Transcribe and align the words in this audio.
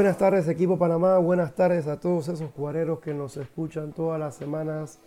buenas 0.00 0.16
tardes 0.16 0.48
equipo 0.48 0.78
Panamá, 0.78 1.18
buenas 1.18 1.54
tardes 1.54 1.86
a 1.86 2.00
todos 2.00 2.28
esos 2.28 2.50
cuareros 2.52 3.00
que 3.00 3.12
nos 3.12 3.36
escuchan 3.36 3.92
todas 3.92 4.18
las 4.18 4.34
semanas. 4.34 4.98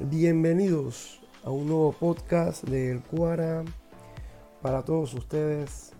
Bienvenidos 0.00 1.22
a 1.44 1.50
un 1.50 1.68
nuevo 1.68 1.92
podcast 1.92 2.64
del 2.64 3.04
Cuara 3.04 3.62
para 4.62 4.82
todos 4.82 5.14
ustedes. 5.14 5.92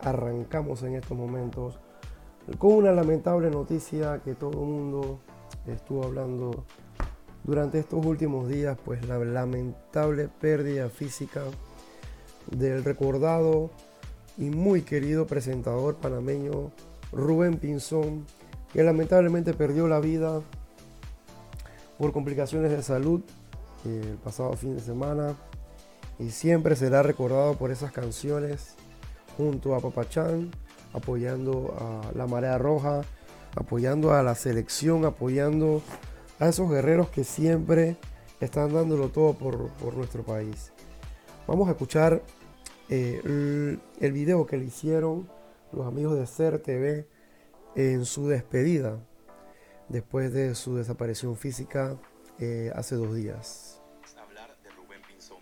Arrancamos 0.00 0.82
en 0.82 0.96
estos 0.96 1.16
momentos 1.16 1.78
con 2.58 2.72
una 2.72 2.90
lamentable 2.90 3.48
noticia 3.48 4.20
que 4.24 4.34
todo 4.34 4.50
el 4.50 4.66
mundo 4.66 5.20
estuvo 5.68 6.02
hablando 6.02 6.64
durante 7.44 7.78
estos 7.78 8.04
últimos 8.04 8.48
días, 8.48 8.76
pues 8.84 9.06
la 9.06 9.18
lamentable 9.20 10.26
pérdida 10.26 10.88
física 10.88 11.42
del 12.50 12.82
recordado 12.82 13.70
y 14.36 14.50
muy 14.50 14.82
querido 14.82 15.28
presentador 15.28 15.94
panameño 15.98 16.72
Rubén 17.12 17.58
Pinzón, 17.58 18.26
que 18.72 18.82
lamentablemente 18.82 19.52
perdió 19.54 19.86
la 19.86 20.00
vida 20.00 20.40
por 21.98 22.12
complicaciones 22.12 22.70
de 22.70 22.82
salud 22.82 23.20
eh, 23.84 24.00
el 24.02 24.16
pasado 24.16 24.54
fin 24.54 24.74
de 24.74 24.80
semana 24.80 25.36
y 26.18 26.30
siempre 26.30 26.76
será 26.76 27.02
recordado 27.02 27.54
por 27.54 27.70
esas 27.70 27.92
canciones 27.92 28.74
junto 29.36 29.74
a 29.74 29.80
Papachán, 29.80 30.50
apoyando 30.92 31.74
a 31.78 32.16
la 32.16 32.26
Marea 32.26 32.58
Roja, 32.58 33.02
apoyando 33.56 34.12
a 34.12 34.22
la 34.22 34.34
selección, 34.34 35.04
apoyando 35.04 35.82
a 36.38 36.48
esos 36.48 36.70
guerreros 36.70 37.08
que 37.08 37.24
siempre 37.24 37.96
están 38.40 38.72
dándolo 38.72 39.08
todo 39.08 39.34
por, 39.34 39.94
nuestro 39.94 40.22
país. 40.22 40.72
Vamos 41.46 41.68
a 41.68 41.72
escuchar 41.72 42.22
eh, 42.88 43.20
el, 43.24 43.80
el 44.00 44.12
video 44.12 44.46
que 44.46 44.56
le 44.56 44.64
hicieron 44.64 45.28
los 45.72 45.86
amigos 45.86 46.18
de 46.18 46.26
CER 46.26 46.58
TV 46.58 47.06
en 47.74 48.04
su 48.04 48.28
despedida 48.28 48.98
después 49.88 50.32
de 50.32 50.54
su 50.54 50.76
desaparición 50.76 51.36
física 51.36 51.98
eh, 52.38 52.70
hace 52.74 52.96
dos 52.96 53.14
días. 53.14 53.80
Hablar 54.18 54.56
de 54.62 54.70
Rubén 54.70 55.02
Pinzón, 55.06 55.38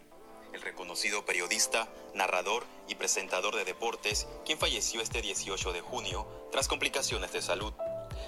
el 0.53 0.63
reconocido 0.63 1.25
periodista, 1.25 1.89
narrador 2.15 2.65
y 2.89 2.95
presentador 2.95 3.55
de 3.57 3.65
deportes, 3.65 4.27
quien 4.45 4.59
falleció 4.59 5.01
este 5.01 5.23
18 5.23 5.73
de 5.73 5.81
junio 5.81 6.27
tras 6.53 6.69
complicaciones 6.69 7.33
de 7.33 7.43
salud. 7.43 7.73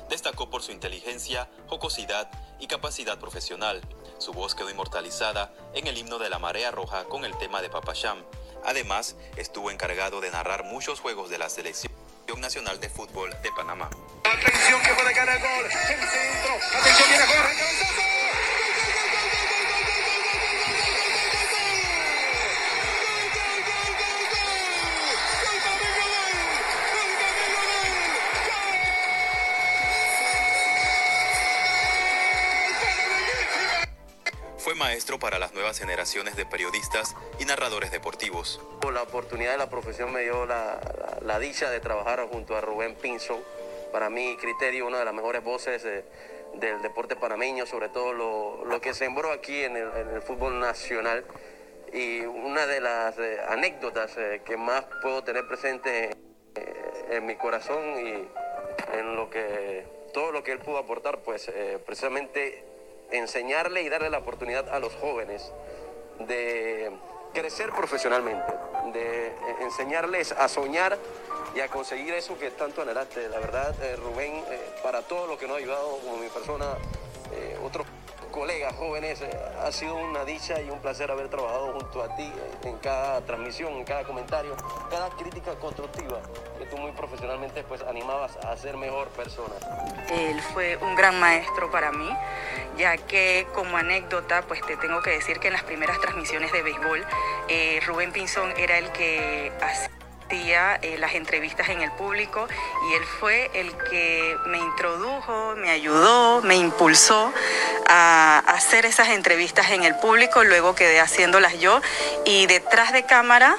Destacó 0.08 0.50
por 0.50 0.62
su 0.62 0.72
inteligencia, 0.72 1.50
jocosidad 1.68 2.30
y 2.60 2.66
capacidad 2.66 3.18
profesional. 3.18 3.80
Su 4.18 4.32
voz 4.32 4.54
quedó 4.54 4.70
inmortalizada 4.70 5.52
en 5.74 5.86
el 5.86 5.98
himno 5.98 6.18
de 6.18 6.30
la 6.30 6.38
Marea 6.38 6.70
Roja 6.70 7.04
con 7.04 7.24
el 7.24 7.36
tema 7.38 7.62
de 7.62 7.70
Papacham. 7.70 8.22
Además, 8.64 9.16
estuvo 9.36 9.70
encargado 9.70 10.20
de 10.20 10.30
narrar 10.30 10.64
muchos 10.64 11.00
juegos 11.00 11.30
de 11.30 11.38
la 11.38 11.48
selección 11.48 11.92
Nacional 12.38 12.80
de 12.80 12.88
Fútbol 12.88 13.30
de 13.42 13.52
Panamá. 13.52 13.88
Atención 14.24 14.80
que 14.82 14.94
gol. 15.38 15.64
El 15.64 16.08
centro. 16.08 16.78
Atención 16.78 17.08
viene. 17.08 18.21
Maestro 34.82 35.20
para 35.20 35.38
las 35.38 35.54
nuevas 35.54 35.78
generaciones 35.78 36.34
de 36.34 36.44
periodistas 36.44 37.14
y 37.38 37.44
narradores 37.44 37.92
deportivos. 37.92 38.60
La 38.92 39.02
oportunidad 39.02 39.52
de 39.52 39.58
la 39.58 39.70
profesión 39.70 40.12
me 40.12 40.22
dio 40.22 40.44
la, 40.44 41.38
dicha 41.38 41.70
de 41.70 41.78
trabajar 41.78 42.26
junto 42.28 42.56
a 42.56 42.60
Rubén 42.60 42.96
Pinson. 42.96 43.40
Para 43.92 44.10
mi 44.10 44.36
criterio, 44.38 44.88
una 44.88 44.98
de 44.98 45.04
las 45.04 45.14
mejores 45.14 45.44
voces 45.44 45.84
del 45.84 46.82
deporte 46.82 47.14
panameño, 47.14 47.64
sobre 47.64 47.90
todo 47.90 48.12
lo, 48.64 48.80
que 48.80 48.92
sembró 48.92 49.30
aquí 49.30 49.62
en 49.62 49.76
el, 49.76 50.20
fútbol 50.22 50.58
nacional. 50.58 51.24
Y 51.92 52.22
una 52.22 52.66
de 52.66 52.80
las 52.80 53.16
eh, 53.18 53.38
anécdotas 53.50 54.16
eh, 54.16 54.42
que 54.44 54.56
más 54.56 54.84
puedo 55.00 55.22
tener 55.22 55.46
presente 55.46 56.16
eh, 56.56 57.06
en 57.10 57.24
mi 57.24 57.36
corazón 57.36 58.04
y 58.04 58.98
en 58.98 59.14
lo 59.14 59.30
que 59.30 59.86
todo 60.12 60.32
lo 60.32 60.42
que 60.42 60.50
él 60.50 60.58
pudo 60.58 60.78
aportar, 60.78 61.20
pues 61.20 61.50
precisamente 61.86 62.71
enseñarle 63.12 63.82
y 63.82 63.88
darle 63.88 64.10
la 64.10 64.18
oportunidad 64.18 64.68
a 64.68 64.78
los 64.78 64.94
jóvenes 64.94 65.52
de 66.20 66.92
crecer 67.32 67.70
profesionalmente, 67.70 68.52
de 68.92 69.32
enseñarles 69.60 70.32
a 70.32 70.48
soñar 70.48 70.98
y 71.54 71.60
a 71.60 71.68
conseguir 71.68 72.14
eso 72.14 72.38
que 72.38 72.50
tanto 72.50 72.82
anhelaste. 72.82 73.28
La 73.28 73.38
verdad, 73.38 73.74
eh, 73.82 73.96
Rubén, 73.96 74.34
eh, 74.50 74.60
para 74.82 75.02
todo 75.02 75.26
lo 75.26 75.38
que 75.38 75.46
nos 75.46 75.56
ha 75.56 75.58
ayudado 75.58 75.98
como 75.98 76.16
mi 76.16 76.28
persona, 76.28 76.66
eh, 77.32 77.58
otros 77.62 77.86
colegas 78.32 78.74
jóvenes, 78.74 79.20
eh, 79.20 79.30
ha 79.62 79.70
sido 79.70 79.94
una 79.94 80.24
dicha 80.24 80.60
y 80.60 80.70
un 80.70 80.80
placer 80.80 81.10
haber 81.10 81.28
trabajado 81.28 81.72
junto 81.74 82.02
a 82.02 82.16
ti 82.16 82.24
eh, 82.24 82.68
en 82.68 82.78
cada 82.78 83.20
transmisión, 83.20 83.74
en 83.74 83.84
cada 83.84 84.02
comentario, 84.04 84.56
cada 84.90 85.10
crítica 85.10 85.54
constructiva 85.56 86.20
que 86.58 86.66
tú 86.66 86.78
muy 86.78 86.90
profesionalmente 86.92 87.62
pues 87.62 87.82
animabas 87.82 88.36
a 88.38 88.56
ser 88.56 88.76
mejor 88.76 89.08
persona. 89.08 89.54
Él 90.10 90.40
fue 90.52 90.76
un 90.78 90.96
gran 90.96 91.20
maestro 91.20 91.70
para 91.70 91.92
mí, 91.92 92.08
ya 92.76 92.96
que 92.96 93.46
como 93.54 93.76
anécdota 93.76 94.42
pues 94.48 94.60
te 94.62 94.76
tengo 94.76 95.02
que 95.02 95.10
decir 95.10 95.38
que 95.38 95.48
en 95.48 95.52
las 95.52 95.62
primeras 95.62 96.00
transmisiones 96.00 96.50
de 96.52 96.62
béisbol, 96.62 97.04
eh, 97.48 97.80
Rubén 97.86 98.12
Pinzón 98.12 98.52
era 98.56 98.78
el 98.78 98.90
que 98.92 99.52
hacía 99.60 99.91
eh, 100.34 100.96
las 100.98 101.14
entrevistas 101.14 101.68
en 101.68 101.82
el 101.82 101.92
público 101.92 102.48
y 102.88 102.94
él 102.94 103.04
fue 103.20 103.50
el 103.52 103.70
que 103.90 104.34
me 104.46 104.56
introdujo, 104.56 105.54
me 105.56 105.70
ayudó, 105.70 106.40
me 106.40 106.56
impulsó 106.56 107.30
a 107.86 108.38
hacer 108.46 108.86
esas 108.86 109.10
entrevistas 109.10 109.70
en 109.72 109.82
el 109.82 109.94
público, 109.96 110.42
luego 110.42 110.74
quedé 110.74 111.00
haciéndolas 111.00 111.58
yo 111.60 111.82
y 112.24 112.46
detrás 112.46 112.94
de 112.94 113.04
cámara 113.04 113.58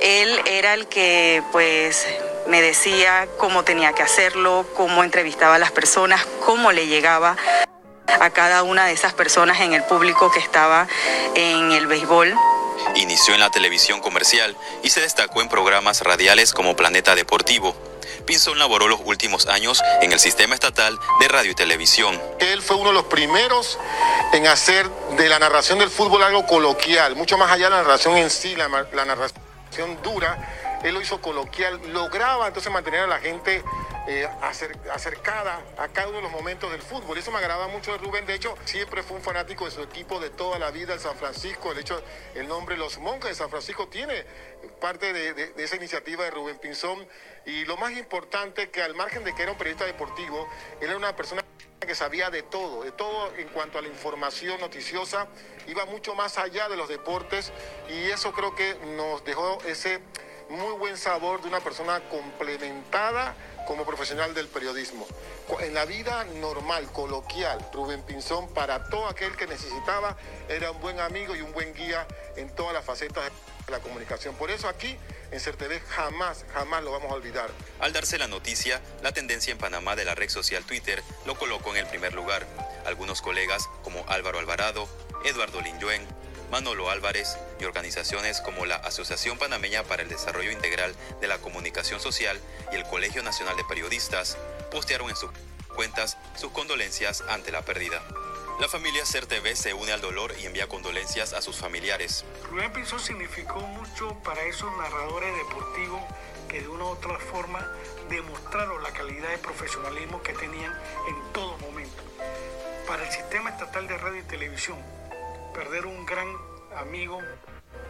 él 0.00 0.40
era 0.46 0.74
el 0.74 0.86
que 0.86 1.42
pues 1.50 2.06
me 2.46 2.62
decía 2.62 3.26
cómo 3.36 3.64
tenía 3.64 3.92
que 3.92 4.02
hacerlo, 4.02 4.64
cómo 4.76 5.02
entrevistaba 5.02 5.56
a 5.56 5.58
las 5.58 5.72
personas, 5.72 6.24
cómo 6.46 6.70
le 6.70 6.86
llegaba 6.86 7.36
a 8.06 8.30
cada 8.30 8.62
una 8.62 8.86
de 8.86 8.92
esas 8.92 9.12
personas 9.12 9.60
en 9.60 9.72
el 9.72 9.82
público 9.82 10.30
que 10.30 10.38
estaba 10.38 10.86
en 11.34 11.72
el 11.72 11.88
béisbol. 11.88 12.32
Inició 12.94 13.34
en 13.34 13.40
la 13.40 13.50
televisión 13.50 14.00
comercial 14.00 14.56
y 14.82 14.90
se 14.90 15.00
destacó 15.00 15.40
en 15.40 15.48
programas 15.48 16.02
radiales 16.02 16.52
como 16.52 16.76
Planeta 16.76 17.14
Deportivo. 17.14 17.74
Pinzón 18.26 18.58
laboró 18.58 18.86
los 18.86 19.00
últimos 19.04 19.46
años 19.46 19.82
en 20.02 20.12
el 20.12 20.20
sistema 20.20 20.54
estatal 20.54 20.98
de 21.18 21.28
radio 21.28 21.52
y 21.52 21.54
televisión. 21.54 22.20
Él 22.38 22.62
fue 22.62 22.76
uno 22.76 22.90
de 22.90 22.94
los 22.94 23.04
primeros 23.04 23.78
en 24.32 24.46
hacer 24.46 24.88
de 25.16 25.28
la 25.28 25.38
narración 25.38 25.78
del 25.78 25.90
fútbol 25.90 26.22
algo 26.22 26.46
coloquial, 26.46 27.16
mucho 27.16 27.38
más 27.38 27.50
allá 27.50 27.64
de 27.64 27.70
la 27.70 27.82
narración 27.82 28.16
en 28.16 28.30
sí, 28.30 28.54
la, 28.54 28.68
la 28.92 29.04
narración 29.04 29.98
dura. 30.02 30.80
Él 30.84 30.94
lo 30.94 31.00
hizo 31.00 31.20
coloquial, 31.20 31.80
lograba 31.92 32.46
entonces 32.46 32.70
mantener 32.72 33.00
a 33.00 33.06
la 33.06 33.20
gente 33.20 33.62
eh, 34.08 34.28
acercada 34.90 35.62
a 35.78 35.86
cada 35.88 36.08
uno 36.08 36.16
de 36.16 36.22
los 36.22 36.32
momentos 36.32 36.70
del 36.72 36.82
fútbol. 36.82 37.16
Eso 37.18 37.30
me 37.30 37.38
agradaba 37.38 37.68
mucho 37.68 37.92
de 37.92 37.98
Rubén. 37.98 38.26
De 38.26 38.34
hecho, 38.34 38.56
siempre 38.64 39.02
fue 39.02 39.16
un 39.16 39.22
fanático 39.22 39.64
de 39.64 39.70
su 39.70 39.80
equipo 39.80 40.18
de 40.18 40.30
toda 40.30 40.58
la 40.58 40.72
vida, 40.72 40.94
el 40.94 41.00
San 41.00 41.16
Francisco. 41.16 41.70
El 41.70 41.78
hecho, 41.78 42.02
el 42.34 42.48
nombre 42.48 42.76
Los 42.76 42.98
Monjes 42.98 43.30
de 43.30 43.34
San 43.36 43.48
Francisco 43.48 43.86
tiene 43.86 44.24
parte 44.80 45.12
de, 45.12 45.52
esa 45.56 45.76
iniciativa 45.76 46.24
de 46.24 46.32
Rubén 46.32 46.58
Pinzón. 46.58 47.06
Y 47.46 47.64
lo 47.64 47.76
más 47.76 47.92
importante, 47.92 48.70
que 48.70 48.82
al 48.82 48.94
margen 48.94 49.22
de 49.22 49.34
que 49.34 49.42
era 49.42 49.52
un 49.52 49.58
periodista 49.58 49.84
deportivo, 49.84 50.48
él 50.80 50.88
era 50.88 50.96
una 50.96 51.14
persona 51.14 51.42
que 51.80 51.94
sabía 51.94 52.30
de 52.30 52.42
todo, 52.42 52.82
de 52.82 52.92
todo 52.92 53.32
en 53.36 53.48
cuanto 53.48 53.78
a 53.78 53.82
la 53.82 53.88
información 53.88 54.60
noticiosa, 54.60 55.28
iba 55.66 55.84
mucho 55.86 56.14
más 56.14 56.38
allá 56.38 56.68
de 56.68 56.76
los 56.76 56.88
deportes 56.88 57.52
y 57.88 58.10
eso 58.10 58.32
creo 58.32 58.54
que 58.54 58.76
nos 58.96 59.24
dejó 59.24 59.58
ese 59.66 60.00
muy 60.48 60.76
buen 60.78 60.96
sabor 60.96 61.40
de 61.40 61.48
una 61.48 61.60
persona 61.60 62.00
complementada 62.08 63.34
como 63.66 63.84
profesional 63.84 64.34
del 64.34 64.48
periodismo. 64.48 65.06
En 65.60 65.74
la 65.74 65.84
vida 65.84 66.24
normal, 66.40 66.90
coloquial, 66.92 67.58
Rubén 67.72 68.02
Pinzón, 68.02 68.48
para 68.52 68.84
todo 68.84 69.06
aquel 69.06 69.36
que 69.36 69.46
necesitaba, 69.46 70.16
era 70.48 70.70
un 70.70 70.80
buen 70.80 71.00
amigo 71.00 71.34
y 71.36 71.40
un 71.40 71.52
buen 71.52 71.74
guía 71.74 72.06
en 72.36 72.54
todas 72.54 72.72
las 72.72 72.84
facetas 72.84 73.24
de 73.66 73.72
la 73.72 73.80
comunicación. 73.80 74.34
Por 74.34 74.50
eso 74.50 74.68
aquí 74.68 74.96
en 75.30 75.40
CERTV 75.40 75.80
jamás, 75.88 76.44
jamás 76.52 76.82
lo 76.82 76.92
vamos 76.92 77.10
a 77.10 77.14
olvidar. 77.14 77.50
Al 77.80 77.92
darse 77.92 78.18
la 78.18 78.28
noticia, 78.28 78.80
la 79.02 79.12
tendencia 79.12 79.52
en 79.52 79.58
Panamá 79.58 79.96
de 79.96 80.04
la 80.04 80.14
red 80.14 80.28
social 80.28 80.64
Twitter 80.64 81.02
lo 81.26 81.38
colocó 81.38 81.70
en 81.70 81.78
el 81.78 81.86
primer 81.86 82.14
lugar. 82.14 82.46
Algunos 82.86 83.22
colegas 83.22 83.68
como 83.82 84.04
Álvaro 84.08 84.38
Alvarado, 84.38 84.88
Eduardo 85.24 85.60
Linyuen, 85.60 86.06
Manolo 86.52 86.90
Álvarez 86.90 87.38
y 87.58 87.64
organizaciones 87.64 88.42
como 88.42 88.66
la 88.66 88.76
Asociación 88.76 89.38
Panameña 89.38 89.84
para 89.84 90.02
el 90.02 90.10
Desarrollo 90.10 90.50
Integral 90.50 90.94
de 91.18 91.26
la 91.26 91.38
Comunicación 91.38 91.98
Social 91.98 92.38
y 92.70 92.76
el 92.76 92.84
Colegio 92.84 93.22
Nacional 93.22 93.56
de 93.56 93.64
Periodistas 93.64 94.36
postearon 94.70 95.08
en 95.08 95.16
sus 95.16 95.30
cuentas 95.74 96.18
sus 96.36 96.52
condolencias 96.52 97.22
ante 97.30 97.52
la 97.52 97.62
pérdida. 97.62 98.02
La 98.60 98.68
familia 98.68 99.06
CERTV 99.06 99.56
se 99.56 99.72
une 99.72 99.92
al 99.92 100.02
dolor 100.02 100.34
y 100.42 100.44
envía 100.44 100.68
condolencias 100.68 101.32
a 101.32 101.40
sus 101.40 101.56
familiares. 101.56 102.26
Rubén 102.50 102.70
Pinzón 102.70 103.00
significó 103.00 103.60
mucho 103.60 104.14
para 104.22 104.42
esos 104.42 104.70
narradores 104.76 105.34
deportivos 105.34 106.02
que 106.50 106.60
de 106.60 106.68
una 106.68 106.84
u 106.84 106.88
otra 106.88 107.18
forma 107.18 107.66
demostraron 108.10 108.82
la 108.82 108.92
calidad 108.92 109.30
de 109.30 109.38
profesionalismo 109.38 110.22
que 110.22 110.34
tenían 110.34 110.78
en 111.08 111.32
todo 111.32 111.56
momento. 111.56 112.02
Para 112.86 113.06
el 113.06 113.10
sistema 113.10 113.48
estatal 113.48 113.88
de 113.88 113.96
radio 113.96 114.20
y 114.20 114.24
televisión, 114.24 114.76
perder 115.52 115.86
un 115.86 116.06
gran 116.06 116.28
amigo, 116.76 117.20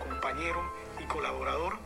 compañero 0.00 0.60
y 1.00 1.04
colaborador 1.04 1.76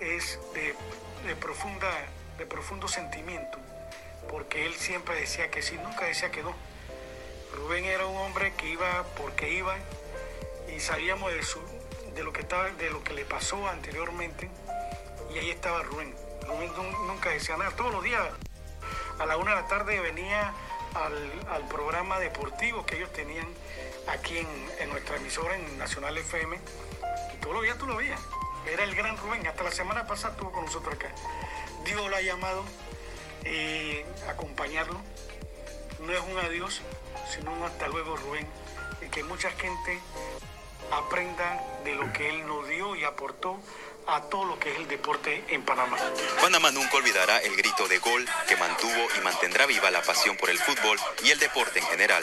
es 0.00 0.38
de, 0.54 1.36
profunda, 1.36 1.90
de 2.38 2.46
profundo 2.46 2.86
sentimiento, 2.88 3.58
porque 4.30 4.66
él 4.66 4.74
siempre 4.74 5.18
decía 5.18 5.50
que 5.50 5.62
sí, 5.62 5.76
nunca 5.82 6.04
decía 6.04 6.30
que 6.30 6.42
no. 6.42 6.54
Rubén 7.54 7.84
era 7.84 8.06
un 8.06 8.16
hombre 8.16 8.52
que 8.54 8.68
iba 8.68 9.04
porque 9.16 9.52
iba 9.52 9.76
y 10.74 10.80
sabíamos 10.80 11.32
de, 11.32 11.42
su, 11.42 11.60
de, 12.14 12.22
lo, 12.22 12.32
que 12.32 12.42
estaba, 12.42 12.70
de 12.70 12.90
lo 12.90 13.02
que 13.02 13.14
le 13.14 13.24
pasó 13.24 13.66
anteriormente 13.68 14.50
y 15.32 15.38
ahí 15.38 15.50
estaba 15.50 15.82
Rubén. 15.82 16.14
Rubén 16.46 16.70
nunca 17.06 17.30
decía 17.30 17.56
nada, 17.56 17.70
todos 17.70 17.92
los 17.92 18.02
días 18.02 18.20
a 19.18 19.26
la 19.26 19.36
una 19.36 19.54
de 19.54 19.62
la 19.62 19.68
tarde 19.68 20.00
venía 20.00 20.52
al 20.94 21.66
programa 21.68 22.18
deportivo 22.20 22.84
que 22.86 22.96
ellos 22.96 23.12
tenían 23.12 23.46
aquí 24.08 24.38
en, 24.38 24.88
nuestra 24.90 25.16
emisora 25.16 25.56
en 25.56 25.78
Nacional 25.78 26.16
FM 26.16 26.58
y 27.34 27.36
todos 27.38 27.54
los 27.54 27.64
días 27.64 27.78
tú 27.78 27.86
lo 27.86 27.96
veías. 27.96 28.20
Era 28.70 28.84
el 28.84 28.94
gran 28.94 29.16
Rubén, 29.18 29.46
hasta 29.46 29.62
la 29.62 29.70
semana 29.70 30.06
pasada 30.06 30.34
estuvo 30.34 30.52
con 30.52 30.64
nosotros 30.64 30.94
acá. 30.94 31.10
Dios 31.84 32.08
lo 32.08 32.16
ha 32.16 32.20
llamado 32.20 32.64
eh, 33.44 34.06
acompañarlo. 34.28 35.00
No 36.00 36.12
es 36.12 36.20
un 36.20 36.38
adiós, 36.38 36.80
sino 37.30 37.52
un 37.52 37.62
hasta 37.62 37.88
luego 37.88 38.16
Rubén. 38.16 38.46
Y 39.02 39.08
que 39.08 39.22
mucha 39.24 39.50
gente 39.50 39.98
aprenda 40.90 41.62
de 41.84 41.94
lo 41.94 42.12
que 42.12 42.30
él 42.30 42.46
nos 42.46 42.68
dio 42.68 42.96
y 42.96 43.04
aportó 43.04 43.58
a 44.06 44.20
todo 44.22 44.44
lo 44.44 44.58
que 44.58 44.70
es 44.72 44.78
el 44.78 44.88
deporte 44.88 45.44
en 45.48 45.62
Panamá. 45.62 45.96
Panamá 46.40 46.70
nunca 46.70 46.96
olvidará 46.96 47.38
el 47.38 47.56
grito 47.56 47.88
de 47.88 47.98
gol 47.98 48.24
que 48.48 48.56
mantuvo 48.56 49.08
y 49.16 49.24
mantendrá 49.24 49.66
viva 49.66 49.90
la 49.90 50.02
pasión 50.02 50.36
por 50.36 50.50
el 50.50 50.58
fútbol 50.58 50.98
y 51.24 51.30
el 51.30 51.38
deporte 51.38 51.78
en 51.78 51.86
general. 51.86 52.22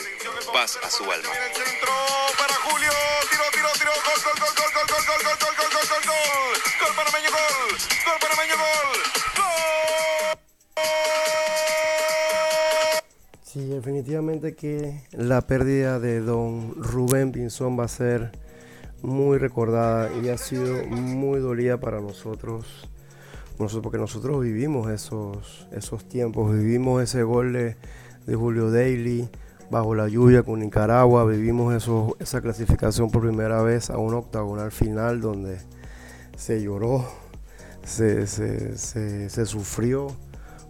Paz 0.53 0.77
a 0.83 0.89
su 0.89 1.03
alma. 1.03 1.29
para 2.37 2.53
Julio, 2.53 2.91
tiro, 3.29 3.43
tiro, 3.53 3.69
tiro, 3.73 3.91
gol, 4.05 4.19
gol, 4.23 4.33
gol, 4.39 4.53
gol, 4.57 4.71
gol, 4.73 4.85
gol, 4.87 5.03
gol, 5.05 5.25
gol, 5.25 5.55
gol, 5.57 5.69
gol, 5.71 5.85
gol, 5.89 6.01
gol, 6.05 6.61
gol 6.79 6.93
panameño, 6.95 7.29
gol, 7.31 7.77
gol 8.05 8.17
panameño, 8.21 8.55
gol, 8.57 8.99
Sí, 13.43 13.65
definitivamente 13.65 14.55
que 14.55 15.01
la 15.11 15.41
pérdida 15.41 15.99
de 15.99 16.21
don 16.21 16.73
Rubén 16.81 17.33
Pinzón 17.33 17.77
va 17.77 17.83
a 17.83 17.89
ser 17.89 18.31
muy 19.01 19.37
recordada 19.37 20.09
y 20.21 20.29
ha 20.29 20.37
sido 20.37 20.85
muy 20.87 21.39
dolida 21.39 21.79
para 21.79 21.99
nosotros. 22.01 22.89
nosotros 23.59 23.83
porque 23.83 23.97
nosotros 23.97 24.41
vivimos 24.43 24.89
esos, 24.89 25.67
esos 25.71 26.07
tiempos, 26.07 26.53
vivimos 26.53 27.01
ese 27.01 27.23
gol 27.23 27.53
de, 27.53 27.75
Julio 28.33 28.71
Daly 28.71 29.29
bajo 29.69 29.95
la 29.95 30.07
lluvia 30.07 30.43
con 30.43 30.59
Nicaragua, 30.59 31.25
vivimos 31.25 31.73
eso, 31.73 32.15
esa 32.19 32.41
clasificación 32.41 33.09
por 33.09 33.23
primera 33.23 33.61
vez 33.61 33.89
a 33.89 33.97
un 33.97 34.13
octagonal 34.13 34.71
final 34.71 35.21
donde 35.21 35.57
se 36.37 36.61
lloró, 36.61 37.05
se, 37.83 38.27
se, 38.27 38.77
se, 38.77 39.45
sufrió 39.45 40.07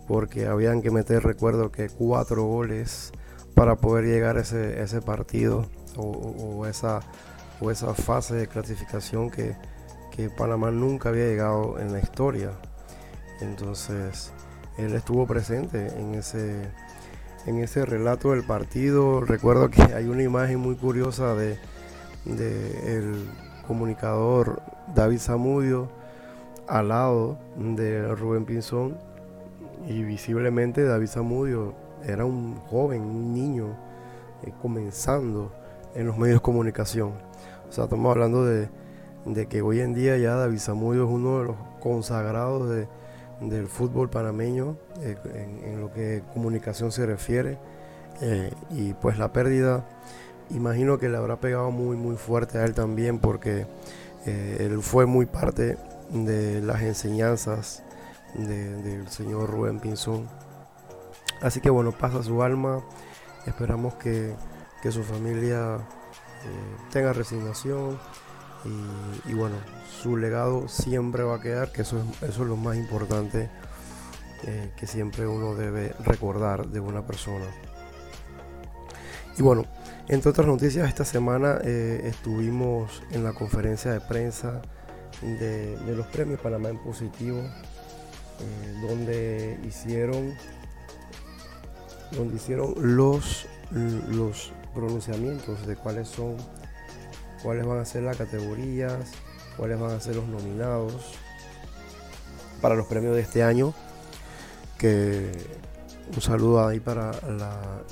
porque 0.07 0.47
habían 0.47 0.81
que 0.81 0.91
meter, 0.91 1.23
recuerdo 1.23 1.71
que 1.71 1.89
cuatro 1.89 2.43
goles 2.43 3.11
para 3.53 3.75
poder 3.75 4.05
llegar 4.05 4.37
a 4.37 4.41
ese, 4.41 4.81
ese 4.81 5.01
partido 5.01 5.65
o, 5.97 6.65
esa, 6.67 7.01
esa 7.69 7.93
fase 7.93 8.35
de 8.35 8.47
clasificación 8.47 9.29
que, 9.29 9.55
que 10.09 10.29
Panamá 10.29 10.71
nunca 10.71 11.09
había 11.09 11.25
llegado 11.27 11.77
en 11.79 11.91
la 11.93 11.99
historia. 11.99 12.51
Entonces, 13.41 14.31
él 14.77 14.95
estuvo 14.95 15.27
presente 15.27 15.87
en 15.99 16.15
ese, 16.15 16.69
en 17.45 17.59
ese 17.59 17.85
relato 17.85 18.31
del 18.31 18.43
partido. 18.43 19.21
Recuerdo 19.21 19.69
que 19.69 19.81
hay 19.81 20.05
una 20.05 20.23
imagen 20.23 20.59
muy 20.59 20.75
curiosa 20.75 21.35
de 21.35 21.59
el 22.25 23.29
comunicador 23.67 24.61
David 24.93 25.19
Zamudio 25.19 25.89
al 26.67 26.89
lado 26.89 27.37
de 27.57 28.07
Rubén 28.15 28.45
Pinzón 28.45 28.97
y 29.87 30.03
visiblemente 30.03 30.83
David 30.83 31.07
Zamudio 31.07 31.73
era 32.05 32.25
un 32.25 32.55
joven, 32.69 33.01
un 33.01 33.33
niño 33.33 33.75
eh, 34.43 34.53
comenzando 34.61 35.51
en 35.95 36.07
los 36.07 36.17
medios 36.17 36.37
de 36.37 36.41
comunicación. 36.41 37.13
O 37.71 37.73
sea, 37.73 37.85
estamos 37.85 38.11
hablando 38.11 38.43
de, 38.43 38.67
de, 39.23 39.45
que 39.45 39.61
hoy 39.61 39.79
en 39.79 39.93
día 39.93 40.17
ya 40.17 40.35
David 40.35 40.59
Zamudio 40.59 41.05
es 41.05 41.09
uno 41.09 41.39
de 41.39 41.45
los 41.45 41.55
consagrados 41.79 42.69
de, 42.69 42.85
del 43.39 43.67
fútbol 43.69 44.09
panameño 44.09 44.75
eh, 44.99 45.15
en, 45.63 45.79
lo 45.79 45.93
que 45.93 46.21
comunicación 46.33 46.91
se 46.91 47.05
refiere. 47.05 47.57
Eh, 48.19 48.51
y 48.71 48.93
pues 48.95 49.17
la 49.17 49.31
pérdida, 49.31 49.85
imagino 50.49 50.97
que 50.97 51.07
le 51.07 51.15
habrá 51.15 51.39
pegado 51.39 51.71
muy, 51.71 51.95
muy 51.95 52.17
fuerte 52.17 52.57
a 52.57 52.65
él 52.65 52.73
también 52.73 53.19
porque 53.19 53.67
eh, 54.25 54.57
él 54.59 54.81
fue 54.81 55.05
muy 55.05 55.25
parte 55.25 55.77
de 56.09 56.59
las 56.61 56.81
enseñanzas 56.81 57.83
del 58.33 58.83
de, 58.83 59.09
señor 59.09 59.49
Rubén 59.49 59.79
Pinzón. 59.79 60.27
Así 61.39 61.61
que 61.61 61.69
bueno, 61.69 61.93
pasa 61.93 62.21
su 62.21 62.43
alma. 62.43 62.81
Esperamos 63.45 63.93
que, 63.93 64.35
que 64.81 64.91
su 64.91 65.03
familia 65.03 65.79
eh, 66.43 66.77
tenga 66.91 67.13
resignación 67.13 67.99
y, 69.25 69.33
bueno, 69.33 69.55
su 70.01 70.17
legado 70.17 70.67
siempre 70.67 71.23
va 71.23 71.37
a 71.37 71.41
quedar, 71.41 71.71
que 71.71 71.81
eso 71.81 71.97
es, 71.97 72.29
eso 72.29 72.43
es 72.43 72.47
lo 72.47 72.55
más 72.55 72.77
importante 72.77 73.49
eh, 74.43 74.71
que 74.77 74.85
siempre 74.85 75.25
uno 75.25 75.55
debe 75.55 75.95
recordar 76.03 76.67
de 76.67 76.79
una 76.79 77.05
persona. 77.05 77.45
Y 79.35 79.41
bueno, 79.41 79.65
entre 80.07 80.29
otras 80.29 80.45
noticias, 80.45 80.87
esta 80.87 81.05
semana 81.05 81.59
eh, 81.63 82.01
estuvimos 82.05 83.01
en 83.11 83.23
la 83.23 83.33
conferencia 83.33 83.91
de 83.93 84.01
prensa 84.01 84.61
de, 85.21 85.77
los 85.95 86.05
premios 86.07 86.39
Panamá 86.39 86.69
en 86.69 86.77
Positivo 86.77 87.41
donde 88.81 89.59
hicieron 89.67 90.33
donde 92.11 92.35
hicieron 92.35 92.73
los 92.77 93.47
los 93.71 94.51
pronunciamientos 94.73 95.65
de 95.65 95.75
cuáles 95.75 96.07
son 96.07 96.35
cuáles 97.41 97.65
van 97.65 97.79
a 97.79 97.85
ser 97.85 98.03
las 98.03 98.17
categorías 98.17 99.11
cuáles 99.55 99.79
van 99.79 99.91
a 99.91 99.99
ser 99.99 100.17
los 100.17 100.27
nominados 100.27 101.13
para 102.61 102.75
los 102.75 102.87
premios 102.87 103.15
de 103.15 103.21
este 103.21 103.43
año 103.43 103.73
que 104.77 105.31
un 106.13 106.21
saludo 106.21 106.67
ahí 106.67 106.79
para 106.79 107.11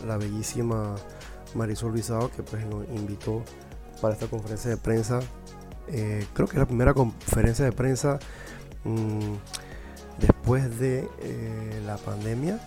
la, 0.06 0.18
bellísima 0.18 0.96
Marisol 1.56 1.92
Visado 1.92 2.30
que 2.32 2.44
pues 2.44 2.66
nos 2.66 2.86
invitó 2.90 3.44
para 4.02 4.14
esta 4.14 4.28
conferencia 4.28 4.70
de 4.70 4.78
prensa. 4.78 5.20
Eh, 5.88 6.26
creo 6.34 6.48
que 6.48 6.54
es 6.54 6.60
la 6.60 6.66
primera 6.66 6.94
conferencia 6.94 7.66
de 7.66 7.72
prensa 7.72 8.20
mmm, 8.84 9.36
después 10.20 10.80
de 10.80 11.08
eh, 11.22 11.82
la 11.86 11.98
pandemia, 11.98 12.60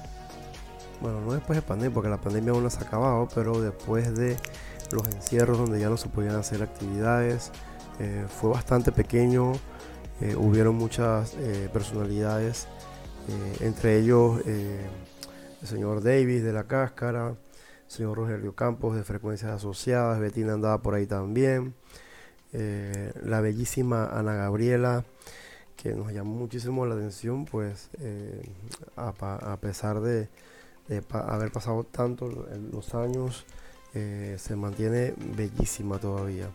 bueno, 1.03 1.21
no 1.21 1.33
después 1.33 1.57
de 1.57 1.63
pandemia, 1.63 1.93
porque 1.93 2.09
la 2.09 2.21
pandemia 2.21 2.53
aún 2.53 2.63
no 2.63 2.71
se 2.71 2.79
ha 2.79 2.83
acabado, 2.83 3.29
pero 3.35 3.61
después 3.61 4.15
de 4.15 4.37
los 4.93 5.07
encierros 5.09 5.59
donde 5.59 5.81
ya 5.81 5.91
no 5.91 5.97
se 5.97 6.09
podían 6.09 6.37
hacer 6.37 6.63
actividades, 6.63 7.51
eh, 7.99 8.25
fue 8.29 8.51
bastante 8.51 8.93
pequeño, 8.93 9.53
eh, 10.23 10.37
hubieron 10.37 10.77
muchas 10.77 11.35
eh, 11.35 11.69
personalidades, 11.73 12.69
eh, 13.29 13.57
entre 13.67 13.99
ellos 13.99 14.41
el 14.47 15.67
señor 15.67 16.01
Davis 16.01 16.45
de 16.45 16.53
la 16.53 16.65
Cáscara, 16.65 17.31
el 17.31 17.37
señor 17.89 18.19
Rogelio 18.19 18.55
Campos 18.55 18.95
de 18.95 19.03
Frecuencias 19.03 19.51
Asociadas, 19.51 20.21
Betina 20.21 20.53
andaba 20.53 20.81
por 20.81 20.95
ahí 20.95 21.07
también, 21.07 21.75
la 22.53 23.41
bellísima 23.41 24.07
Ana 24.07 24.35
Gabriela, 24.35 25.05
que 25.77 25.95
nos 25.95 26.13
llamó 26.13 26.35
muchísimo 26.35 26.87
la 26.87 26.95
atención, 26.95 27.45
pues 27.45 27.91
a, 28.97 29.57
pesar 29.61 30.01
de, 30.03 30.29
de 30.89 31.03
pa 31.03 31.21
haber 31.21 31.53
pasado 31.53 31.85
tanto 31.85 32.29
los 32.29 32.95
años, 32.95 33.45
eh, 33.95 34.37
se 34.39 34.57
mantiene 34.57 35.15
bellísima 35.37 35.99
todavía. 35.99 36.49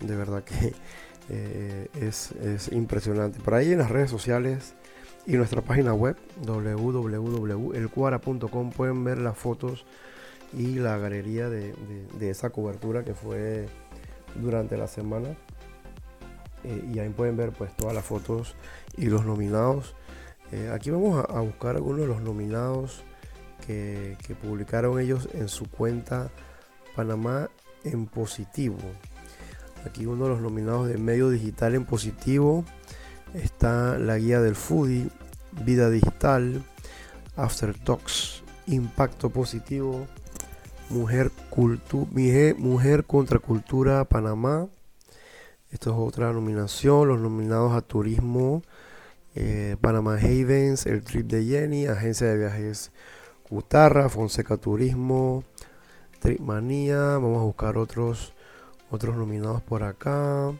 De 0.00 0.16
verdad 0.16 0.42
que 0.44 0.74
eh, 1.28 1.88
es, 2.00 2.32
es, 2.32 2.72
impresionante. 2.72 3.38
Por 3.40 3.54
ahí 3.54 3.72
en 3.72 3.78
las 3.78 3.90
redes 3.90 4.10
sociales 4.10 4.74
y 5.26 5.36
nuestra 5.36 5.62
página 5.62 5.94
web 5.94 6.16
www.elcuara.com 6.44 8.70
pueden 8.70 9.04
ver 9.04 9.18
las 9.18 9.36
fotos 9.36 9.84
y 10.52 10.76
la 10.76 10.96
galería 10.96 11.50
de, 11.50 11.74
de, 12.18 12.30
esa 12.30 12.50
cobertura 12.50 13.04
que 13.04 13.14
fue 13.14 13.68
durante 14.36 14.78
la 14.78 14.86
semana 14.86 15.36
eh, 16.64 16.84
y 16.92 16.98
ahí 16.98 17.08
pueden 17.10 17.36
ver 17.36 17.52
pues 17.52 17.74
todas 17.76 17.94
las 17.94 18.04
fotos 18.04 18.54
y 18.96 19.06
los 19.06 19.24
nominados. 19.24 19.94
Eh, 20.52 20.70
aquí 20.72 20.90
vamos 20.90 21.24
a, 21.28 21.40
buscar 21.40 21.76
algunos 21.76 22.00
de 22.00 22.06
los 22.06 22.22
nominados 22.22 23.04
que, 23.68 24.34
publicaron 24.34 24.98
ellos 24.98 25.28
en 25.34 25.48
su 25.48 25.66
cuenta 25.66 26.30
Panamá 26.96 27.50
en 27.84 28.06
positivo. 28.06 28.78
Aquí 29.84 30.06
uno 30.06 30.24
de 30.24 30.30
los 30.30 30.40
nominados 30.40 30.88
de 30.88 30.98
medio 30.98 31.30
digital 31.30 31.74
en 31.74 31.84
positivo 31.84 32.64
Está 33.34 33.98
la 33.98 34.16
guía 34.16 34.40
del 34.40 34.56
foodie, 34.56 35.10
vida 35.62 35.90
digital, 35.90 36.64
after 37.36 37.78
talks, 37.78 38.42
impacto 38.66 39.28
positivo, 39.28 40.06
mujer, 40.88 41.30
cultu 41.50 42.08
mujer, 42.10 42.56
mujer 42.56 43.04
contra 43.04 43.38
cultura 43.38 44.06
Panamá. 44.06 44.66
Esto 45.70 45.90
es 45.90 45.96
otra 45.98 46.32
nominación, 46.32 47.06
los 47.06 47.20
nominados 47.20 47.74
a 47.74 47.82
turismo, 47.82 48.62
eh, 49.34 49.76
Panamá 49.82 50.14
Havens, 50.14 50.86
el 50.86 51.02
trip 51.02 51.26
de 51.26 51.44
Jenny, 51.44 51.86
agencia 51.86 52.28
de 52.28 52.38
viajes 52.38 52.92
Cutarra, 53.48 54.08
Fonseca 54.08 54.56
Turismo, 54.56 55.44
Tripmanía, 56.20 56.98
vamos 56.98 57.40
a 57.40 57.44
buscar 57.44 57.78
otros 57.78 58.34
otros 58.90 59.16
nominados 59.16 59.62
por 59.62 59.82
acá. 59.82 60.52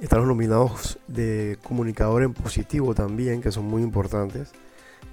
Están 0.00 0.20
los 0.20 0.28
nominados 0.28 0.98
de 1.06 1.58
comunicador 1.62 2.22
en 2.22 2.34
positivo 2.34 2.94
también, 2.94 3.40
que 3.40 3.52
son 3.52 3.64
muy 3.64 3.82
importantes. 3.82 4.52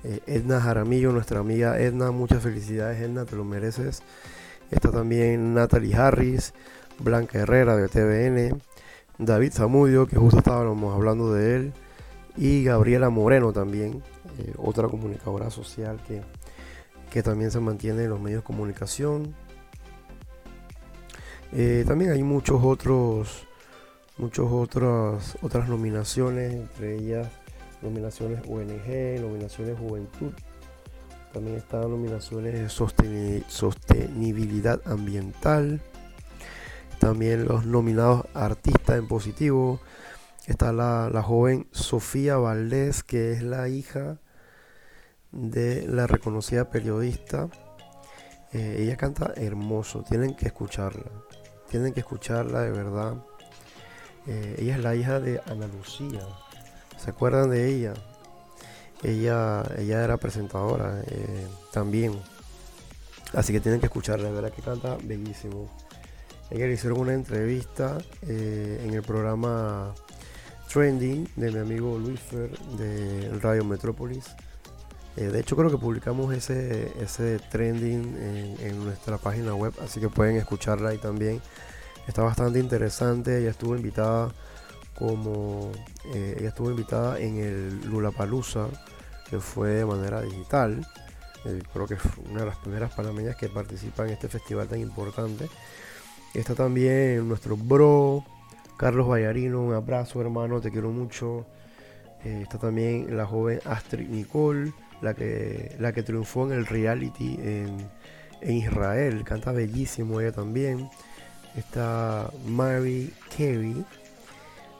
Eh, 0.03 0.19
Edna 0.25 0.59
Jaramillo, 0.59 1.11
nuestra 1.11 1.39
amiga 1.39 1.79
Edna, 1.79 2.11
muchas 2.11 2.41
felicidades 2.41 3.01
Edna, 3.01 3.25
te 3.25 3.35
lo 3.35 3.43
mereces. 3.43 4.01
Está 4.71 4.91
también 4.91 5.53
Natalie 5.53 5.95
Harris, 5.95 6.53
Blanca 6.99 7.39
Herrera 7.39 7.75
de 7.75 7.87
TVN, 7.87 8.61
David 9.17 9.51
Zamudio, 9.53 10.07
que 10.07 10.15
justo 10.15 10.39
estábamos 10.39 10.95
hablando 10.95 11.33
de 11.33 11.55
él, 11.55 11.73
y 12.37 12.63
Gabriela 12.63 13.09
Moreno 13.09 13.51
también, 13.53 14.01
eh, 14.39 14.53
otra 14.57 14.88
comunicadora 14.88 15.50
social 15.50 16.01
que, 16.07 16.21
que 17.09 17.23
también 17.23 17.51
se 17.51 17.59
mantiene 17.59 18.03
en 18.03 18.09
los 18.09 18.19
medios 18.19 18.41
de 18.41 18.45
comunicación. 18.45 19.35
Eh, 21.53 21.83
también 21.85 22.11
hay 22.11 22.23
muchos 22.23 22.61
otros, 22.63 23.47
muchos 24.17 24.50
otras 24.51 25.38
otras 25.41 25.67
nominaciones, 25.67 26.53
entre 26.53 26.95
ellas 26.95 27.27
nominaciones 27.81 28.41
ONG, 28.47 29.21
nominaciones 29.21 29.77
Juventud. 29.77 30.31
También 31.33 31.57
están 31.57 31.89
nominaciones 31.89 32.53
de 32.53 33.43
sostenibilidad 33.47 34.81
ambiental. 34.85 35.81
También 37.00 37.45
los 37.45 37.65
nominados 37.65 38.25
artistas 38.33 38.97
en 38.97 39.07
positivo. 39.07 39.79
Está 40.48 40.74
la, 40.74 41.10
la 41.12 41.21
joven 41.21 41.67
Sofía 41.71 42.38
Valdés, 42.38 43.03
que 43.03 43.31
es 43.31 43.43
la 43.43 43.69
hija 43.69 44.19
de 45.31 45.88
la 45.88 46.07
reconocida 46.07 46.69
periodista. 46.69 47.50
Eh, 48.51 48.77
ella 48.79 48.98
canta 48.98 49.33
hermoso, 49.36 50.03
tienen 50.03 50.36
que 50.36 50.48
escucharla. 50.48 51.12
Tienen 51.69 51.93
que 51.93 52.01
escucharla 52.01 52.62
de 52.62 52.71
verdad. 52.71 53.24
Eh, 54.27 54.55
ella 54.60 54.75
es 54.75 54.83
la 54.83 54.95
hija 54.95 55.19
de 55.19 55.41
Ana 55.45 55.67
Lucía. 55.67 56.21
¿Se 56.98 57.12
acuerdan 57.12 57.50
de 57.50 57.67
ella? 57.69 57.93
Ella, 59.03 59.63
ella 59.77 60.03
era 60.03 60.17
presentadora 60.17 61.01
eh, 61.07 61.48
también. 61.71 62.19
Así 63.33 63.53
que 63.53 63.62
tienen 63.62 63.79
que 63.79 63.86
escucharla, 63.86 64.27
de 64.27 64.33
verdad 64.33 64.51
que 64.51 64.62
canta 64.62 64.98
bellísimo. 65.03 65.69
Ella 66.50 66.65
le 66.65 66.74
hicieron 66.74 67.00
una 67.00 67.13
entrevista 67.13 67.98
en 68.24 68.93
el 68.93 69.01
programa 69.03 69.93
Trending 70.71 71.27
de 71.35 71.51
mi 71.51 71.59
amigo 71.59 71.97
Luis 71.97 72.19
Fer 72.21 72.57
de 72.77 73.29
Radio 73.41 73.65
Metrópolis. 73.65 74.23
de 75.17 75.37
hecho 75.37 75.57
creo 75.57 75.69
que 75.69 75.77
publicamos 75.77 76.33
ese, 76.33 76.93
ese 77.01 77.39
trending 77.39 78.15
en, 78.61 78.85
nuestra 78.85 79.17
página 79.17 79.53
web, 79.53 79.73
así 79.83 79.99
que 79.99 80.07
pueden 80.07 80.37
escucharla 80.37 80.91
ahí 80.91 80.97
también. 80.97 81.41
Está 82.07 82.23
bastante 82.23 82.59
interesante. 82.59 83.39
Ella 83.39 83.49
estuvo 83.49 83.75
invitada 83.75 84.31
como 84.97 85.71
eh, 86.13 86.37
ella 86.39 86.49
estuvo 86.49 86.69
invitada 86.71 87.19
en 87.19 87.37
el 87.37 87.89
Lulapalooza, 87.89 88.67
que 89.29 89.39
fue 89.41 89.69
de 89.71 89.85
manera 89.85 90.21
digital. 90.21 90.87
Eh, 91.43 91.61
creo 91.73 91.85
que 91.85 91.97
fue 91.97 92.23
una 92.31 92.41
de 92.41 92.45
las 92.45 92.57
primeras 92.57 92.93
panameñas 92.93 93.35
que 93.35 93.49
participa 93.49 94.05
en 94.05 94.11
este 94.11 94.29
festival 94.29 94.69
tan 94.69 94.79
importante. 94.79 95.49
Está 96.33 96.55
también 96.55 97.27
nuestro 97.27 97.57
bro, 97.57 98.23
Carlos 98.81 99.07
Vallarino, 99.07 99.61
un 99.61 99.75
abrazo 99.75 100.21
hermano, 100.21 100.59
te 100.59 100.71
quiero 100.71 100.89
mucho. 100.89 101.45
Eh, 102.25 102.39
está 102.41 102.57
también 102.57 103.15
la 103.15 103.27
joven 103.27 103.59
Astrid 103.63 104.09
Nicole, 104.09 104.73
la 105.03 105.13
que, 105.13 105.75
la 105.77 105.93
que 105.93 106.01
triunfó 106.01 106.47
en 106.47 106.53
el 106.53 106.65
reality 106.65 107.38
en, 107.43 107.77
Israel, 108.41 109.23
canta 109.23 109.51
bellísimo 109.51 110.19
ella 110.19 110.31
también. 110.31 110.89
Está 111.55 112.31
Mary 112.47 113.13
Carey, 113.29 113.85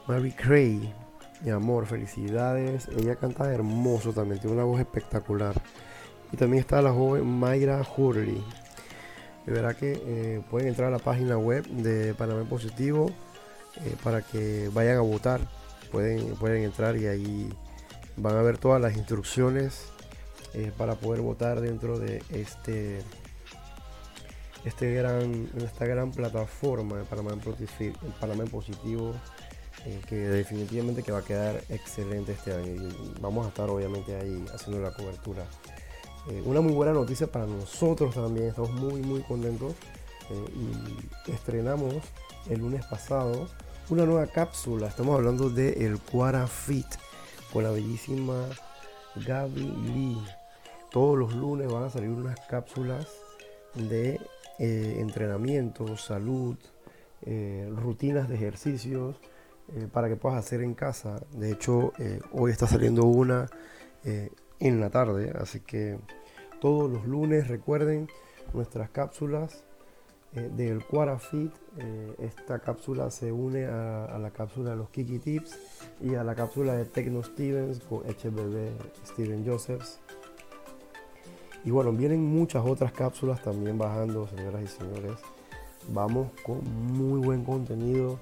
Mary 0.08 0.32
Cray, 0.32 0.92
mi 1.44 1.52
amor, 1.52 1.86
felicidades. 1.86 2.88
Ella 2.98 3.14
canta 3.14 3.54
hermoso 3.54 4.12
también, 4.12 4.40
tiene 4.40 4.56
una 4.56 4.64
voz 4.64 4.80
espectacular. 4.80 5.54
Y 6.32 6.36
también 6.36 6.62
está 6.62 6.82
la 6.82 6.90
joven 6.90 7.24
Mayra 7.24 7.80
Hurley. 7.96 8.42
De 9.46 9.52
verdad 9.52 9.76
que 9.76 9.92
eh, 10.04 10.42
pueden 10.50 10.66
entrar 10.66 10.88
a 10.88 10.90
la 10.90 10.98
página 10.98 11.38
web 11.38 11.64
de 11.68 12.14
Panamá 12.14 12.42
Positivo 12.42 13.12
eh, 13.76 13.96
para 14.02 14.22
que 14.22 14.70
vayan 14.72 14.98
a 14.98 15.00
votar. 15.00 15.40
Pueden, 15.90 16.36
pueden 16.36 16.64
entrar 16.64 16.96
y 16.96 17.06
ahí 17.06 17.52
van 18.16 18.36
a 18.36 18.42
ver 18.42 18.58
todas 18.58 18.80
las 18.80 18.96
instrucciones 18.96 19.86
eh, 20.54 20.72
para 20.76 20.94
poder 20.94 21.20
votar 21.20 21.60
dentro 21.60 21.98
de 21.98 22.22
este 22.30 23.02
este 24.64 24.94
gran, 24.94 25.50
esta 25.56 25.86
gran 25.86 26.12
plataforma 26.12 26.98
de 26.98 27.04
Panamá 27.04 27.32
en, 27.32 28.12
Panamá 28.20 28.44
Positivo, 28.44 29.12
eh, 29.84 30.00
que 30.08 30.14
definitivamente 30.14 31.02
que 31.02 31.10
va 31.10 31.18
a 31.18 31.24
quedar 31.24 31.60
excelente 31.68 32.32
este 32.32 32.54
año. 32.54 32.70
Y 32.70 33.20
vamos 33.20 33.44
a 33.44 33.48
estar 33.48 33.68
obviamente 33.68 34.14
ahí 34.14 34.44
haciendo 34.54 34.80
la 34.80 34.92
cobertura. 34.92 35.44
Una 36.44 36.60
muy 36.60 36.72
buena 36.72 36.92
noticia 36.92 37.26
para 37.26 37.46
nosotros 37.46 38.14
también, 38.14 38.46
estamos 38.46 38.70
muy 38.70 39.02
muy 39.02 39.22
contentos 39.22 39.74
y 40.30 41.32
estrenamos 41.32 41.94
el 42.48 42.60
lunes 42.60 42.84
pasado 42.86 43.48
una 43.90 44.06
nueva 44.06 44.26
cápsula, 44.26 44.88
estamos 44.88 45.16
hablando 45.16 45.50
de 45.50 45.84
el 45.84 45.98
Quara 45.98 46.46
Fit 46.46 46.86
con 47.52 47.64
la 47.64 47.70
bellísima 47.70 48.48
Gaby 49.26 49.60
Lee. 49.60 50.22
Todos 50.90 51.18
los 51.18 51.34
lunes 51.34 51.70
van 51.70 51.84
a 51.84 51.90
salir 51.90 52.08
unas 52.08 52.38
cápsulas 52.48 53.06
de 53.74 54.20
eh, 54.58 54.96
entrenamiento, 54.98 55.96
salud, 55.96 56.56
eh, 57.22 57.70
rutinas 57.76 58.28
de 58.28 58.36
ejercicios 58.36 59.16
eh, 59.74 59.88
para 59.92 60.08
que 60.08 60.16
puedas 60.16 60.38
hacer 60.38 60.62
en 60.62 60.74
casa. 60.74 61.20
De 61.32 61.52
hecho, 61.52 61.92
hoy 62.32 62.50
está 62.50 62.66
saliendo 62.66 63.04
una 63.04 63.48
en 64.04 64.80
la 64.80 64.90
tarde, 64.90 65.32
así 65.38 65.60
que 65.60 65.98
todos 66.60 66.90
los 66.90 67.06
lunes 67.06 67.48
recuerden 67.48 68.08
nuestras 68.52 68.90
cápsulas 68.90 69.64
del 70.32 70.84
Quarafit. 70.84 71.52
esta 72.18 72.58
cápsula 72.58 73.10
se 73.10 73.32
une 73.32 73.66
a, 73.66 74.06
a, 74.06 74.18
la 74.18 74.30
cápsula 74.30 74.70
de 74.70 74.76
los 74.76 74.88
Kiki 74.90 75.18
Tips 75.18 75.58
y 76.00 76.14
a 76.14 76.24
la 76.24 76.34
cápsula 76.34 76.74
de 76.74 76.84
Tecno 76.84 77.22
Stevens 77.22 77.80
con 77.80 78.00
HBB 78.00 78.70
Steven 79.04 79.46
Josephs. 79.46 80.00
Y 81.64 81.70
bueno, 81.70 81.92
vienen 81.92 82.24
muchas 82.24 82.64
otras 82.66 82.92
cápsulas 82.92 83.40
también 83.42 83.78
bajando, 83.78 84.26
señoras 84.26 84.62
y 84.62 84.66
señores. 84.66 85.18
Vamos 85.88 86.28
con 86.42 86.62
muy 86.92 87.20
buen 87.20 87.44
contenido. 87.44 88.18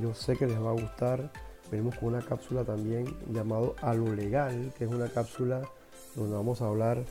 Yo 0.00 0.14
sé 0.14 0.36
que 0.36 0.46
les 0.46 0.58
va 0.58 0.70
a 0.70 0.74
gustar. 0.74 1.30
Venimos 1.70 1.96
con 1.96 2.14
una 2.14 2.22
cápsula 2.22 2.64
también 2.64 3.14
llamado 3.30 3.74
A 3.82 3.92
lo 3.92 4.14
Legal, 4.14 4.72
que 4.76 4.84
es 4.84 4.90
una 4.90 5.08
cápsula 5.08 5.62
donde 6.14 6.34
vamos 6.34 6.62
a 6.62 6.66
hablar 6.66 7.04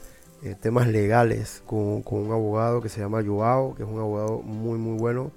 eh, 0.44 0.56
temas 0.60 0.88
legales 0.88 1.62
con, 1.66 2.04
un 2.06 2.32
abogado 2.32 2.82
que 2.82 2.90
se 2.90 3.00
llama 3.00 3.24
Joao, 3.26 3.76
que 3.76 3.84
es 3.84 3.90
un 3.90 4.00
abogado 4.00 4.40
muy 4.40 4.78
muy 4.78 4.98
bueno, 4.98 5.32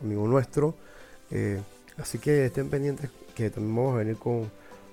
amigo 0.00 0.26
nuestro. 0.26 0.74
Eh, 1.30 1.60
así 1.98 2.18
que 2.18 2.46
estén 2.46 2.70
pendientes 2.70 3.10
que 3.34 3.50
también 3.50 3.76
vamos 3.76 3.94
a 3.94 3.98
venir 3.98 4.16
con, 4.16 4.50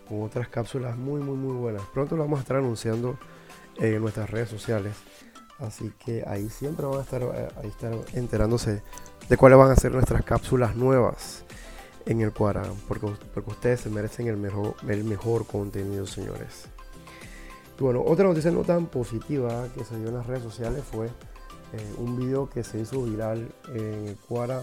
con 0.08 0.24
otras 0.24 0.48
cápsulas 0.50 0.98
muy 0.98 1.22
muy 1.22 1.36
muy 1.36 1.56
buenas. 1.56 1.84
Pronto 1.94 2.16
lo 2.16 2.24
vamos 2.24 2.40
a 2.40 2.42
estar 2.42 2.58
anunciando 2.58 3.18
en 3.80 4.02
nuestras 4.02 4.30
redes 4.30 4.50
sociales. 4.50 4.94
Así 5.60 5.92
que 6.04 6.24
ahí 6.28 6.50
siempre 6.50 6.86
van 6.86 7.00
a 7.00 7.04
estar, 7.04 7.22
eh, 7.22 7.48
ahí 7.62 7.70
estar 7.70 7.94
enterándose 8.14 8.82
de 9.30 9.38
cuáles 9.38 9.58
van 9.58 9.72
a 9.72 9.76
ser 9.76 9.92
nuestras 9.92 10.24
cápsulas 10.24 10.76
nuevas 10.76 11.46
en 12.06 12.22
el 12.22 12.34
Cuara, 12.34 12.64
porque, 12.88 13.08
porque 13.34 13.52
ustedes 13.52 13.82
se 13.82 13.90
merecen 13.90 14.28
el 14.28 14.36
mejor, 14.36 14.76
el 14.88 15.04
mejor 15.06 15.46
contenido, 15.46 16.06
señores. 16.06 16.68
Bueno, 17.80 18.04
otra 18.06 18.26
noticia 18.26 18.52
no 18.52 18.62
tan 18.62 18.86
positiva 18.86 19.68
que 19.76 19.84
se 19.84 19.98
dio 19.98 20.10
en 20.10 20.16
las 20.16 20.28
redes 20.28 20.44
sociales 20.44 20.84
fue 20.84 21.08
eh, 21.08 21.94
un 21.98 22.18
video 22.18 22.50
que 22.50 22.64
se 22.64 22.80
hizo 22.80 23.04
viral 23.04 23.52
en 23.74 24.08
el 24.10 24.16
Cuara 24.18 24.62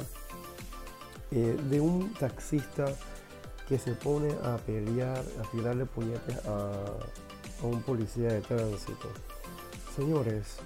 eh, 1.33 1.57
de 1.69 1.81
un 1.81 2.13
taxista 2.15 2.87
que 3.69 3.79
se 3.79 3.93
pone 3.93 4.33
a 4.45 4.57
pelear, 4.59 5.19
a 5.19 5.51
tirarle 5.51 5.87
puñetes 5.87 6.37
a, 6.47 6.73
un 7.63 7.83
policía 7.83 8.33
de 8.33 8.41
tránsito. 8.41 9.09
Señores, 9.95 10.57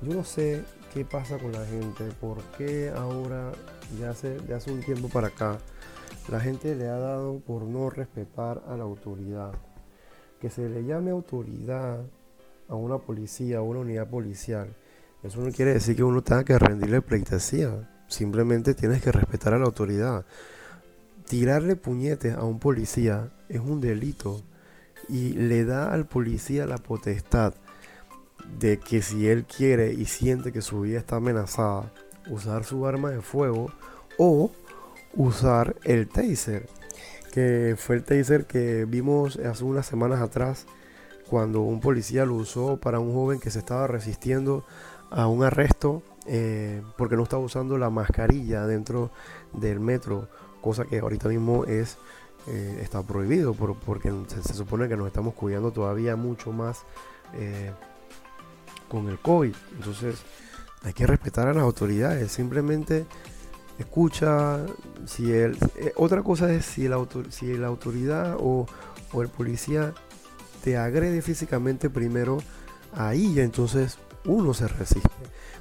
yo 0.00 0.14
no 0.14 0.24
sé 0.24 0.64
qué 0.94 1.04
pasa 1.04 1.38
con 1.38 1.52
la 1.52 1.64
gente, 1.66 2.04
por 2.20 2.42
qué 2.56 2.90
ahora, 2.96 3.52
ya 3.98 4.10
hace, 4.10 4.38
hace 4.54 4.70
un 4.70 4.80
tiempo 4.80 5.08
para 5.08 5.28
acá, 5.28 5.58
la 6.30 6.40
gente 6.40 6.74
le 6.74 6.88
ha 6.88 6.98
dado 6.98 7.40
por 7.40 7.62
no 7.62 7.90
respetar 7.90 8.62
a 8.68 8.76
la 8.76 8.84
autoridad. 8.84 9.52
Que 10.40 10.50
se 10.50 10.68
le 10.68 10.84
llame 10.84 11.10
autoridad 11.10 12.00
a 12.68 12.74
una 12.74 12.98
policía, 12.98 13.58
a 13.58 13.62
una 13.62 13.80
unidad 13.80 14.08
policial, 14.08 14.74
eso 15.22 15.40
no 15.40 15.50
quiere 15.50 15.74
decir 15.74 15.96
que 15.96 16.04
uno 16.04 16.22
tenga 16.22 16.44
que 16.44 16.58
rendirle 16.58 17.02
pleitesía. 17.02 17.88
Simplemente 18.06 18.74
tienes 18.74 19.02
que 19.02 19.10
respetar 19.10 19.52
a 19.52 19.58
la 19.58 19.64
autoridad. 19.64 20.24
Tirarle 21.26 21.74
puñetes 21.76 22.34
a 22.34 22.44
un 22.44 22.60
policía 22.60 23.30
es 23.48 23.60
un 23.60 23.80
delito 23.80 24.42
y 25.08 25.32
le 25.32 25.64
da 25.64 25.92
al 25.92 26.06
policía 26.06 26.66
la 26.66 26.78
potestad 26.78 27.54
de 28.60 28.78
que 28.78 29.02
si 29.02 29.28
él 29.28 29.44
quiere 29.44 29.92
y 29.92 30.04
siente 30.04 30.52
que 30.52 30.62
su 30.62 30.82
vida 30.82 30.98
está 30.98 31.16
amenazada, 31.16 31.92
usar 32.30 32.64
su 32.64 32.86
arma 32.86 33.10
de 33.10 33.20
fuego 33.20 33.72
o 34.18 34.52
usar 35.14 35.76
el 35.82 36.08
taser, 36.08 36.68
que 37.32 37.76
fue 37.78 37.96
el 37.96 38.04
taser 38.04 38.46
que 38.46 38.84
vimos 38.84 39.36
hace 39.36 39.64
unas 39.64 39.86
semanas 39.86 40.20
atrás 40.20 40.66
cuando 41.28 41.60
un 41.60 41.80
policía 41.80 42.24
lo 42.24 42.34
usó 42.34 42.78
para 42.78 43.00
un 43.00 43.12
joven 43.12 43.38
que 43.38 43.50
se 43.50 43.58
estaba 43.58 43.86
resistiendo 43.86 44.64
a 45.10 45.26
un 45.26 45.44
arresto 45.44 46.02
eh, 46.26 46.82
porque 46.96 47.16
no 47.16 47.22
estaba 47.22 47.42
usando 47.42 47.78
la 47.78 47.90
mascarilla 47.90 48.66
dentro 48.66 49.10
del 49.52 49.80
metro, 49.80 50.28
cosa 50.60 50.84
que 50.84 50.98
ahorita 50.98 51.28
mismo 51.28 51.64
es 51.64 51.96
eh, 52.46 52.80
está 52.82 53.02
prohibido 53.02 53.54
porque 53.54 54.12
se, 54.28 54.54
supone 54.54 54.88
que 54.88 54.96
nos 54.96 55.06
estamos 55.06 55.34
cuidando 55.34 55.70
todavía 55.70 56.16
mucho 56.16 56.52
más 56.52 56.84
eh, 57.34 57.72
con 58.88 59.08
el 59.08 59.18
COVID. 59.18 59.54
Entonces 59.76 60.22
hay 60.82 60.92
que 60.92 61.06
respetar 61.06 61.48
a 61.48 61.54
las 61.54 61.62
autoridades, 61.62 62.30
simplemente 62.30 63.06
escucha 63.78 64.64
si 65.06 65.32
el 65.32 65.56
otra 65.96 66.22
cosa 66.22 66.52
es 66.52 66.64
si 66.64 66.88
la, 66.88 67.04
si 67.30 67.56
la 67.56 67.68
autoridad 67.68 68.36
o, 68.38 68.66
o 69.12 69.22
el 69.22 69.28
policía 69.28 69.94
te 70.64 70.76
agrede 70.76 71.22
físicamente 71.22 71.88
primero 71.88 72.38
ahí 72.94 73.38
entonces 73.40 73.98
uno 74.24 74.54
se 74.54 74.68
resiste. 74.68 75.08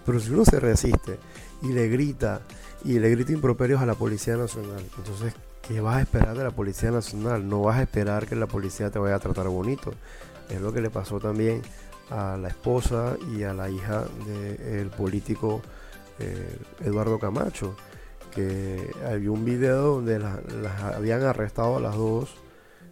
Pero 0.05 0.19
si 0.19 0.31
uno 0.31 0.45
se 0.45 0.59
resiste 0.59 1.17
y 1.61 1.69
le 1.69 1.87
grita 1.87 2.41
y 2.83 2.99
le 2.99 3.09
grita 3.09 3.31
improperios 3.31 3.81
a 3.81 3.85
la 3.85 3.95
Policía 3.95 4.37
Nacional, 4.37 4.83
entonces, 4.97 5.33
¿qué 5.67 5.81
vas 5.81 5.97
a 5.97 6.01
esperar 6.01 6.37
de 6.37 6.43
la 6.43 6.51
Policía 6.51 6.91
Nacional? 6.91 7.47
No 7.47 7.61
vas 7.61 7.77
a 7.77 7.83
esperar 7.83 8.27
que 8.27 8.35
la 8.35 8.47
policía 8.47 8.91
te 8.91 8.99
vaya 8.99 9.15
a 9.15 9.19
tratar 9.19 9.47
bonito. 9.47 9.93
Es 10.49 10.61
lo 10.61 10.71
que 10.71 10.81
le 10.81 10.89
pasó 10.89 11.19
también 11.19 11.61
a 12.09 12.37
la 12.37 12.47
esposa 12.47 13.17
y 13.35 13.43
a 13.43 13.53
la 13.53 13.69
hija 13.69 14.05
del 14.25 14.89
político 14.89 15.61
eh, 16.19 16.57
Eduardo 16.85 17.19
Camacho, 17.19 17.75
había 19.05 19.31
un 19.31 19.45
video 19.45 19.95
donde 19.95 20.19
las, 20.19 20.39
habían 20.95 21.23
arrestado 21.23 21.77
a 21.77 21.79
las 21.79 21.95
dos 21.95 22.35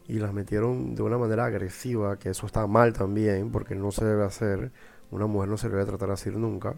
y 0.07 0.19
las 0.19 0.33
metieron 0.33 0.95
de 0.95 1.01
una 1.01 1.17
manera 1.17 1.45
agresiva, 1.45 2.17
que 2.17 2.29
eso 2.29 2.45
está 2.45 2.67
mal 2.67 2.93
también, 2.93 3.51
porque 3.51 3.75
no 3.75 3.91
se 3.91 4.05
debe 4.05 4.23
hacer 4.23 4.71
una 5.11 5.27
mujer 5.27 5.49
no 5.49 5.57
se 5.57 5.67
a 5.67 5.85
tratar 5.85 6.11
así 6.11 6.29
nunca. 6.29 6.75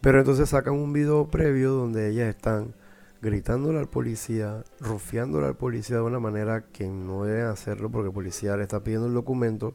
Pero 0.00 0.18
entonces 0.18 0.48
sacan 0.48 0.74
un 0.74 0.92
video 0.92 1.28
previo 1.28 1.72
donde 1.72 2.08
ellas 2.10 2.28
están 2.28 2.74
gritándole 3.20 3.78
al 3.78 3.88
policía, 3.88 4.64
rufiándole 4.80 5.46
al 5.46 5.56
policía 5.56 5.96
de 5.96 6.02
una 6.02 6.20
manera 6.20 6.66
que 6.72 6.86
no 6.88 7.24
deben 7.24 7.46
hacerlo 7.46 7.90
porque 7.90 8.08
el 8.08 8.14
policía 8.14 8.56
le 8.56 8.62
está 8.62 8.82
pidiendo 8.82 9.08
el 9.08 9.14
documento. 9.14 9.74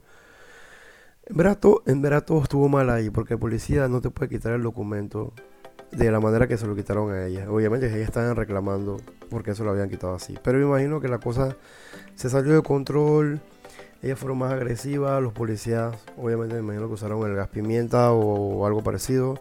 En 1.26 1.36
verdad, 1.36 1.58
en 1.86 2.02
verdad 2.02 2.24
todo 2.24 2.42
estuvo 2.42 2.68
mal 2.68 2.90
ahí 2.90 3.10
porque 3.10 3.34
el 3.34 3.40
policía 3.40 3.88
no 3.88 4.00
te 4.00 4.10
puede 4.10 4.30
quitar 4.30 4.52
el 4.54 4.62
documento 4.62 5.32
de 5.96 6.10
la 6.10 6.20
manera 6.20 6.46
que 6.46 6.56
se 6.56 6.66
lo 6.66 6.74
quitaron 6.74 7.12
a 7.12 7.26
ella. 7.26 7.50
Obviamente 7.50 7.86
ellas 7.86 8.08
estaban 8.08 8.36
reclamando 8.36 9.00
porque 9.30 9.54
se 9.54 9.64
lo 9.64 9.70
habían 9.70 9.88
quitado 9.88 10.14
así. 10.14 10.34
Pero 10.42 10.58
me 10.58 10.64
imagino 10.64 11.00
que 11.00 11.08
la 11.08 11.18
cosa 11.18 11.56
se 12.14 12.30
salió 12.30 12.54
de 12.54 12.62
control 12.62 13.40
ellas 14.04 14.18
fueron 14.18 14.36
más 14.36 14.52
agresivas, 14.52 15.22
los 15.22 15.32
policías 15.32 15.96
obviamente 16.18 16.56
me 16.56 16.60
imagino 16.60 16.88
que 16.88 16.92
usaron 16.92 17.26
el 17.26 17.36
gas 17.36 17.48
pimienta 17.48 18.12
o 18.12 18.66
algo 18.66 18.82
parecido. 18.82 19.40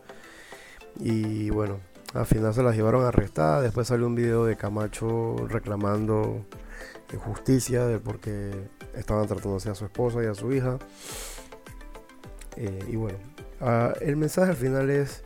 Y 0.99 1.49
bueno, 1.49 1.79
al 2.13 2.25
final 2.25 2.53
se 2.53 2.63
las 2.63 2.73
llevaron 2.73 3.03
arrestadas. 3.03 3.61
Después 3.61 3.87
salió 3.87 4.07
un 4.07 4.15
video 4.15 4.45
de 4.45 4.55
Camacho 4.55 5.35
reclamando 5.49 6.45
justicia 7.17 7.85
de 7.85 7.99
por 7.99 8.19
qué 8.19 8.51
estaban 8.95 9.27
tratándose 9.27 9.69
a 9.69 9.75
su 9.75 9.83
esposa 9.83 10.23
y 10.23 10.27
a 10.27 10.33
su 10.33 10.53
hija. 10.53 10.79
Eh, 12.55 12.85
y 12.87 12.95
bueno, 12.95 13.17
ah, 13.59 13.93
el 13.99 14.15
mensaje 14.15 14.51
al 14.51 14.57
final 14.57 14.89
es, 14.89 15.22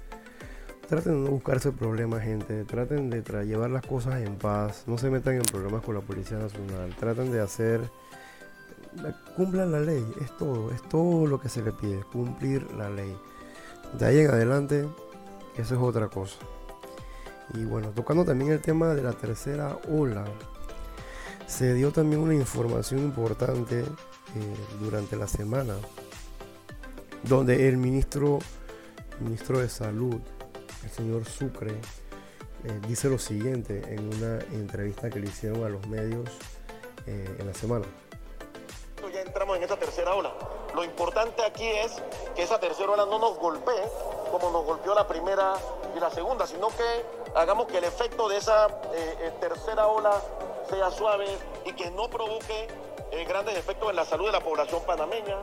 traten 0.88 1.14
de 1.14 1.30
no 1.30 1.32
buscarse 1.32 1.72
problemas, 1.72 2.24
gente. 2.24 2.64
Traten 2.64 3.10
de 3.10 3.22
llevar 3.46 3.70
las 3.70 3.86
cosas 3.86 4.22
en 4.22 4.36
paz. 4.36 4.84
No 4.88 4.98
se 4.98 5.10
metan 5.10 5.36
en 5.36 5.44
problemas 5.44 5.84
con 5.84 5.96
la 5.96 6.02
Policía 6.02 6.38
Nacional. 6.38 6.96
Traten 7.00 7.32
de 7.32 7.42
hacer 7.42 7.82
cumplan 9.36 9.72
la 9.72 9.80
ley, 9.80 10.06
es 10.22 10.36
todo, 10.38 10.72
es 10.72 10.82
todo 10.84 11.28
lo 11.28 11.40
que 11.40 11.50
se 11.50 11.62
le 11.62 11.72
pide, 11.72 12.02
cumplir 12.12 12.72
la 12.74 12.90
ley. 12.90 13.16
De 13.98 14.06
ahí 14.06 14.20
en 14.20 14.30
adelante, 14.30 14.88
eso 15.58 15.76
es 15.76 15.82
otra 15.82 16.08
cosa. 16.08 16.38
Y 17.54 17.64
bueno, 17.64 17.90
tocando 17.90 18.26
también 18.26 18.52
el 18.52 18.62
tema 18.62 18.94
de 18.94 19.04
la 19.04 19.14
tercera 19.14 19.78
ola, 19.90 20.26
se 21.46 21.74
dio 21.74 21.92
también 21.92 22.22
una 22.22 22.34
información 22.34 23.02
importante 23.02 23.80
eh, 23.80 23.86
durante 24.82 25.16
la 25.16 25.28
semana, 25.28 25.76
donde 27.24 27.70
el 27.70 27.78
ministro, 27.78 28.40
ministro 29.22 29.60
de 29.60 29.70
Salud, 29.70 30.20
el 30.88 30.94
señor 30.94 31.26
Sucre, 31.26 31.72
eh, 31.72 32.80
dice 32.88 33.10
lo 33.10 33.20
siguiente 33.20 33.84
en 33.94 34.08
una 34.16 34.40
entrevista 34.54 35.10
que 35.10 35.20
le 35.20 35.28
hicieron 35.28 35.66
a 35.66 35.70
los 35.70 35.86
medios 35.88 36.30
eh, 37.06 37.36
en 37.40 37.46
la 37.46 37.54
semana 37.54 37.86
en 39.56 39.64
esa 39.64 39.78
tercera 39.78 40.14
ola. 40.14 40.34
Lo 40.76 40.84
importante 40.84 41.42
aquí 41.46 41.66
es 41.66 42.02
que 42.36 42.44
esa 42.44 42.60
tercera 42.60 42.92
ola 42.92 43.06
no 43.06 43.18
nos 43.18 43.38
golpee 43.38 43.84
como 44.32 44.52
nos 44.52 44.66
golpeó 44.66 44.94
la 44.94 45.08
primera 45.08 45.54
y 45.96 46.00
la 46.00 46.10
segunda, 46.10 46.46
sino 46.46 46.68
que 46.70 47.06
hagamos 47.34 47.68
que 47.68 47.78
el 47.78 47.86
efecto 47.86 48.28
de 48.28 48.38
esa 48.38 48.68
eh, 48.94 49.32
tercera 49.40 49.88
ola 49.88 50.22
sea 50.70 50.92
suave 50.92 51.28
y 51.66 51.74
que 51.74 51.90
no 51.92 52.10
provoque 52.10 52.68
grandes 53.26 53.58
efectos 53.58 53.90
en 53.90 53.96
la 53.96 54.06
salud 54.06 54.26
de 54.26 54.34
la 54.34 54.42
población 54.42 54.82
panameña, 54.86 55.38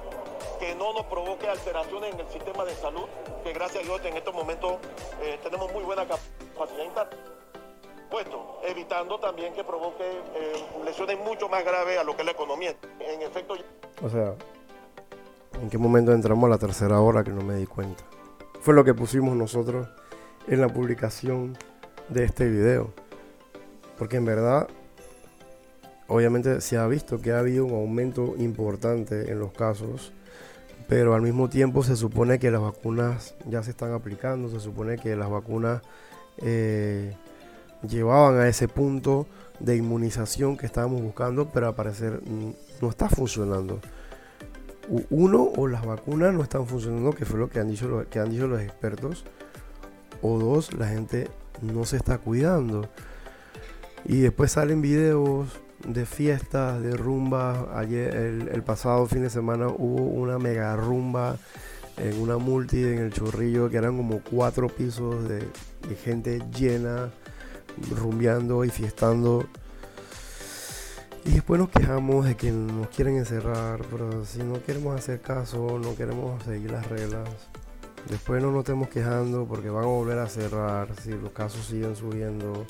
que 0.59 0.75
no 0.75 0.93
nos 0.93 1.07
provoque 1.07 1.49
alteraciones 1.49 2.15
en 2.15 2.21
el 2.21 2.29
sistema 2.29 2.65
de 2.65 2.75
salud, 2.75 3.05
que 3.43 3.53
gracias 3.53 3.83
a 3.83 3.87
Dios 3.87 4.01
en 4.05 4.17
estos 4.17 4.35
momentos 4.35 4.79
tenemos 5.43 5.73
muy 5.73 5.83
buena 5.83 6.07
capacidad 6.07 6.85
intacta 6.85 7.17
evitando 8.65 9.19
también 9.19 9.53
que 9.55 9.65
provoque 9.65 10.05
eh, 10.05 10.53
lesiones 10.85 11.19
mucho 11.19 11.49
más 11.49 11.65
graves 11.65 11.99
a 11.99 12.05
lo 12.05 12.15
que 12.15 12.23
es 12.23 12.27
la 12.27 12.33
economía. 12.33 12.75
En 13.01 13.23
efecto... 13.23 13.55
O 14.03 14.09
sea, 14.09 14.35
¿en 15.61 15.71
qué 15.71 15.79
momento 15.79 16.13
entramos 16.13 16.47
a 16.47 16.51
la 16.51 16.59
tercera 16.59 17.01
hora 17.01 17.25
que 17.25 17.31
no 17.31 17.43
me 17.43 17.57
di 17.57 17.67
cuenta? 17.67 18.05
Fue 18.61 18.75
lo 18.75 18.85
que 18.85 18.95
pusimos 18.95 19.37
nosotros 19.37 19.89
en 20.47 20.61
la 20.61 20.69
publicación 20.69 21.57
de 22.09 22.25
este 22.25 22.49
video. 22.49 22.91
Porque 23.99 24.17
en 24.17 24.25
verdad, 24.25 24.69
obviamente 26.09 26.61
se 26.61 26.77
ha 26.77 26.87
visto 26.87 27.21
que 27.21 27.33
ha 27.33 27.41
habido 27.41 27.65
un 27.65 27.75
aumento 27.75 28.35
importante 28.39 29.31
en 29.31 29.39
los 29.39 29.53
casos, 29.53 30.13
pero 30.89 31.15
al 31.15 31.23
mismo 31.23 31.49
tiempo 31.49 31.83
se 31.83 31.97
supone 31.97 32.39
que 32.39 32.51
las 32.51 32.61
vacunas 32.61 33.35
ya 33.49 33.63
se 33.63 33.71
están 33.71 33.93
aplicando, 33.93 34.51
se 34.51 34.61
supone 34.61 34.99
que 34.99 35.17
las 35.17 35.31
vacunas 35.31 35.83
eh, 36.39 37.17
llevaban 37.89 38.39
a 38.39 38.49
ese 38.49 38.69
punto 38.69 39.27
de 39.61 39.77
inmunización 39.77 40.57
que 40.57 40.67
estábamos 40.67 41.01
buscando, 41.01 41.49
pero 41.51 41.69
al 41.69 41.75
parecer 41.75 42.21
no 42.81 42.89
está 42.89 43.09
funcionando. 43.09 43.81
Uno, 45.09 45.51
o 45.57 45.67
las 45.67 45.87
vacunas 45.87 46.35
no 46.35 46.43
están 46.43 46.67
funcionando, 46.67 47.13
que 47.13 47.25
fue 47.25 47.39
lo 47.39 47.49
que 47.49 47.61
han 47.61 47.69
dicho 47.69 48.05
que 48.11 48.19
han 48.19 48.31
dicho 48.31 48.47
los 48.47 48.61
expertos, 48.61 49.25
o 50.21 50.39
dos, 50.39 50.75
la 50.75 50.89
gente 50.89 51.31
no 51.63 51.85
se 51.85 51.97
está 51.97 52.19
cuidando. 52.19 52.89
Y 54.05 54.21
después 54.21 54.53
salen 54.53 54.83
videos 54.83 55.49
de 55.87 56.07
fiestas, 56.07 56.83
de 56.83 56.97
rumbas. 56.97 57.59
Ayer, 57.75 58.15
el, 58.15 58.63
pasado 58.63 59.07
fin 59.07 59.23
de 59.23 59.31
semana, 59.31 59.69
hubo 59.69 60.03
una 60.03 60.39
mega 60.39 60.75
rumba 60.77 61.37
en 61.97 62.21
una 62.21 62.39
multi 62.39 62.83
en 62.83 62.99
el 62.99 63.13
Chorrillo, 63.13 63.71
que 63.71 63.77
eran 63.77 63.97
como 63.97 64.21
cuatro 64.21 64.69
pisos 64.69 65.29
de 65.29 65.47
gente 66.05 66.43
llena 66.57 67.11
rumbeando 67.91 68.65
y 68.65 68.71
fiestando. 68.71 69.47
Y 71.25 71.33
después 71.33 71.59
nos 71.59 71.71
quejamos 71.71 72.27
de 72.27 72.37
que 72.37 72.51
nos 72.51 72.89
quieren 72.89 73.17
encerrar, 73.17 73.81
pero 73.91 74.25
si 74.27 74.43
no 74.43 74.63
queremos 74.63 74.95
hacer 74.95 75.23
caso, 75.23 75.79
no 75.79 75.95
queremos 75.97 76.43
seguir 76.45 76.71
las 76.71 76.87
reglas, 76.87 77.29
después 78.11 78.43
no 78.43 78.51
nos 78.51 78.61
estemos 78.61 78.89
quejando 78.89 79.47
porque 79.47 79.71
van 79.71 79.85
a 79.85 79.89
volver 79.89 80.19
a 80.19 80.29
cerrar 80.29 80.89
si 81.03 81.11
los 81.11 81.31
casos 81.31 81.65
siguen 81.65 81.97
subiendo, 81.97 82.67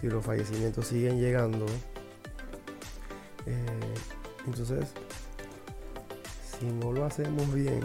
si 0.00 0.08
los 0.08 0.24
fallecimientos 0.24 0.88
siguen 0.88 1.20
llegando. 1.20 1.66
Eh, 3.46 3.94
entonces, 4.46 4.92
si 6.58 6.66
no 6.66 6.92
lo 6.92 7.04
hacemos 7.04 7.52
bien, 7.52 7.82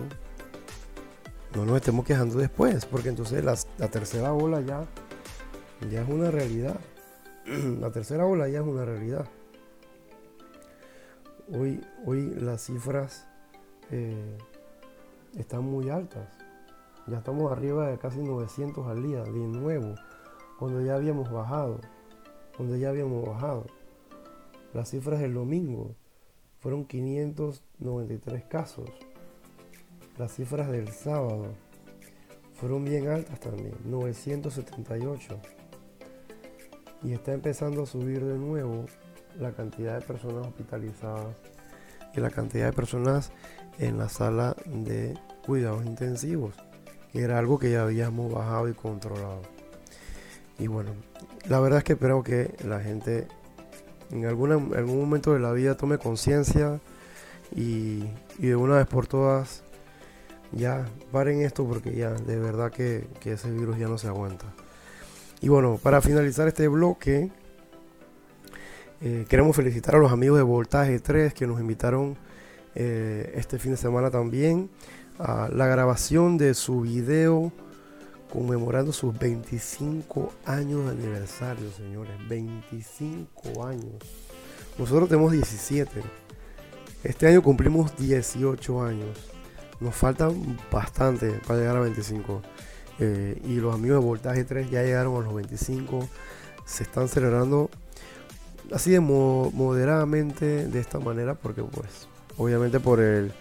no 1.55 1.65
nos 1.65 1.77
estemos 1.77 2.05
quejando 2.05 2.37
después, 2.37 2.85
porque 2.85 3.09
entonces 3.09 3.43
la 3.43 3.87
tercera 3.87 4.33
ola 4.33 4.61
ya 4.61 4.85
ya 5.87 6.01
es 6.01 6.09
una 6.09 6.29
realidad. 6.29 6.79
la 7.79 7.91
tercera 7.91 8.25
ola 8.25 8.47
ya 8.49 8.59
es 8.59 8.65
una 8.65 8.85
realidad. 8.85 9.25
Hoy, 11.51 11.81
hoy 12.05 12.35
las 12.35 12.65
cifras 12.65 13.25
eh, 13.91 14.37
están 15.37 15.63
muy 15.63 15.89
altas. 15.89 16.27
Ya 17.07 17.17
estamos 17.19 17.51
arriba 17.51 17.87
de 17.87 17.97
casi 17.97 18.19
900 18.19 18.85
al 18.87 19.01
día, 19.01 19.23
de 19.23 19.31
nuevo, 19.31 19.95
cuando 20.59 20.81
ya 20.81 20.95
habíamos 20.95 21.31
bajado, 21.31 21.79
cuando 22.55 22.75
ya 22.75 22.89
habíamos 22.89 23.27
bajado. 23.27 23.65
Las 24.73 24.91
cifras 24.91 25.19
del 25.19 25.33
domingo 25.33 25.95
fueron 26.59 26.85
593 26.85 28.43
casos. 28.45 28.89
Las 30.17 30.33
cifras 30.35 30.69
del 30.69 30.89
sábado 30.89 31.53
fueron 32.53 32.85
bien 32.85 33.07
altas 33.07 33.39
también, 33.39 33.73
978. 33.85 35.39
Y 37.03 37.13
está 37.13 37.33
empezando 37.33 37.83
a 37.83 37.85
subir 37.85 38.23
de 38.23 38.37
nuevo 38.37 38.85
la 39.39 39.53
cantidad 39.53 39.99
de 39.99 40.05
personas 40.05 40.45
hospitalizadas 40.45 41.35
y 42.13 42.19
la 42.19 42.29
cantidad 42.29 42.65
de 42.65 42.73
personas 42.73 43.31
en 43.79 43.97
la 43.97 44.09
sala 44.09 44.55
de 44.65 45.17
cuidados 45.45 45.85
intensivos, 45.85 46.53
que 47.11 47.21
era 47.21 47.39
algo 47.39 47.57
que 47.57 47.71
ya 47.71 47.83
habíamos 47.83 48.31
bajado 48.31 48.67
y 48.67 48.73
controlado. 48.73 49.41
Y 50.59 50.67
bueno, 50.67 50.91
la 51.47 51.59
verdad 51.59 51.79
es 51.79 51.85
que 51.85 51.93
espero 51.93 52.21
que 52.21 52.53
la 52.65 52.81
gente 52.81 53.27
en 54.11 54.25
alguna, 54.25 54.55
algún 54.55 54.99
momento 54.99 55.33
de 55.33 55.39
la 55.39 55.51
vida 55.51 55.75
tome 55.75 55.97
conciencia 55.97 56.79
y, 57.55 58.03
de 58.37 58.55
una 58.55 58.77
vez 58.77 58.87
por 58.87 59.07
todas 59.07 59.63
ya 60.51 60.85
paren 61.11 61.41
esto 61.41 61.65
porque 61.65 61.93
ya 61.93 62.11
de 62.11 62.39
verdad 62.39 62.71
que, 62.71 63.07
ese 63.23 63.51
virus 63.51 63.77
ya 63.77 63.87
no 63.87 63.97
se 63.97 64.07
aguanta. 64.07 64.45
Y 65.41 65.47
bueno, 65.47 65.79
para 65.81 66.01
finalizar 66.01 66.47
este 66.47 66.67
bloque, 66.67 67.31
eh, 69.01 69.25
queremos 69.29 69.55
felicitar 69.55 69.95
a 69.95 69.99
los 69.99 70.11
amigos 70.11 70.37
de 70.37 70.43
Voltaje 70.43 70.99
3 70.99 71.33
que 71.33 71.47
nos 71.47 71.59
invitaron 71.59 72.17
eh, 72.75 73.31
este 73.35 73.57
fin 73.59 73.71
de 73.71 73.77
semana 73.77 74.09
también 74.11 74.69
a 75.17 75.49
la 75.49 75.67
grabación 75.67 76.37
de 76.37 76.53
su 76.53 76.81
video 76.81 77.51
conmemorando 78.31 78.93
sus 78.93 79.17
25 79.17 80.31
años 80.45 80.85
de 80.85 80.91
aniversario, 80.91 81.71
señores. 81.71 82.13
25 82.27 83.65
años. 83.65 83.95
Nosotros 84.77 85.09
tenemos 85.09 85.31
17. 85.31 86.01
Este 87.03 87.27
año 87.27 87.41
cumplimos 87.41 87.95
18 87.97 88.83
años. 88.83 89.17
Nos 89.79 89.95
faltan 89.95 90.57
bastante 90.71 91.39
para 91.47 91.59
llegar 91.59 91.77
a 91.77 91.81
25. 91.81 92.41
Eh, 92.99 93.41
y 93.45 93.55
los 93.55 93.73
amigos 93.73 93.99
de 93.99 94.05
Voltaje 94.05 94.43
3 94.43 94.69
ya 94.69 94.83
llegaron 94.83 95.15
a 95.15 95.25
los 95.25 95.33
25. 95.33 96.07
Se 96.65 96.83
están 96.83 97.07
celebrando 97.07 97.69
así 98.71 98.91
de 98.91 98.99
moderadamente 98.99 100.67
de 100.67 100.79
esta 100.79 100.99
manera 100.99 101.33
porque 101.33 101.63
pues 101.63 102.07
obviamente 102.37 102.79
por 102.79 102.99
el 102.99 103.31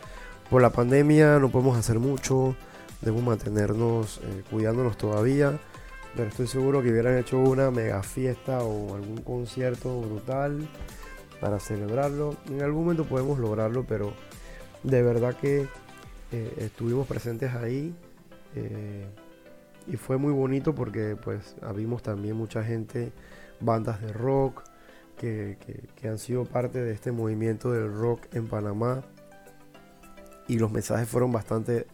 por 0.48 0.62
la 0.62 0.70
pandemia 0.70 1.38
no 1.38 1.50
podemos 1.50 1.76
hacer 1.76 1.98
mucho 1.98 2.56
debemos 3.00 3.24
mantenernos 3.24 4.18
eh, 4.18 4.42
cuidándonos 4.50 4.96
todavía. 4.96 5.58
Pero 6.16 6.28
estoy 6.28 6.46
seguro 6.46 6.82
que 6.82 6.90
hubieran 6.90 7.18
hecho 7.18 7.38
una 7.38 7.70
mega 7.70 8.02
fiesta 8.02 8.62
o 8.62 8.94
algún 8.94 9.18
concierto 9.18 10.00
brutal 10.00 10.68
para 11.40 11.60
celebrarlo. 11.60 12.36
En 12.48 12.62
algún 12.62 12.84
momento 12.84 13.04
podemos 13.04 13.38
lograrlo, 13.38 13.84
pero 13.84 14.12
de 14.82 15.02
verdad 15.02 15.36
que 15.36 15.68
eh, 16.32 16.54
estuvimos 16.58 17.06
presentes 17.06 17.54
ahí. 17.54 17.94
Eh, 18.54 19.06
y 19.86 19.96
fue 19.96 20.16
muy 20.16 20.32
bonito 20.32 20.74
porque 20.74 21.16
pues 21.16 21.56
vimos 21.74 22.02
también 22.02 22.36
mucha 22.36 22.62
gente, 22.62 23.12
bandas 23.60 24.00
de 24.00 24.12
rock, 24.12 24.62
que, 25.16 25.56
que, 25.96 26.08
han 26.08 26.18
sido 26.18 26.44
parte 26.44 26.80
de 26.80 26.92
este 26.92 27.10
movimiento 27.10 27.72
del 27.72 27.92
rock 27.92 28.26
en 28.32 28.48
Panamá. 28.48 29.02
Y 30.46 30.58
los 30.58 30.70
mensajes 30.70 31.08
fueron 31.08 31.32
bastante 31.32 31.86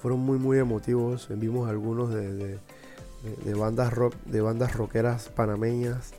fueron 0.00 0.20
muy 0.20 0.38
muy 0.38 0.58
emotivos. 0.58 1.28
Vimos 1.30 1.68
algunos 1.68 2.12
de, 2.12 2.58
bandas 3.54 3.92
rock, 3.92 4.14
de 4.24 4.40
bandas 4.40 4.74
rockeras 4.74 5.28
panameñas 5.28 6.12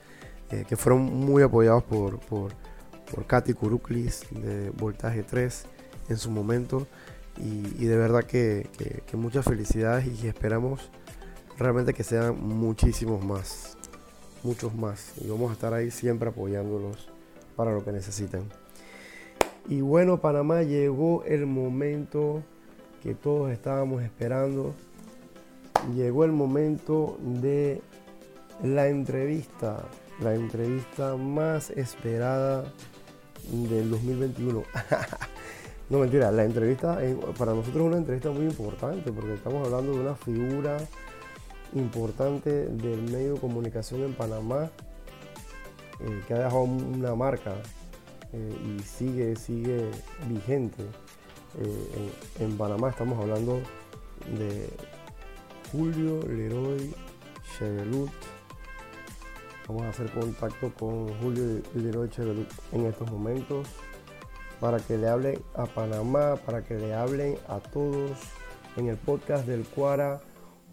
eh, 0.52 0.66
que 0.68 0.76
fueron 0.76 1.02
muy 1.02 1.44
apoyados 1.44 1.84
por, 1.84 2.20
por, 2.20 2.52
por 3.12 3.26
Katy 3.26 3.54
Kuruklis 3.54 4.26
de 4.32 4.70
Voltaje 4.72 5.24
3 5.24 5.66
en 6.10 6.18
su 6.18 6.30
momento. 6.30 6.88
Y, 7.38 7.86
de 7.86 7.98
verdad 7.98 8.24
que, 8.24 8.68
muchas 9.14 9.46
felicidades 9.46 10.06
y 10.22 10.28
esperamos 10.28 10.92
realmente 11.58 11.94
que 11.94 12.04
sean 12.04 12.40
muchísimos 12.40 13.24
más, 13.24 13.78
muchos 14.44 14.76
más. 14.76 15.14
Y 15.18 15.28
vamos 15.28 15.50
a 15.50 15.54
estar 15.54 15.74
ahí 15.74 15.90
siempre 15.90 16.30
apoyándolos 16.30 17.10
para 17.56 17.72
lo 17.72 17.84
que 17.84 17.92
necesiten. 17.92 18.44
Y 19.68 19.82
bueno, 19.82 20.22
Panamá 20.22 20.62
llegó 20.64 21.24
el 21.24 21.48
momento 21.48 22.44
que 23.02 23.16
todos 23.16 23.52
estábamos 23.52 24.04
esperando. 24.04 24.74
Llegó 25.96 26.26
el 26.26 26.32
momento 26.32 27.18
de 27.22 27.82
la 28.64 28.88
entrevista, 28.88 29.84
la 30.22 30.36
entrevista 30.36 31.16
más 31.16 31.72
esperada 31.72 32.66
del 33.52 33.90
2021. 33.90 34.64
no 35.90 36.00
mentira, 36.00 36.32
la 36.32 36.44
entrevista 36.44 37.00
para 37.38 37.54
nosotros 37.54 37.84
es 37.84 37.88
una 37.88 37.98
entrevista 37.98 38.30
muy 38.30 38.46
importante 38.46 39.12
porque 39.12 39.34
estamos 39.34 39.66
hablando 39.66 39.94
de 39.94 40.00
una 40.00 40.16
figura 40.16 40.78
importante 41.74 42.68
del 42.68 43.02
medio 43.04 43.36
de 43.36 43.40
comunicación 43.40 44.04
en 44.04 44.14
Panamá 44.14 44.70
eh, 46.00 46.22
que 46.28 46.34
ha 46.34 46.40
dejado 46.40 46.62
una 46.62 47.16
marca 47.16 47.54
eh, 48.34 48.78
y 48.78 48.84
sigue, 48.84 49.36
sigue 49.36 49.90
vigente. 50.28 50.84
En, 52.40 52.58
Panamá 52.58 52.90
estamos 52.90 53.20
hablando 53.20 53.62
de 54.38 54.70
Julio 55.72 56.22
Leroy 56.28 56.96
Chevelut. 57.58 58.12
Vamos 59.68 59.84
a 59.84 59.90
hacer 59.90 60.12
contacto 60.12 60.72
con 60.80 61.08
Julio 61.20 61.62
Leroy 61.76 62.10
Chevelut 62.10 62.50
en 62.72 62.86
estos 62.86 63.12
momentos 63.12 63.68
para 64.60 64.80
que 64.80 64.98
le 64.98 65.10
hablen 65.10 65.44
a 65.56 65.66
Panamá, 65.66 66.38
para 66.38 66.64
que 66.64 66.76
le 66.76 66.94
hablen 66.94 67.38
a 67.48 67.60
todos 67.60 68.18
en 68.78 68.88
el 68.88 68.98
podcast 68.98 69.46
del 69.46 69.66
Cuara. 69.66 70.22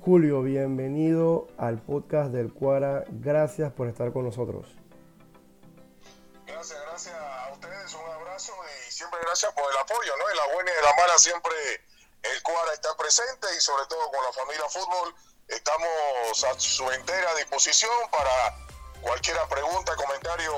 Julio, 0.01 0.43
bienvenido 0.43 1.49
al 1.57 1.79
podcast 1.79 2.31
del 2.31 2.53
Cuara. 2.53 3.05
Gracias 3.11 3.73
por 3.73 3.88
estar 3.88 4.12
con 4.12 4.25
nosotros. 4.25 4.77
Siempre 8.99 9.21
gracias 9.23 9.53
por 9.55 9.63
el 9.71 9.79
apoyo, 9.79 10.13
¿no? 10.19 10.29
En 10.29 10.37
la 10.37 10.47
buena 10.55 10.71
y 10.75 10.79
en 10.79 10.85
la 10.85 10.95
mala 10.97 11.19
siempre 11.19 11.55
el 12.23 12.43
Cuara 12.43 12.73
está 12.75 12.97
presente 12.97 13.47
y 13.57 13.61
sobre 13.61 13.87
todo 13.87 14.11
con 14.11 14.25
la 14.25 14.33
familia 14.33 14.67
fútbol 14.69 15.15
estamos 15.47 16.45
a 16.45 16.59
su 16.59 16.83
entera 16.91 17.33
disposición 17.37 17.95
para 18.11 18.59
cualquier 19.01 19.37
pregunta, 19.49 19.95
comentario. 19.95 20.53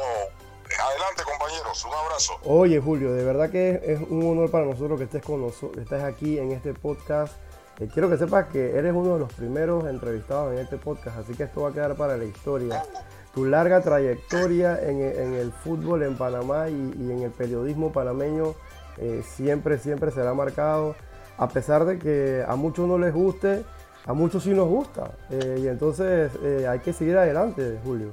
Adelante 0.71 1.25
compañeros, 1.25 1.85
un 1.85 1.93
abrazo. 1.93 2.39
Oye 2.45 2.81
Julio, 2.81 3.13
de 3.13 3.25
verdad 3.25 3.51
que 3.51 3.83
es 3.85 4.01
un 4.01 4.25
honor 4.31 4.51
para 4.51 4.65
nosotros 4.65 4.99
que 4.99 5.05
estés 5.05 5.23
con 5.23 5.43
nosotros, 5.43 5.83
estés 5.83 6.03
aquí 6.03 6.39
en 6.39 6.53
este 6.53 6.73
podcast. 6.73 7.35
Eh, 7.81 7.89
quiero 7.93 8.09
que 8.09 8.17
sepas 8.17 8.47
que 8.51 8.79
eres 8.79 8.95
uno 8.95 9.15
de 9.15 9.21
los 9.21 9.33
primeros 9.35 9.85
entrevistados 9.85 10.53
en 10.53 10.61
este 10.61 10.79
podcast, 10.79 11.19
así 11.19 11.35
que 11.35 11.43
esto 11.43 11.63
va 11.63 11.71
a 11.71 11.73
quedar 11.73 11.97
para 11.97 12.17
la 12.17 12.25
historia 12.25 12.85
tu 13.35 13.45
larga 13.45 13.81
trayectoria 13.81 14.79
en, 14.81 15.01
el 15.35 15.53
fútbol 15.53 16.03
en 16.03 16.17
Panamá 16.17 16.69
y, 16.69 16.73
en 16.73 17.23
el 17.23 17.31
periodismo 17.31 17.93
panameño 17.93 18.55
eh, 18.99 19.25
siempre, 19.37 19.79
siempre 19.79 20.11
será 20.11 20.35
marcado, 20.35 20.97
a 21.39 21.49
pesar 21.49 21.85
de 21.85 21.99
que 21.99 22.45
a 22.47 22.57
muchos 22.57 22.87
no 22.89 22.99
les 22.99 23.15
guste, 23.15 23.65
a 24.07 24.13
muchos 24.13 24.43
sí 24.43 24.51
nos 24.51 24.69
gusta. 24.69 25.13
Eh, 25.31 25.61
y 25.61 25.69
entonces 25.69 26.33
eh, 26.43 26.67
hay 26.69 26.81
que 26.81 26.93
seguir 26.93 27.17
adelante, 27.17 27.81
Julio. 27.85 28.13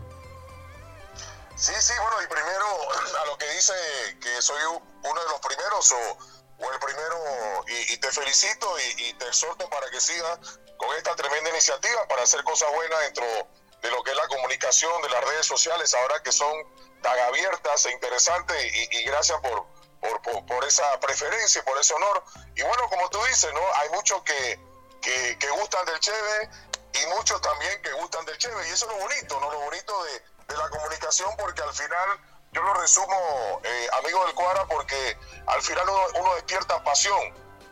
Sí, 1.55 1.73
sí, 1.79 1.93
bueno, 1.99 2.23
y 2.23 2.27
primero 2.27 2.65
a 3.21 3.25
lo 3.25 3.37
que 3.37 3.49
dice 3.49 3.73
que 4.21 4.41
soy 4.41 4.61
uno 4.67 5.21
de 5.21 5.29
los 5.29 5.39
primeros 5.41 5.91
o, 5.91 6.63
o 6.63 6.71
el 6.71 6.79
primero, 6.79 7.17
y, 7.91 7.97
te 7.97 8.11
felicito 8.11 8.67
y, 8.79 9.09
y, 9.09 9.13
te 9.13 9.25
exhorto 9.25 9.67
para 9.69 9.89
que 9.89 9.99
sigas 9.99 10.39
con 10.77 10.95
esta 10.95 11.15
tremenda 11.15 11.49
iniciativa 11.49 12.07
para 12.07 12.21
hacer 12.21 12.43
cosas 12.43 12.69
buenas 12.73 12.99
dentro 13.01 13.25
de 13.81 13.91
lo 13.91 14.03
que 14.03 14.11
es 14.11 14.17
la 14.17 14.27
comunicación, 14.27 15.01
de 15.01 15.09
las 15.09 15.23
redes 15.23 15.45
sociales, 15.45 15.93
ahora 15.93 16.21
que 16.23 16.31
son 16.31 16.53
tan 17.01 17.17
abiertas 17.19 17.85
e 17.85 17.91
interesantes, 17.91 18.73
y, 18.91 19.03
gracias 19.03 19.39
por, 19.41 19.65
por, 20.45 20.65
esa 20.65 20.99
preferencia 20.99 21.61
y 21.61 21.63
por 21.63 21.77
ese 21.79 21.93
honor. 21.93 22.23
Y 22.55 22.63
bueno, 22.63 22.83
como 22.89 23.09
tú 23.09 23.23
dices, 23.25 23.51
¿no? 23.53 23.61
Hay 23.75 23.89
muchos 23.89 24.21
que, 24.23 24.59
que, 25.01 25.49
gustan 25.51 25.85
del 25.85 25.99
Cheve 25.99 26.49
y 26.93 27.05
muchos 27.15 27.39
también 27.41 27.81
que 27.81 27.91
gustan 27.93 28.25
del 28.25 28.37
Cheve, 28.37 28.67
y 28.67 28.71
eso 28.71 28.85
es 28.85 28.91
lo 28.91 28.97
bonito, 28.97 29.39
¿no? 29.39 29.51
Lo 29.51 29.59
bonito 29.59 30.03
de, 30.03 30.55
la 30.55 30.69
comunicación, 30.69 31.35
porque 31.37 31.61
al 31.61 31.73
final 31.73 32.19
yo 32.53 32.61
lo 32.61 32.73
resumo, 32.75 33.61
eh, 33.63 33.87
amigo 33.99 34.25
del 34.25 34.33
Cuara, 34.33 34.65
porque 34.65 35.17
al 35.45 35.61
final 35.61 35.87
uno, 36.15 36.35
despierta 36.35 36.81
pasión, 36.83 37.19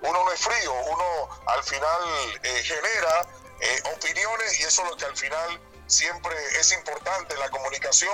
uno 0.02 0.24
no 0.24 0.32
es 0.32 0.40
frío, 0.42 0.74
uno 0.74 1.30
al 1.48 1.64
final 1.64 2.40
eh, 2.44 2.64
genera 2.64 3.28
eh, 3.62 3.82
opiniones 3.96 4.60
y 4.60 4.64
eso 4.64 4.84
es 4.84 4.90
lo 4.90 4.98
que 4.98 5.06
al 5.06 5.16
final 5.16 5.60
siempre 5.88 6.36
es 6.60 6.72
importante 6.72 7.36
la 7.38 7.50
comunicación, 7.50 8.14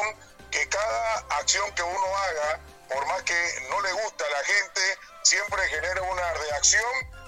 que 0.52 0.68
cada 0.70 1.18
acción 1.40 1.72
que 1.74 1.84
uno 1.84 2.18
haga, 2.18 2.60
por 2.90 3.06
más 3.08 3.24
que 3.24 3.68
no 3.70 3.82
le 3.82 3.94
guste 3.94 4.24
a 4.24 4.30
la 4.30 4.44
gente, 4.44 4.82
siempre 5.24 5.68
genere 5.70 6.02
una 6.02 6.34
reacción 6.34 6.84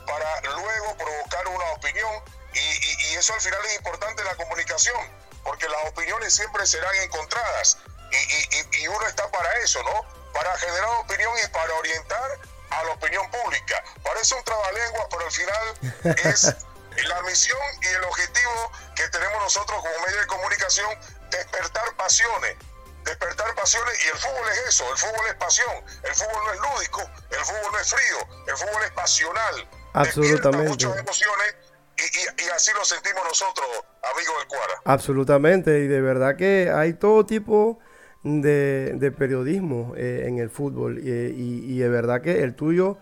para 0.06 0.41
luego 0.41 0.97
provocar 0.97 1.47
una 1.47 1.71
opinión 1.71 2.12
y, 2.53 3.15
eso 3.15 3.34
al 3.34 3.41
final 3.41 3.63
es 3.65 3.75
importante 3.75 4.23
la 4.23 4.36
comunicación, 4.36 4.97
porque 5.43 5.69
las 5.69 5.86
opiniones 5.88 6.36
siempre 6.36 6.65
serán 6.65 6.93
encontradas 6.95 7.77
y, 8.12 8.88
uno 8.88 9.08
está 9.08 9.29
para 9.32 9.51
eso, 9.60 9.82
¿no? 9.84 10.06
Para 10.34 10.56
generar 10.58 10.89
opinión 10.99 11.32
y 11.43 11.47
para 11.47 11.73
orientar 11.75 12.39
a 12.69 12.84
la 12.84 12.91
opinión 12.91 13.29
pública. 13.32 13.84
Parece 14.03 14.36
un 14.36 14.43
trabalengua, 14.43 15.08
pero 15.10 15.25
al 15.25 15.32
final 15.32 16.17
es 16.25 16.56
la 17.01 17.21
misión 17.23 17.58
y 17.82 17.88
el 17.88 18.03
objetivo 18.03 18.71
que 18.95 19.08
tenemos 19.10 19.41
nosotros 19.41 19.82
como 19.82 20.06
medio 20.06 20.19
de 20.19 20.27
comunicación, 20.27 20.89
despertar 21.32 21.95
pasiones, 21.97 22.56
despertar 23.03 23.56
pasiones 23.56 24.06
y 24.06 24.10
el 24.10 24.17
fútbol 24.17 24.47
es 24.51 24.67
eso, 24.69 24.91
el 24.91 24.97
fútbol 24.97 25.25
es 25.27 25.36
pasión, 25.36 25.73
el 26.03 26.13
fútbol 26.13 26.41
no 26.45 26.53
es 26.53 26.60
lúdico, 26.60 27.01
el 27.32 27.45
fútbol 27.45 27.71
no 27.71 27.79
es 27.79 27.89
frío, 27.89 28.17
el 28.47 28.58
fútbol 28.58 28.84
es 28.84 28.91
pasional. 28.91 29.69
Absolutamente. 29.93 30.69
muchas 30.69 30.97
emociones 30.97 31.56
y, 31.97 32.49
así 32.49 32.71
lo 32.75 32.84
sentimos 32.84 33.23
nosotros, 33.27 33.67
amigos 34.13 34.36
del 34.39 34.47
Cuara. 34.47 34.73
Absolutamente, 34.86 35.79
y 35.79 35.88
de 35.88 36.01
verdad 36.01 36.36
que 36.36 36.71
hay 36.73 36.93
todo 36.93 37.25
tipo 37.25 37.79
de, 38.23 39.13
periodismo 39.17 39.93
eh, 39.95 40.25
en 40.27 40.39
el 40.39 40.49
fútbol 40.49 40.99
y, 40.99 41.77
de 41.77 41.89
verdad 41.89 42.21
que 42.21 42.43
el 42.43 42.56
tuyo 42.56 42.97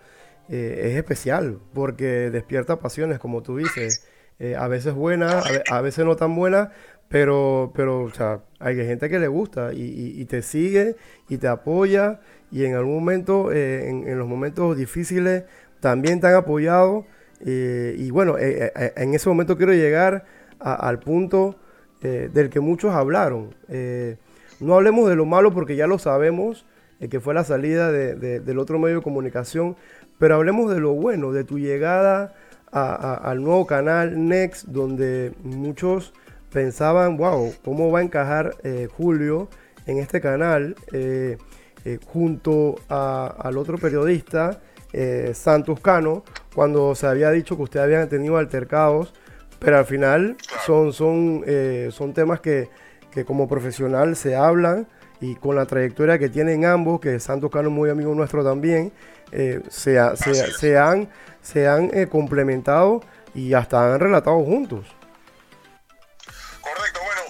eh, 0.52 0.90
es 0.90 0.96
especial 0.96 1.58
porque 1.74 2.30
despierta 2.30 2.78
pasiones, 2.78 3.18
como 3.18 3.42
tú 3.42 3.56
dices. 3.56 4.06
Eh, 4.38 4.56
a 4.56 4.66
veces 4.66 4.94
buenas, 4.94 5.44
a, 5.70 5.80
veces 5.82 6.04
no 6.04 6.16
tan 6.16 6.34
buenas, 6.34 6.70
pero, 7.08 7.72
pero 7.76 8.10
hay 8.58 8.76
gente 8.76 9.08
que 9.08 9.18
le 9.18 9.28
gusta 9.28 9.72
y, 9.72 10.24
te 10.24 10.42
sigue 10.42 10.96
y 11.28 11.38
te 11.38 11.46
apoya 11.46 12.20
y 12.50 12.64
en 12.64 12.74
algún 12.74 12.94
momento, 12.94 13.52
en, 13.52 14.08
en, 14.08 14.18
los 14.18 14.26
momentos 14.26 14.76
difíciles, 14.76 15.44
también 15.80 16.20
te 16.20 16.28
han 16.28 16.34
apoyado 16.34 17.06
eh, 17.44 17.96
y 17.98 18.10
bueno, 18.10 18.38
eh, 18.38 18.72
eh, 18.74 18.92
en 18.96 19.14
ese 19.14 19.28
momento 19.28 19.56
quiero 19.56 19.72
llegar 19.72 20.24
al 20.60 21.00
punto 21.00 21.56
del 22.00 22.50
que 22.50 22.58
muchos 22.58 22.92
hablaron. 22.94 23.54
no 24.60 24.74
hablemos 24.74 25.08
de 25.08 25.14
lo 25.14 25.24
malo 25.24 25.52
porque 25.52 25.76
ya 25.76 25.86
lo 25.86 25.98
sabemos, 25.98 26.66
que 27.10 27.20
fue 27.20 27.34
la 27.34 27.44
salida 27.44 27.92
del 27.92 28.58
otro 28.58 28.78
medio 28.78 28.96
de 28.96 29.02
comunicación, 29.02 29.76
pero 30.22 30.36
hablemos 30.36 30.72
de 30.72 30.78
lo 30.78 30.92
bueno, 30.94 31.32
de 31.32 31.42
tu 31.42 31.58
llegada 31.58 32.32
al 32.70 33.42
nuevo 33.42 33.66
canal 33.66 34.28
Next, 34.28 34.68
donde 34.68 35.32
muchos 35.42 36.14
pensaban, 36.52 37.16
wow, 37.16 37.52
¿cómo 37.64 37.90
va 37.90 37.98
a 37.98 38.02
encajar 38.02 38.54
Julio 38.96 39.48
en 39.86 39.98
este 39.98 40.20
canal 40.20 40.76
junto 42.06 42.76
al 42.88 43.58
otro 43.58 43.78
periodista? 43.78 44.60
eh, 44.92 45.32
Santos 45.34 45.80
Cano, 45.80 46.24
cuando 46.54 46.94
se 46.94 47.06
había 47.06 47.30
dicho 47.30 47.56
que 47.56 47.62
ustedes 47.62 47.84
habían 47.84 48.08
tenido 48.08 48.36
altercados, 48.36 49.14
pero 49.58 49.78
al 49.78 49.86
final 49.86 50.36
son, 50.66 50.92
son, 50.92 51.42
eh, 51.46 51.88
son 51.92 52.12
temas 52.12 52.40
que, 52.40 52.68
como 53.26 53.48
profesional 53.48 54.16
se 54.16 54.34
hablan 54.36 54.86
y 55.22 55.36
con 55.36 55.54
la 55.54 55.66
trayectoria 55.66 56.18
que 56.18 56.28
tienen 56.28 56.64
ambos, 56.64 57.00
que 57.00 57.20
Santos 57.20 57.48
Cano 57.50 57.68
es 57.68 57.74
muy 57.74 57.88
amigo 57.88 58.12
nuestro 58.12 58.42
también, 58.42 58.92
eh, 59.30 59.60
se, 59.70 59.96
se, 60.16 60.76
han, 60.76 61.08
se 61.40 61.68
han 61.68 61.90
eh, 61.94 62.08
complementado 62.08 63.00
y 63.32 63.54
hasta 63.54 63.94
han 63.94 64.00
relatado 64.00 64.42
juntos. 64.42 64.84
Correcto, 66.60 67.00
bueno, 67.04 67.20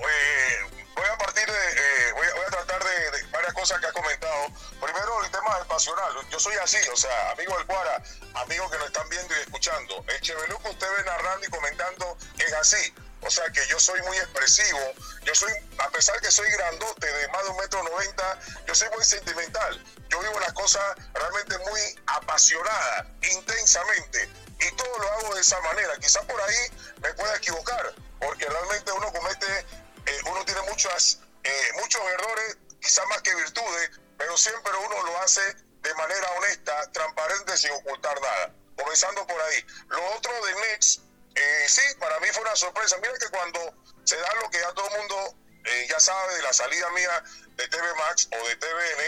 voy 0.96 1.04
a 1.04 1.18
partir 1.18 1.44
de, 1.44 2.12
voy, 2.14 2.26
a, 2.26 2.50
tratar 2.50 2.82
de 2.82 3.30
varias 3.30 3.52
cosas 3.52 3.78
que 3.78 3.86
ha 3.86 3.92
comentado. 3.92 4.46
Primero, 4.80 5.24
el 5.24 5.30
tema 5.30 5.58
del 5.58 5.66
pasional. 5.68 6.12
Yo 6.30 6.40
soy 6.40 6.54
así, 6.64 6.78
o 6.90 6.96
sea, 6.96 7.32
amigo 7.32 7.54
del 7.58 7.66
Cuara, 7.66 8.02
amigo 8.42 8.70
que 8.70 8.78
nos 8.78 8.86
están 8.86 9.08
viendo 9.10 9.34
y 9.36 9.40
escuchando. 9.40 10.02
El 10.08 10.20
Chevelú 10.22 10.56
que 10.62 10.70
usted 10.70 10.86
ve 10.96 11.04
narrando 11.04 11.46
y 11.46 11.50
comentando 11.50 12.16
es 12.38 12.52
así. 12.54 12.94
O 13.22 13.30
sea 13.30 13.48
que 13.50 13.64
yo 13.68 13.78
soy 13.78 14.00
muy 14.02 14.16
expresivo. 14.18 14.80
Yo 15.24 15.34
soy, 15.34 15.52
a 15.78 15.88
pesar 15.90 16.20
que 16.20 16.30
soy 16.30 16.50
grandote 16.50 17.06
de 17.06 17.28
más 17.28 17.42
de 17.44 17.50
un 17.50 17.56
metro 17.56 17.82
noventa, 17.84 18.38
yo 18.66 18.74
soy 18.74 18.88
muy 18.90 19.04
sentimental. 19.04 19.84
Yo 20.08 20.20
vivo 20.20 20.40
las 20.40 20.52
cosas 20.52 20.82
realmente 21.14 21.56
muy 21.58 22.00
apasionada, 22.06 23.06
intensamente. 23.30 24.28
Y 24.58 24.76
todo 24.76 24.98
lo 24.98 25.08
hago 25.10 25.34
de 25.34 25.40
esa 25.40 25.60
manera. 25.60 25.96
Quizás 25.98 26.24
por 26.24 26.40
ahí 26.40 26.56
me 27.00 27.14
pueda 27.14 27.36
equivocar, 27.36 27.94
porque 28.20 28.44
realmente 28.46 28.92
uno 28.92 29.12
comete, 29.12 29.58
eh, 30.06 30.18
uno 30.26 30.44
tiene 30.44 30.62
muchas, 30.62 31.20
eh, 31.44 31.72
muchos 31.80 32.02
errores, 32.02 32.56
quizás 32.80 33.06
más 33.06 33.22
que 33.22 33.34
virtudes, 33.34 33.90
pero 34.18 34.36
siempre 34.36 34.72
uno 34.84 35.02
lo 35.04 35.18
hace 35.22 35.40
de 35.42 35.94
manera 35.94 36.30
honesta, 36.32 36.90
transparente, 36.92 37.56
sin 37.56 37.70
ocultar 37.72 38.20
nada. 38.20 38.54
Comenzando 38.76 39.26
por 39.26 39.40
ahí. 39.40 39.64
Lo 39.88 40.16
otro 40.16 40.32
de 40.46 40.54
Next, 40.54 41.00
eh, 41.34 41.64
sí, 41.68 41.82
para 41.98 42.18
mí 42.20 42.28
fue 42.32 42.42
una 42.42 42.56
sorpresa. 42.56 42.96
Mira 43.00 43.14
que 43.18 43.28
cuando 43.28 43.74
se 44.04 44.16
da 44.16 44.34
lo 44.42 44.50
que 44.50 44.58
ya 44.58 44.72
todo 44.72 44.88
el 44.88 44.98
mundo 44.98 45.36
eh, 45.64 45.86
ya 45.88 46.00
sabe 46.00 46.34
de 46.34 46.42
la 46.42 46.52
salida 46.52 46.90
mía 46.90 47.24
de 47.56 47.68
TV 47.68 47.94
Max 47.94 48.28
o 48.32 48.48
de 48.48 48.56
TVN, 48.56 49.00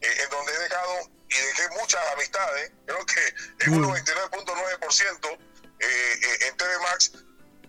eh, 0.00 0.22
en 0.22 0.30
donde 0.30 0.52
he 0.52 0.58
dejado 0.58 1.10
y 1.28 1.36
dejé 1.36 1.68
muchas 1.80 2.06
amistades, 2.12 2.72
creo 2.86 3.06
que 3.06 3.34
en 3.66 3.74
un 3.74 3.84
99.9% 3.84 5.38
en 5.80 6.56
TV 6.56 6.78
Max, 6.78 7.12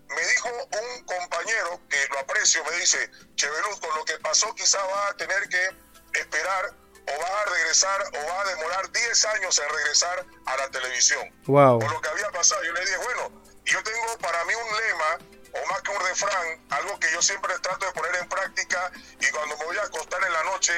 me 0.07 0.27
dijo 0.27 0.49
un 0.49 1.03
compañero 1.05 1.81
que 1.89 2.07
lo 2.11 2.19
aprecio, 2.19 2.63
me 2.65 2.77
dice, 2.77 3.09
Cheveluz, 3.35 3.79
con 3.79 3.95
lo 3.95 4.05
que 4.05 4.17
pasó 4.19 4.53
quizá 4.53 4.83
va 4.85 5.09
a 5.09 5.17
tener 5.17 5.49
que 5.49 5.69
esperar 6.19 6.75
o 7.07 7.21
va 7.21 7.41
a 7.41 7.45
regresar 7.45 8.01
o 8.01 8.27
va 8.27 8.41
a 8.41 8.45
demorar 8.45 8.91
10 8.91 9.25
años 9.25 9.59
en 9.59 9.69
regresar 9.75 10.25
a 10.45 10.57
la 10.57 10.69
televisión. 10.69 11.29
Wow. 11.45 11.79
Por 11.79 11.91
lo 11.91 12.01
que 12.01 12.09
había 12.09 12.29
pasado, 12.31 12.63
yo 12.63 12.73
le 12.73 12.81
dije, 12.81 12.97
bueno, 12.97 13.44
yo 13.65 13.83
tengo 13.83 14.17
para 14.19 14.43
mí 14.45 14.53
un 14.53 14.77
lema 14.77 15.19
o 15.53 15.65
más 15.67 15.81
que 15.81 15.91
un 15.91 15.99
refrán, 16.05 16.65
algo 16.69 16.99
que 16.99 17.11
yo 17.11 17.21
siempre 17.21 17.57
trato 17.59 17.85
de 17.85 17.91
poner 17.93 18.15
en 18.15 18.29
práctica 18.29 18.91
y 19.19 19.25
cuando 19.31 19.57
me 19.57 19.65
voy 19.65 19.77
a 19.77 19.83
acostar 19.83 20.23
en 20.23 20.33
la 20.33 20.43
noche, 20.43 20.73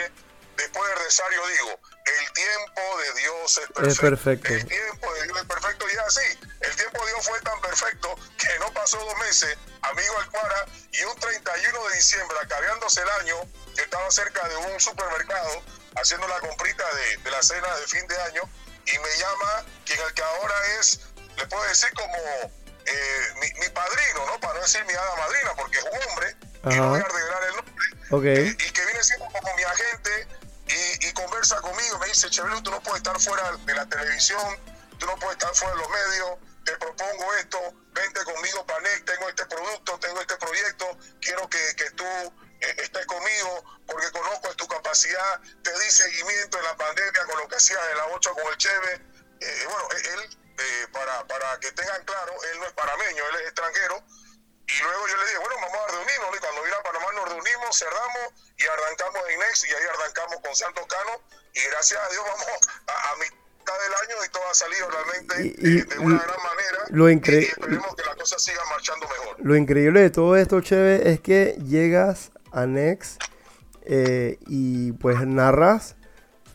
después 0.55 0.89
del 0.89 0.99
rezar 0.99 1.25
yo 1.33 1.47
digo, 1.47 1.79
el 2.05 2.33
tiempo 2.33 2.81
de 2.99 3.21
Dios 3.21 3.57
es 3.57 3.67
perfecto. 3.67 3.89
Es 3.89 3.99
perfecto. 3.99 4.53
El 4.53 4.67
tiempo 4.67 5.13
de 5.13 5.23
Dios 5.23 5.37
es 5.39 5.45
perfecto 5.45 5.85
y 5.87 5.91
es 5.91 5.99
así. 5.99 6.39
El 6.61 6.75
tiempo 6.75 7.05
de 7.05 7.11
Dios 7.11 7.25
fue 7.25 7.41
tan 7.41 7.61
perfecto 7.61 8.15
que 8.37 8.59
no 8.59 8.71
pasó 8.73 8.97
dos 8.97 9.17
meses, 9.19 9.57
amigo 9.81 10.21
El 10.21 10.29
Cuara, 10.29 10.65
y 10.91 11.03
un 11.03 11.15
31 11.19 11.87
de 11.87 11.95
diciembre, 11.95 12.37
acabeándose 12.41 13.01
el 13.01 13.09
año, 13.21 13.35
yo 13.75 13.83
estaba 13.83 14.09
cerca 14.11 14.47
de 14.47 14.55
un 14.55 14.79
supermercado 14.79 15.63
haciendo 15.95 16.27
la 16.27 16.39
comprita 16.39 16.83
de, 17.23 17.31
la 17.31 17.41
cena 17.41 17.75
de 17.75 17.87
fin 17.87 18.07
de 18.07 18.21
año 18.21 18.41
y 18.85 18.99
me 18.99 19.17
llama 19.17 19.65
quien 19.85 19.99
el 19.99 20.13
que 20.13 20.21
ahora 20.21 20.55
es, 20.79 20.99
le 21.35 21.45
puedo 21.47 21.63
decir 21.63 21.91
como 21.93 22.51
eh, 22.87 23.51
mi, 23.59 23.69
padrino, 23.69 24.25
¿no? 24.25 24.39
Para 24.39 24.55
no 24.55 24.61
decir 24.61 24.83
mi 24.85 24.93
hada 24.93 25.15
madrina, 25.15 25.53
porque 25.55 25.77
es 25.77 25.83
un 25.83 26.09
hombre, 26.09 26.35
y 26.71 26.75
no 26.75 26.89
voy 26.89 26.99
a 26.99 27.03
revelar 27.03 27.43
el 27.43 27.55
nombre, 27.55 28.33
eh, 28.33 28.55
y 28.57 28.71
que 28.71 28.85
viene 28.85 29.03
siendo 29.03 29.25
como 29.25 29.55
mi 29.55 29.63
agente 29.63 30.27
y, 31.01 31.13
conversa 31.13 31.59
conmigo, 31.61 31.97
me 31.99 32.07
dice, 32.07 32.29
Chevelu, 32.29 32.61
tú 32.61 32.71
no 32.71 32.81
puedes 32.81 32.97
estar 32.97 33.19
fuera 33.19 33.51
de 33.65 33.73
la 33.73 33.85
televisión, 33.87 34.59
tú 34.99 35.05
no 35.05 35.15
puedes 35.15 35.37
estar 35.37 35.53
fuera 35.55 35.73
de 35.73 35.81
los 35.81 35.89
medios, 35.89 36.29
te 36.63 36.75
propongo 36.77 37.33
esto, 37.35 37.59
vente 37.93 38.23
conmigo, 38.23 38.65
Panek, 38.65 39.05
tengo 39.05 39.29
este 39.29 39.45
producto, 39.45 39.99
tengo 39.99 40.19
este 40.21 40.35
proyecto, 40.37 40.97
quiero 41.21 41.49
que, 41.49 41.75
que 41.75 41.89
tú 41.91 42.05
eh, 42.59 42.75
estés 42.77 43.05
conmigo 43.05 43.63
porque 43.85 44.11
conozco 44.11 44.53
tu 44.55 44.67
capacidad, 44.67 45.41
te 45.63 45.71
di 45.71 45.89
seguimiento 45.89 46.57
en 46.57 46.65
la 46.65 46.75
pandemia 46.75 47.25
con 47.25 47.37
lo 47.39 47.47
que 47.47 47.55
hacías 47.55 47.79
en 47.91 47.97
la 47.97 48.05
8 48.07 48.33
con 48.33 48.51
el 48.51 48.57
Cheve. 48.57 49.01
Eh, 49.39 49.65
bueno, 49.69 49.87
e-, 49.95 50.13
él, 50.13 50.37
eh, 50.57 50.87
para, 50.91 51.25
para 51.27 51.59
que 51.59 51.71
tengan 51.71 52.03
claro, 52.05 52.33
él 52.51 52.59
no 52.59 52.65
es 52.65 52.73
parameño, 52.73 53.23
él 53.29 53.35
es 53.41 53.47
extranjero. 53.47 54.03
Y 54.67 54.83
luego 54.83 55.07
yo 55.07 55.15
le 55.17 55.23
dije, 55.23 55.37
bueno, 55.37 55.55
vamos 55.61 55.79
a 55.87 55.91
reunirnos. 55.91 56.35
Y 56.35 56.39
cuando 56.39 56.63
vine 56.63 56.75
a 56.75 56.83
Panamá 56.83 57.07
nos 57.15 57.29
reunimos, 57.29 57.77
cerramos 57.77 58.25
y 58.57 58.63
arrancamos 58.67 59.21
en 59.29 59.39
Next 59.39 59.65
y 59.65 59.69
ahí 59.71 59.85
arrancamos 59.95 60.37
con 60.43 60.55
Santos 60.55 60.85
Cano. 60.87 61.21
Y 61.53 61.61
gracias 61.71 61.99
a 62.03 62.09
Dios 62.09 62.23
vamos 62.25 62.47
a, 62.87 63.11
a 63.11 63.15
mitad 63.15 63.37
del 63.79 63.93
año 63.93 64.25
y 64.25 64.29
todo 64.29 64.43
ha 64.49 64.53
salido 64.53 64.89
realmente 64.89 65.35
de 65.39 65.99
una 65.99 66.19
gran 66.19 66.43
manera. 66.43 66.79
Lo 66.89 67.09
increíble. 67.09 67.47
esperemos 67.47 67.95
que 67.95 68.03
la 68.03 68.15
cosa 68.15 68.39
siga 68.39 68.63
marchando 68.65 69.07
mejor. 69.07 69.35
Lo 69.39 69.55
increíble 69.55 70.01
de 70.01 70.09
todo 70.09 70.35
esto, 70.35 70.59
Cheve, 70.61 71.11
es 71.11 71.21
que 71.21 71.57
llegas 71.63 72.31
Anex 72.51 73.17
eh, 73.83 74.37
y 74.47 74.91
pues 74.93 75.19
narras 75.25 75.95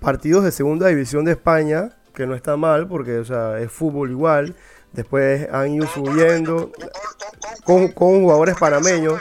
partidos 0.01 0.45
de 0.45 0.53
segunda 0.53 0.88
división 0.88 1.25
de 1.25 1.33
España, 1.33 1.97
que 2.14 2.27
no 2.27 2.35
está 2.35 2.57
mal 2.57 2.87
porque 2.88 3.18
o 3.18 3.25
sea, 3.25 3.59
es 3.59 3.70
fútbol 3.70 4.11
igual. 4.11 4.55
Después 4.92 5.48
han 5.51 5.72
ido 5.72 5.87
subiendo 5.87 6.70
con, 7.64 7.88
con 7.92 8.20
jugadores 8.20 8.57
panameños. 8.59 9.20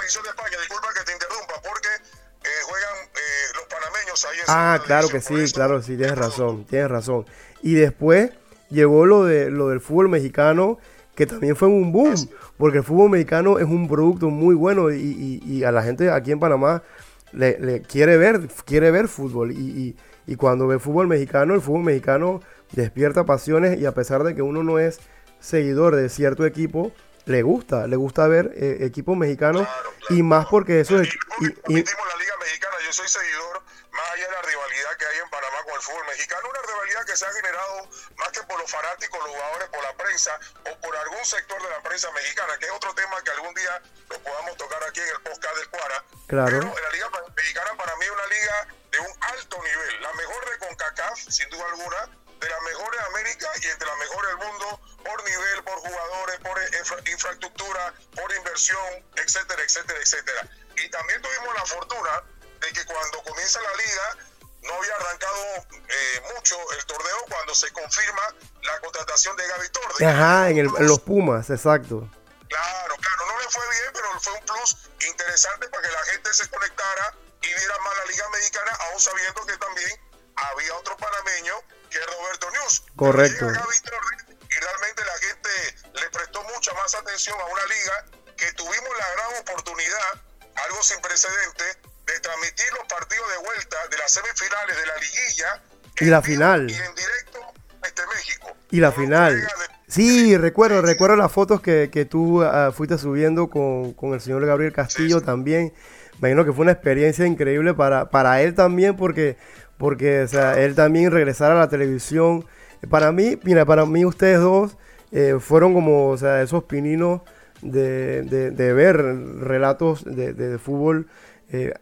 Ah, 4.47 4.79
claro 4.85 5.07
que 5.07 5.21
sí, 5.21 5.35
claro, 5.53 5.81
sí, 5.81 5.95
tienes 5.95 6.17
razón, 6.17 6.65
tienes 6.65 6.89
razón. 6.89 7.25
Y 7.61 7.73
después 7.73 8.31
llegó 8.69 9.05
lo, 9.05 9.23
de, 9.23 9.49
lo 9.49 9.69
del 9.69 9.79
fútbol 9.79 10.09
mexicano, 10.09 10.77
que 11.15 11.25
también 11.25 11.55
fue 11.55 11.69
un 11.69 11.91
boom, 11.91 12.15
porque 12.57 12.79
el 12.79 12.83
fútbol 12.83 13.09
mexicano 13.11 13.59
es 13.59 13.65
un 13.65 13.87
producto 13.87 14.29
muy 14.29 14.55
bueno 14.55 14.91
y, 14.91 15.63
a 15.63 15.71
la 15.71 15.83
gente 15.83 16.11
aquí 16.11 16.31
en 16.31 16.39
Panamá 16.39 16.83
le, 17.31 17.81
quiere 17.83 18.17
ver, 18.17 18.49
quiere 18.65 18.91
ver 18.91 19.07
fútbol 19.07 19.51
y, 19.51 19.95
y 20.27 20.35
cuando 20.35 20.67
ve 20.67 20.79
fútbol 20.79 21.07
mexicano, 21.07 21.53
el 21.53 21.61
fútbol 21.61 21.83
mexicano 21.83 22.41
despierta 22.71 23.25
pasiones 23.25 23.79
y 23.79 23.85
a 23.85 23.93
pesar 23.93 24.23
de 24.23 24.35
que 24.35 24.41
uno 24.41 24.63
no 24.63 24.79
es 24.79 24.99
seguidor 25.39 25.95
de 25.95 26.09
cierto 26.09 26.45
equipo, 26.45 26.91
le 27.25 27.41
gusta, 27.43 27.87
le 27.87 27.95
gusta 27.95 28.27
ver 28.27 28.51
eh, 28.55 28.77
equipos 28.81 29.17
mexicanos 29.17 29.67
y 30.09 30.23
más 30.23 30.47
porque 30.47 30.81
eso 30.81 30.99
es... 30.99 31.09
Y, 31.39 31.45
la 31.45 32.15
Liga 32.17 32.37
Mexicana, 32.39 32.75
yo 32.85 32.93
soy 32.93 33.07
seguidor, 33.07 33.61
más 33.91 34.11
allá 34.13 34.25
de 34.25 34.31
la 34.31 34.41
rivalidad 34.41 34.97
que 34.97 35.05
hay 35.05 35.17
en 35.19 35.29
Panamá 35.29 35.57
con 35.63 35.75
el 35.75 35.81
fútbol 35.81 36.05
mexicano, 36.07 36.49
una 36.49 36.61
rivalidad 36.61 37.05
que 37.05 37.15
se 37.15 37.25
ha 37.25 37.31
generado 37.33 37.89
más 38.17 38.29
que 38.29 38.41
por 38.43 38.59
los 38.59 38.69
fanáticos, 38.69 39.19
los 39.19 39.29
jugadores, 39.29 39.69
por 39.69 39.83
la 39.83 39.93
prensa 39.93 40.39
o 40.69 40.81
por 40.81 40.95
algún 40.95 41.25
sector 41.25 41.61
de 41.61 41.69
la 41.69 41.81
prensa 41.81 42.11
mexicana, 42.11 42.57
que 42.57 42.65
es 42.65 42.71
otro 42.71 42.93
tema 42.93 43.21
que 43.23 43.31
algún 43.31 43.53
día 43.53 43.81
lo 44.09 44.19
podamos 44.19 44.57
tocar 44.57 44.83
aquí 44.83 44.99
en 45.01 45.09
el 45.09 45.21
podcast 45.21 45.55
del 45.57 45.69
Cuara. 45.69 46.03
Claro. 46.27 46.59
Pero 46.59 46.81
la 46.81 46.91
Liga 46.91 47.09
Mexicana 47.35 47.71
para 47.77 47.95
mí 47.97 48.05
es 48.05 48.11
una 48.11 48.27
liga 48.27 48.67
de 48.91 48.99
un 48.99 49.13
alto 49.21 49.57
nivel, 49.63 50.01
la 50.01 50.13
mejor 50.13 50.49
de 50.49 50.57
CONCACAF, 50.67 51.19
sin 51.29 51.49
duda 51.49 51.65
alguna, 51.69 52.09
de 52.41 52.49
las 52.49 52.61
mejores 52.63 52.99
de 52.99 53.05
América 53.05 53.47
y 53.61 53.67
entre 53.67 53.87
las 53.87 53.97
mejores 53.97 54.27
del 54.29 54.47
mundo 54.47 54.81
por 55.05 55.23
nivel, 55.23 55.63
por 55.63 55.77
jugadores, 55.79 56.39
por 56.39 57.09
infraestructura, 57.09 57.93
por 58.15 58.33
inversión, 58.33 59.05
etcétera, 59.15 59.61
etcétera, 59.63 59.99
etcétera. 60.01 60.49
Y 60.75 60.89
también 60.89 61.21
tuvimos 61.21 61.53
la 61.55 61.65
fortuna 61.65 62.23
de 62.59 62.73
que 62.73 62.85
cuando 62.85 63.23
comienza 63.23 63.61
la 63.61 63.73
liga 63.75 64.17
no 64.63 64.73
había 64.73 64.95
arrancado 64.95 65.43
eh, 65.87 66.21
mucho 66.35 66.55
el 66.73 66.85
torneo 66.85 67.17
cuando 67.29 67.55
se 67.55 67.71
confirma 67.71 68.21
la 68.63 68.79
contratación 68.79 69.35
de 69.37 69.47
Gaby 69.47 69.69
Torres. 69.69 70.01
Ajá, 70.01 70.49
en, 70.49 70.57
en 70.57 70.87
los 70.87 70.99
Pumas, 70.99 71.49
exacto. 71.49 72.07
Claro, 72.47 72.95
claro, 72.97 73.25
no 73.27 73.39
le 73.39 73.49
fue 73.49 73.69
bien, 73.69 73.91
pero 73.93 74.19
fue 74.19 74.33
un 74.33 74.45
plus 74.45 74.89
interesante 75.07 75.67
para 75.69 75.83
que 75.83 75.93
la 75.93 76.03
gente 76.05 76.33
se 76.33 76.49
conectara 76.49 77.15
y 77.41 77.47
viera 77.47 77.77
más 77.79 77.97
la 77.97 78.05
Liga 78.05 78.29
Mexicana, 78.29 78.71
aún 78.89 78.99
sabiendo 78.99 79.45
que 79.45 79.57
también 79.57 79.89
había 80.35 80.75
otro 80.75 80.97
panameño 80.97 81.55
que 81.91 81.99
es 81.99 82.05
Roberto 82.07 82.47
News. 82.51 82.83
Correcto. 82.95 83.45
y 83.45 84.59
realmente 84.59 85.03
la 85.05 85.17
gente 85.27 85.99
le 86.01 86.09
prestó 86.09 86.43
mucha 86.43 86.73
más 86.73 86.95
atención 86.95 87.37
a 87.39 87.45
una 87.45 87.65
liga 87.65 88.05
que 88.37 88.51
tuvimos 88.53 88.89
la 88.97 89.09
gran 89.11 89.41
oportunidad, 89.41 90.21
algo 90.55 90.81
sin 90.81 90.99
precedente, 91.01 91.63
de 92.07 92.19
transmitir 92.19 92.65
los 92.73 92.87
partidos 92.87 93.29
de 93.29 93.37
vuelta 93.37 93.77
de 93.89 93.97
las 93.97 94.11
semifinales 94.11 94.75
de 94.77 94.85
la 94.85 94.97
liguilla. 94.97 95.63
Y 95.99 96.05
la 96.05 96.21
final. 96.21 96.69
Y 96.69 96.73
en 96.73 96.95
directo 96.95 97.53
este 97.83 98.01
México. 98.07 98.55
Y 98.71 98.79
la 98.79 98.91
final. 98.91 99.47
Sí, 99.87 100.37
recuerdo, 100.37 100.81
recuerdo 100.81 101.17
las 101.17 101.31
fotos 101.31 101.61
que, 101.61 101.89
que 101.91 102.05
tú 102.05 102.43
uh, 102.43 102.71
fuiste 102.71 102.97
subiendo 102.97 103.49
con, 103.49 103.93
con, 103.93 104.13
el 104.13 104.21
señor 104.21 104.45
Gabriel 104.45 104.71
Castillo 104.71 105.21
también. 105.21 105.73
Me 106.19 106.29
imagino 106.29 106.45
que 106.45 106.53
fue 106.53 106.63
una 106.63 106.71
experiencia 106.71 107.25
increíble 107.25 107.73
para, 107.73 108.09
para 108.09 108.41
él 108.41 108.55
también, 108.55 108.95
porque 108.95 109.37
porque 109.81 110.21
o 110.21 110.27
sea, 110.27 110.61
él 110.61 110.75
también 110.75 111.09
regresar 111.09 111.51
a 111.51 111.55
la 111.55 111.67
televisión. 111.67 112.45
Para 112.87 113.11
mí, 113.11 113.39
mira, 113.41 113.65
para 113.65 113.83
mí 113.87 114.05
ustedes 114.05 114.39
dos 114.39 114.77
eh, 115.11 115.37
fueron 115.39 115.73
como 115.73 116.09
o 116.09 116.17
sea, 116.17 116.43
esos 116.43 116.65
pininos 116.65 117.21
de, 117.63 118.21
de, 118.21 118.73
ver 118.73 118.97
relatos 118.97 120.03
de, 120.05 120.33
de 120.33 120.59
fútbol 120.59 121.07
eh, 121.51 121.73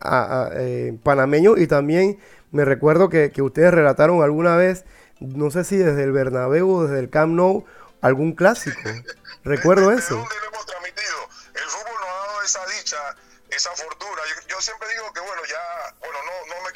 eh, 0.55 0.97
panameño 1.03 1.57
y 1.57 1.67
también 1.67 2.19
me 2.51 2.63
recuerdo 2.63 3.09
que, 3.09 3.31
que, 3.31 3.41
ustedes 3.41 3.73
relataron 3.73 4.23
alguna 4.23 4.55
vez, 4.55 4.85
no 5.19 5.51
sé 5.51 5.65
si 5.65 5.75
desde 5.75 6.03
el 6.03 6.13
Bernabéu 6.13 6.69
o 6.69 6.83
desde 6.88 6.99
el 6.99 7.09
Camp 7.09 7.33
Nou, 7.33 7.65
algún 7.99 8.31
clásico. 8.31 8.79
Recuerdo 9.43 9.91
eso. 9.91 10.15
¿De 10.15 10.21
dónde 10.21 10.35
lo 10.39 10.47
hemos 10.47 10.65
transmitido? 10.65 11.17
El 11.53 11.67
fútbol 11.67 11.99
nos 11.99 12.09
ha 12.09 12.27
dado 12.27 12.43
esa 12.43 12.65
dicha, 12.77 12.97
esa 13.49 13.71
fortuna. 13.71 14.21
Yo, 14.29 14.55
yo 14.55 14.62
siempre 14.62 14.88
digo 14.88 15.12
que, 15.13 15.19
bueno, 15.19 15.41
ya, 15.49 15.95
bueno, 15.99 16.17
no, 16.23 16.55
no 16.55 16.63
me 16.63 16.68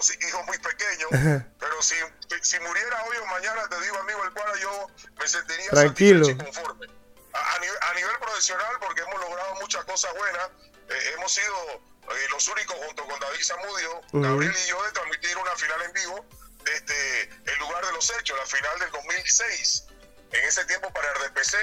hijos 0.00 0.46
muy 0.46 0.58
pequeños, 0.58 1.10
pero 1.58 1.82
si, 1.82 1.94
si 2.42 2.58
muriera 2.60 3.02
hoy 3.04 3.16
o 3.18 3.26
mañana, 3.26 3.68
te 3.68 3.80
digo, 3.80 3.96
amigo, 3.98 4.24
el 4.24 4.32
cual 4.32 4.58
yo 4.60 4.86
me 5.18 5.28
sentiría 5.28 5.70
Tranquilo. 5.70 6.28
y 6.28 6.36
conforme. 6.36 6.86
A, 7.32 7.58
nivel, 7.60 7.76
a, 7.82 7.94
nivel, 7.94 8.18
profesional, 8.18 8.76
porque 8.80 9.02
hemos 9.02 9.20
logrado 9.20 9.54
muchas 9.56 9.84
cosas 9.84 10.12
buenas, 10.14 10.48
eh, 10.88 11.14
hemos 11.14 11.30
sido 11.30 11.54
eh, 12.10 12.26
los 12.30 12.48
únicos, 12.48 12.76
junto 12.86 13.06
con 13.06 13.20
David 13.20 13.44
Zamudio, 13.44 14.00
Gabriel 14.12 14.54
y 14.64 14.68
yo, 14.68 14.82
de 14.82 14.92
transmitir 14.92 15.36
una 15.36 15.54
final 15.56 15.82
en 15.82 15.92
vivo 15.92 16.26
desde 16.64 17.22
el 17.22 17.58
lugar 17.58 17.84
de 17.84 17.92
los 17.92 18.10
hechos, 18.18 18.36
la 18.38 18.46
final 18.46 18.78
del 18.80 18.90
2006. 18.90 19.84
En 20.32 20.44
ese 20.44 20.64
tiempo 20.66 20.92
para 20.92 21.12
RPC, 21.14 21.54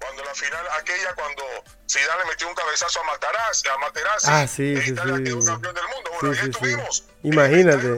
cuando 0.00 0.24
la 0.24 0.34
final 0.34 0.66
aquella 0.78 1.14
cuando 1.14 1.44
Zidane 1.88 2.24
le 2.24 2.30
metió 2.30 2.48
un 2.48 2.54
cabezazo 2.54 3.00
a 3.00 3.04
Materazzi, 3.04 3.68
a 3.68 3.78
Materazzi 3.78 4.26
ah, 4.30 4.46
sí, 4.48 4.74
e 4.74 4.82
sí, 4.82 4.90
Italia 4.90 5.16
sí. 5.16 5.24
quedó 5.24 5.44
campeón 5.44 5.74
del 5.74 5.88
mundo. 5.88 6.10
Bueno, 6.20 6.40
ahí 6.40 6.48
estuvimos. 6.48 7.04
Imagínate. 7.22 7.88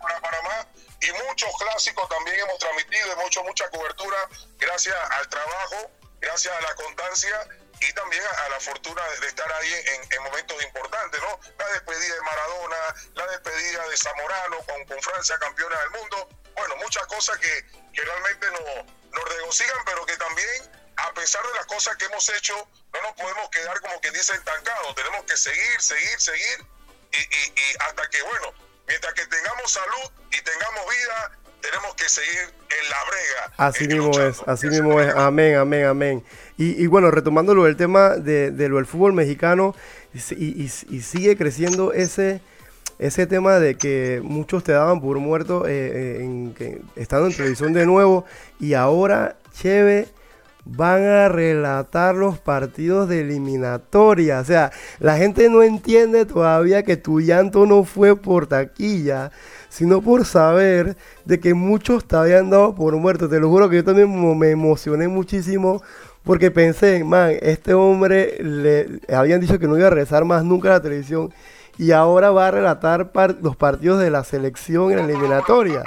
Para 0.00 0.20
Panamá 0.20 0.66
y 1.00 1.12
muchos 1.26 1.50
clásicos 1.58 2.08
también 2.08 2.36
hemos 2.40 2.58
transmitido, 2.58 3.12
hemos 3.12 3.26
hecho 3.26 3.42
mucha 3.44 3.68
cobertura 3.70 4.16
gracias 4.58 4.96
al 5.10 5.28
trabajo, 5.28 5.90
gracias 6.20 6.54
a 6.54 6.60
la 6.60 6.74
constancia 6.74 7.48
y 7.80 7.92
también 7.94 8.22
a, 8.24 8.46
a 8.46 8.48
la 8.50 8.60
fortuna 8.60 9.02
de, 9.08 9.20
de 9.20 9.26
estar 9.28 9.52
ahí 9.52 9.72
en, 9.72 10.12
en, 10.12 10.22
momentos 10.22 10.62
importantes, 10.62 11.20
¿no? 11.20 11.40
La 11.58 11.68
despedida 11.72 12.14
de 12.14 12.20
Maradona, 12.20 12.76
la 13.14 13.26
despedida 13.28 13.88
de 13.88 13.96
Zamorano 13.96 14.58
con, 14.66 14.84
con 14.86 15.02
Francia 15.02 15.38
campeona 15.38 15.78
del 15.80 15.90
mundo. 15.90 16.28
Bueno, 16.54 16.76
muchas 16.76 17.06
cosas 17.06 17.38
que, 17.38 17.66
que 17.92 18.02
realmente 18.02 18.46
nos, 18.50 18.86
nos 19.10 19.28
regocijan, 19.36 19.78
pero 19.84 20.06
que 20.06 20.16
también 20.16 20.81
a 20.96 21.14
pesar 21.14 21.42
de 21.42 21.54
las 21.54 21.66
cosas 21.66 21.96
que 21.96 22.04
hemos 22.06 22.28
hecho, 22.30 22.54
no 22.92 23.02
nos 23.02 23.12
podemos 23.12 23.48
quedar 23.50 23.80
como 23.80 24.00
quien 24.00 24.14
dice 24.14 24.34
estancados. 24.34 24.94
Tenemos 24.94 25.24
que 25.24 25.36
seguir, 25.36 25.80
seguir, 25.80 26.18
seguir. 26.18 26.66
Y, 27.12 27.16
y, 27.16 27.50
y, 27.50 27.76
hasta 27.88 28.08
que, 28.08 28.22
bueno, 28.22 28.46
mientras 28.88 29.12
que 29.14 29.26
tengamos 29.26 29.70
salud 29.70 30.10
y 30.30 30.42
tengamos 30.42 30.84
vida, 30.88 31.38
tenemos 31.60 31.94
que 31.94 32.08
seguir 32.08 32.40
en 32.40 32.90
la 32.90 33.04
brega. 33.04 33.52
Así 33.58 33.86
mismo 33.86 34.06
luchando. 34.06 34.28
es, 34.28 34.42
así 34.46 34.66
Eso 34.66 34.82
mismo 34.82 35.00
es. 35.00 35.14
Amén, 35.14 35.56
amén, 35.56 35.84
amén. 35.84 36.24
Y, 36.56 36.82
y 36.82 36.86
bueno, 36.86 37.10
retomándolo 37.10 37.66
el 37.66 37.76
tema 37.76 38.10
de, 38.16 38.50
de, 38.50 38.68
lo 38.68 38.76
del 38.76 38.86
fútbol 38.86 39.12
mexicano, 39.12 39.74
y, 40.14 40.64
y 40.64 41.02
sigue 41.02 41.36
creciendo 41.36 41.92
ese 41.92 42.42
ese 43.02 43.26
tema 43.26 43.58
de 43.58 43.76
que 43.76 44.20
muchos 44.22 44.62
te 44.62 44.72
daban 44.72 45.00
por 45.00 45.18
muerto 45.18 45.66
eh, 45.66 45.70
eh, 45.72 46.18
en, 46.20 46.54
que, 46.54 46.80
estando 46.94 47.26
en 47.26 47.34
televisión 47.34 47.72
de 47.72 47.84
nuevo 47.84 48.24
y 48.60 48.74
ahora, 48.74 49.36
Cheve, 49.52 50.06
van 50.64 51.04
a 51.04 51.28
relatar 51.28 52.14
los 52.14 52.38
partidos 52.38 53.08
de 53.08 53.20
eliminatoria. 53.20 54.40
O 54.40 54.44
sea, 54.44 54.70
la 55.00 55.16
gente 55.16 55.48
no 55.48 55.62
entiende 55.62 56.24
todavía 56.24 56.82
que 56.82 56.96
tu 56.96 57.20
llanto 57.20 57.66
no 57.66 57.84
fue 57.84 58.16
por 58.16 58.46
taquilla, 58.46 59.32
sino 59.68 60.00
por 60.02 60.24
saber 60.24 60.96
de 61.24 61.40
que 61.40 61.54
muchos 61.54 62.06
te 62.06 62.16
habían 62.16 62.50
dado 62.50 62.74
por 62.74 62.96
muerto. 62.96 63.28
Te 63.28 63.40
lo 63.40 63.48
juro 63.48 63.68
que 63.68 63.76
yo 63.76 63.84
también 63.84 64.38
me 64.38 64.50
emocioné 64.50 65.08
muchísimo 65.08 65.82
porque 66.22 66.50
pensé, 66.50 67.02
man, 67.02 67.32
este 67.40 67.74
hombre 67.74 68.36
le 68.40 69.00
habían 69.12 69.40
dicho 69.40 69.58
que 69.58 69.66
no 69.66 69.76
iba 69.76 69.88
a 69.88 69.90
regresar 69.90 70.24
más 70.24 70.44
nunca 70.44 70.68
a 70.68 70.72
la 70.72 70.82
televisión 70.82 71.32
y 71.78 71.90
ahora 71.90 72.30
va 72.30 72.48
a 72.48 72.50
relatar 72.50 73.10
los 73.40 73.56
partidos 73.56 73.98
de 73.98 74.10
la 74.10 74.22
selección 74.22 74.92
en 74.92 74.98
la 74.98 75.04
eliminatoria. 75.04 75.82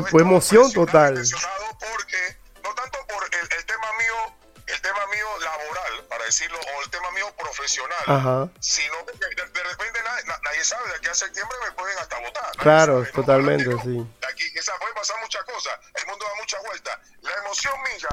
Fue, 0.00 0.10
fue 0.10 0.22
emoción 0.22 0.72
total. 0.72 1.14
Porque, 1.14 2.36
no 2.62 2.74
tanto 2.74 2.98
por 3.06 3.24
el, 3.24 3.48
el, 3.58 3.64
tema 3.66 3.92
mío, 3.98 4.36
el 4.66 4.80
tema 4.80 5.06
mío 5.06 5.26
laboral, 5.40 6.04
para 6.08 6.24
decirlo, 6.24 6.58
o 6.58 6.82
el 6.82 6.90
tema 6.90 7.10
mío 7.12 7.32
profesional, 7.36 8.04
Ajá. 8.06 8.48
sino 8.60 8.94
que 9.06 9.12
de, 9.12 9.46
de 9.46 9.62
repente 9.62 10.00
nadie, 10.04 10.24
nadie, 10.42 10.64
sabe, 10.64 10.88
de 10.90 10.96
aquí 10.96 11.08
a 11.08 11.14
septiembre 11.14 11.56
me 11.64 11.72
pueden 11.72 11.98
hasta 11.98 12.18
votar. 12.20 12.50
Claro, 12.56 13.00
sabe, 13.00 13.12
totalmente, 13.12 13.66
¿no? 13.66 13.82
sí. 13.82 14.06
De 14.20 14.26
aquí, 14.26 14.44
esa, 14.54 14.76
pueden 14.78 14.94
pasar 14.94 15.20
muchas 15.20 15.44
cosas, 15.44 15.78
el 15.94 16.06
mundo 16.06 16.24
da 16.24 16.34
muchas 16.40 16.62
vueltas. 16.62 16.98
La 17.22 17.34
emoción 17.44 17.74
mía 17.82 18.08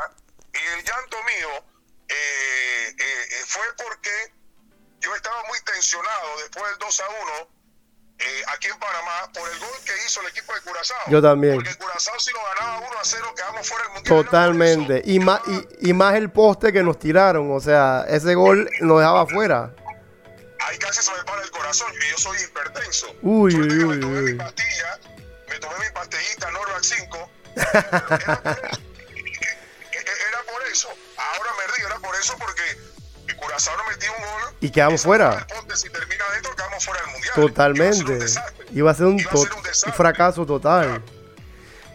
y 0.53 0.80
el 0.80 0.84
llanto 0.84 1.18
mío 1.24 1.66
eh, 2.08 2.95
eh, 2.97 3.43
fue 3.45 3.64
porque 3.78 4.34
yo 4.99 5.16
estaba 5.16 5.43
muy 5.45 5.60
tensionado 5.62 6.38
después 6.39 6.70
del 6.72 6.78
2 6.80 6.99
a 6.99 7.10
1 7.10 7.62
eh, 8.20 8.43
aquí 8.53 8.68
en 8.68 8.78
Panamá 8.78 9.32
por 9.34 9.49
el 9.49 9.60
gol 9.60 9.70
que 9.84 9.93
hizo 10.05 10.22
el 10.22 10.28
equipo 10.28 10.53
de 10.53 10.62
Curazao. 10.62 10.97
Yo 11.08 11.22
también. 11.22 11.55
Porque 11.55 11.74
Totalmente. 14.16 15.01
Y 15.05 15.20
más, 15.20 15.41
y, 15.80 15.89
y, 15.89 15.93
más 15.93 16.16
el 16.16 16.30
poste 16.30 16.72
que 16.74 16.84
nos 16.84 16.99
tiraron. 16.99 17.51
O 17.51 17.59
sea, 17.59 18.05
ese 18.09 18.36
gol 18.36 18.70
nos 18.82 18.99
dejaba 18.99 19.26
fuera. 19.26 19.74
Ahí 20.59 20.78
casi 20.78 21.01
se 21.01 21.12
me 21.14 21.24
para 21.24 21.41
el 21.41 21.49
corazón. 21.51 21.88
Y 22.07 22.12
yo 22.12 22.18
soy 22.18 22.38
hipertenso. 22.43 23.07
Uy, 23.22 23.55
uy, 23.55 23.84
uy. 23.84 23.88
Me 23.88 23.97
tomé 24.01 24.20
uy. 24.20 24.32
mi 24.34 24.38
pastilla, 24.38 24.99
me 25.49 25.59
tomé 25.59 25.76
mi 25.80 25.89
pastillita 25.93 26.51
Norvac 26.51 26.84
5. 26.84 27.30
era 27.55 28.59
por 30.51 30.62
eso. 30.72 30.89
Ahora 31.18 31.51
me 31.57 31.78
río, 31.78 31.88
era 31.88 31.97
por 31.99 32.16
eso 32.16 32.36
porque 32.38 32.62
Curazao 33.38 33.76
no 33.78 33.84
metió 33.89 34.12
un 34.12 34.20
gol. 34.22 34.53
Y 34.59 34.70
quedamos 34.70 35.01
fuera. 35.03 35.39
El 35.39 35.45
ponte, 35.55 35.76
si 35.78 35.89
termina 35.89 36.24
adentro, 36.32 36.53
quedamos 36.55 36.86
fuera 36.86 37.01
del 37.01 37.12
mundial. 37.12 37.34
Totalmente. 37.36 38.20
Iba 38.74 38.91
a 38.91 38.93
ser 38.93 39.05
un, 39.07 39.20
Iba 39.20 39.32
a 39.32 39.38
ser 39.38 39.49
to- 39.49 39.55
un 39.57 39.64
desastre. 39.64 39.93
fracaso 39.93 40.45
total. 40.45 41.01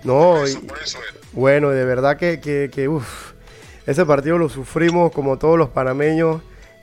No, 0.03 0.35
Por 0.37 0.47
eso, 0.49 0.59
y- 0.59 0.63
por 0.67 0.79
eso 0.83 0.99
era. 1.03 1.06
Bueno, 1.37 1.71
de 1.71 1.85
verdad 1.85 2.17
que, 2.17 2.41
que, 2.41 2.91
ese 3.87 4.07
partido 4.07 4.39
lo 4.39 4.49
sufrimos 4.49 5.13
como 5.13 5.39
todos 5.39 5.59
los 5.59 5.69
panameños. 5.69 6.41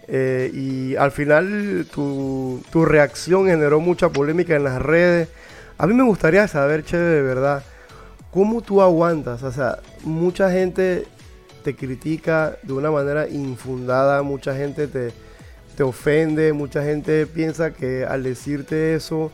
eh, 0.08 0.52
y 0.54 0.96
al 0.96 1.12
final 1.12 1.88
tu, 1.92 2.62
tu 2.72 2.86
reacción 2.86 3.48
generó 3.48 3.80
mucha 3.80 4.10
polémica 4.10 4.56
en 4.56 4.64
las 4.64 4.82
redes. 4.82 5.28
A 5.78 5.88
mí 5.88 5.94
me 5.94 6.04
gustaría 6.04 6.48
saber, 6.48 6.86
Che, 6.86 6.98
de 6.98 7.22
verdad, 7.24 7.64
¿cómo 8.32 8.62
tú 8.62 8.82
aguantas? 8.82 9.42
O 9.44 9.52
sea, 9.52 9.80
mucha 10.04 10.52
gente 10.52 11.08
te 11.64 11.76
critica 11.76 12.58
de 12.62 12.74
una 12.74 12.92
manera 12.92 13.28
infundada, 13.28 14.22
mucha 14.22 14.56
gente 14.56 14.88
te, 14.88 15.12
te 15.76 15.84
ofende, 15.84 16.54
mucha 16.54 16.84
gente 16.84 17.26
piensa 17.26 17.72
que 17.74 18.06
al 18.06 18.22
decirte 18.22 18.94
eso, 18.94 19.32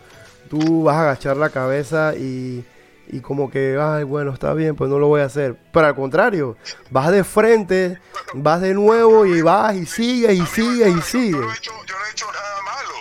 tú 0.49 0.83
vas 0.83 0.95
a 0.95 1.01
agachar 1.01 1.35
la 1.35 1.49
cabeza 1.49 2.15
y, 2.15 2.63
y 3.09 3.21
como 3.21 3.49
que, 3.49 3.77
ay, 3.81 4.03
bueno, 4.03 4.33
está 4.33 4.53
bien, 4.53 4.75
pues 4.75 4.89
no 4.89 4.99
lo 4.99 5.07
voy 5.07 5.21
a 5.21 5.25
hacer. 5.25 5.57
Pero 5.73 5.87
al 5.87 5.95
contrario, 5.95 6.57
vas 6.91 7.11
de 7.11 7.23
frente, 7.23 7.99
vas 8.33 8.61
de 8.61 8.73
nuevo 8.73 9.25
y 9.25 9.41
vas 9.41 9.75
y 9.75 9.85
sigues 9.85 10.33
y 10.33 10.45
sigues 10.45 10.77
y 10.77 10.81
hermano, 10.83 10.95
yo- 11.01 11.05
sigues. 11.05 11.41
no 11.41 11.51
he 11.51 11.57
hecho, 11.57 11.71
yo 11.85 11.97
no 11.99 12.05
he 12.05 12.11
hecho 12.11 12.25
nada 12.31 12.61
malo. 12.63 12.93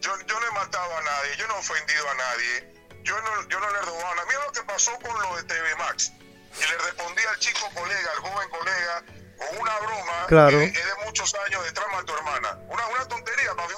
Yo, 0.00 0.10
yo 0.26 0.40
no 0.40 0.46
he 0.46 0.52
matado 0.52 0.90
a 0.96 1.00
nadie, 1.02 1.30
yo 1.38 1.46
no 1.48 1.54
he 1.54 1.58
ofendido 1.58 2.04
a 2.10 2.14
nadie. 2.14 2.74
Yo 3.04 3.14
no, 3.20 3.48
yo 3.48 3.60
no 3.60 3.70
le 3.70 3.78
he 3.78 3.82
robado 3.82 4.06
a 4.06 4.14
nadie. 4.16 4.28
Mira 4.28 4.40
lo 4.46 4.52
que 4.52 4.62
pasó 4.62 4.90
con 5.02 5.12
lo 5.22 5.36
de 5.36 5.42
TV 5.44 5.76
Max. 5.78 6.12
Que 6.58 6.66
le 6.66 6.78
respondí 6.78 7.22
al 7.30 7.38
chico 7.38 7.66
colega, 7.74 8.10
al 8.16 8.22
joven 8.22 8.48
colega, 8.50 9.04
con 9.36 9.58
una 9.60 9.78
broma 9.78 10.26
Claro. 10.28 10.58
que 10.58 10.64
es 10.66 10.74
de 10.74 11.04
muchos 11.06 11.34
años 11.46 11.64
de 11.64 11.72
trama 11.72 11.98
a 11.98 12.04
tu 12.04 12.14
hermana. 12.14 12.58
Una, 12.68 12.86
una 12.88 13.08
tontería, 13.08 13.54
papi. 13.54 13.74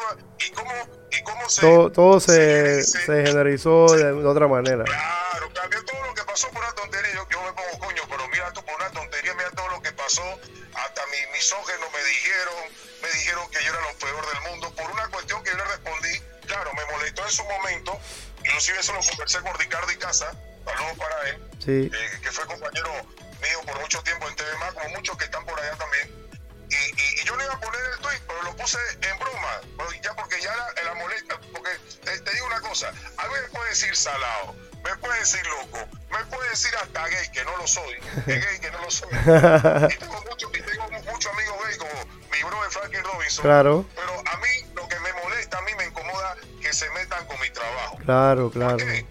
¿Y 0.46 0.50
cómo, 0.52 0.72
y 1.10 1.22
cómo 1.22 1.48
se, 1.48 1.60
Todo, 1.60 1.90
todo 1.92 2.20
se, 2.20 2.82
se- 2.84 2.98
se 3.00 3.06
generalizó 3.24 3.86
de, 3.94 4.12
de 4.12 4.26
otra 4.26 4.46
manera. 4.46 4.84
Claro, 4.84 5.48
también 5.52 5.84
todo 5.84 6.02
lo 6.06 6.14
que 6.14 6.22
pasó 6.24 6.48
por 6.50 6.62
una 6.62 6.72
tontería, 6.72 7.14
yo, 7.14 7.26
yo 7.30 7.42
me 7.42 7.52
pongo 7.52 7.78
coño, 7.78 8.02
pero 8.08 8.28
mira 8.28 8.52
tú 8.52 8.64
por 8.64 8.74
una 8.76 8.90
tontería, 8.90 9.34
mira 9.34 9.50
todo 9.50 9.68
lo 9.68 9.82
que 9.82 9.92
pasó, 9.92 10.22
hasta 10.74 11.06
mi 11.06 11.32
misógenos 11.32 11.88
me 11.92 12.04
dijeron, 12.04 12.54
me 13.02 13.08
dijeron 13.10 13.50
que 13.50 13.64
yo 13.64 13.72
era 13.72 13.80
lo 13.82 13.98
peor 13.98 14.24
del 14.32 14.50
mundo, 14.50 14.74
por 14.76 14.90
una 14.90 15.08
cuestión 15.08 15.42
que 15.42 15.50
yo 15.50 15.56
le 15.56 15.64
respondí, 15.64 16.20
claro, 16.46 16.70
me 16.74 16.84
molestó 16.92 17.24
en 17.24 17.30
su 17.32 17.44
momento, 17.44 17.98
inclusive 18.44 18.78
eso 18.80 18.92
lo 18.92 19.00
conversé 19.00 19.40
con 19.40 19.54
Ricardo 19.54 19.90
y 19.90 19.96
Casa, 19.96 20.32
saludos 20.64 20.98
para 20.98 21.28
él, 21.30 21.42
Sí, 21.64 21.90
eh, 21.92 22.10
que 22.22 22.30
fue 22.30 22.46
compañero 22.46 22.90
mío 23.40 23.60
por 23.66 23.80
mucho 23.80 24.02
tiempo 24.02 24.28
en 24.28 24.36
TV 24.36 24.56
Más, 24.58 24.74
como 24.74 24.88
muchos 24.90 25.16
que 25.16 25.24
están 25.24 25.44
por 25.44 25.58
allá 25.60 25.76
también. 25.76 26.26
Y, 26.68 26.74
y- 26.74 27.20
y 27.20 27.24
yo 27.24 27.36
le 27.36 27.44
iba 27.44 27.54
a 27.54 27.60
poner 27.60 27.80
el 27.94 27.98
tweet, 28.00 28.20
pero 28.26 28.42
lo 28.42 28.56
puse 28.56 28.78
en 29.02 29.18
broma, 29.18 29.60
pero 29.76 29.92
ya 30.02 30.14
porque 30.14 30.40
ya 30.40 30.52
era 30.76 30.84
la 30.84 30.94
molesta, 30.94 31.38
porque 31.52 31.70
te, 32.04 32.20
te 32.20 32.30
digo 32.34 32.46
una 32.46 32.60
cosa, 32.60 32.88
a 32.88 33.26
mí 33.28 33.34
me 33.40 33.48
puede 33.50 33.68
decir 33.70 33.96
salado, 33.96 34.56
me 34.82 34.96
puede 34.96 35.18
decir 35.20 35.46
loco, 35.46 35.78
me 36.10 36.24
puede 36.26 36.50
decir 36.50 36.74
hasta 36.82 37.06
gay, 37.08 37.28
que 37.30 37.44
no 37.44 37.56
lo 37.56 37.66
soy, 37.68 38.00
que 38.26 38.38
gay, 38.40 38.58
que 38.58 38.70
no 38.72 38.80
lo 38.82 38.90
soy. 38.90 39.08
Y 39.94 39.96
tengo 39.98 40.20
muchos 40.28 40.50
muchos 41.12 41.32
amigos 41.32 41.56
gay 41.68 41.76
como 41.78 41.92
mi 42.32 42.42
brother 42.42 42.70
Franklin 42.72 43.04
Robinson. 43.04 43.42
claro, 43.44 43.86
Pero 43.94 44.12
a 44.26 44.36
mí 44.38 44.48
lo 44.74 44.88
que 44.88 44.98
me 45.00 45.12
molesta, 45.12 45.58
a 45.58 45.62
mí 45.62 45.72
me 45.76 45.84
incomoda 45.86 46.36
que 46.60 46.72
se 46.72 46.90
metan 46.90 47.24
con 47.26 47.38
mi 47.40 47.48
trabajo. 47.50 47.96
claro, 48.04 48.42
¿Por 48.50 48.52
claro. 48.52 48.76
qué? 48.78 49.06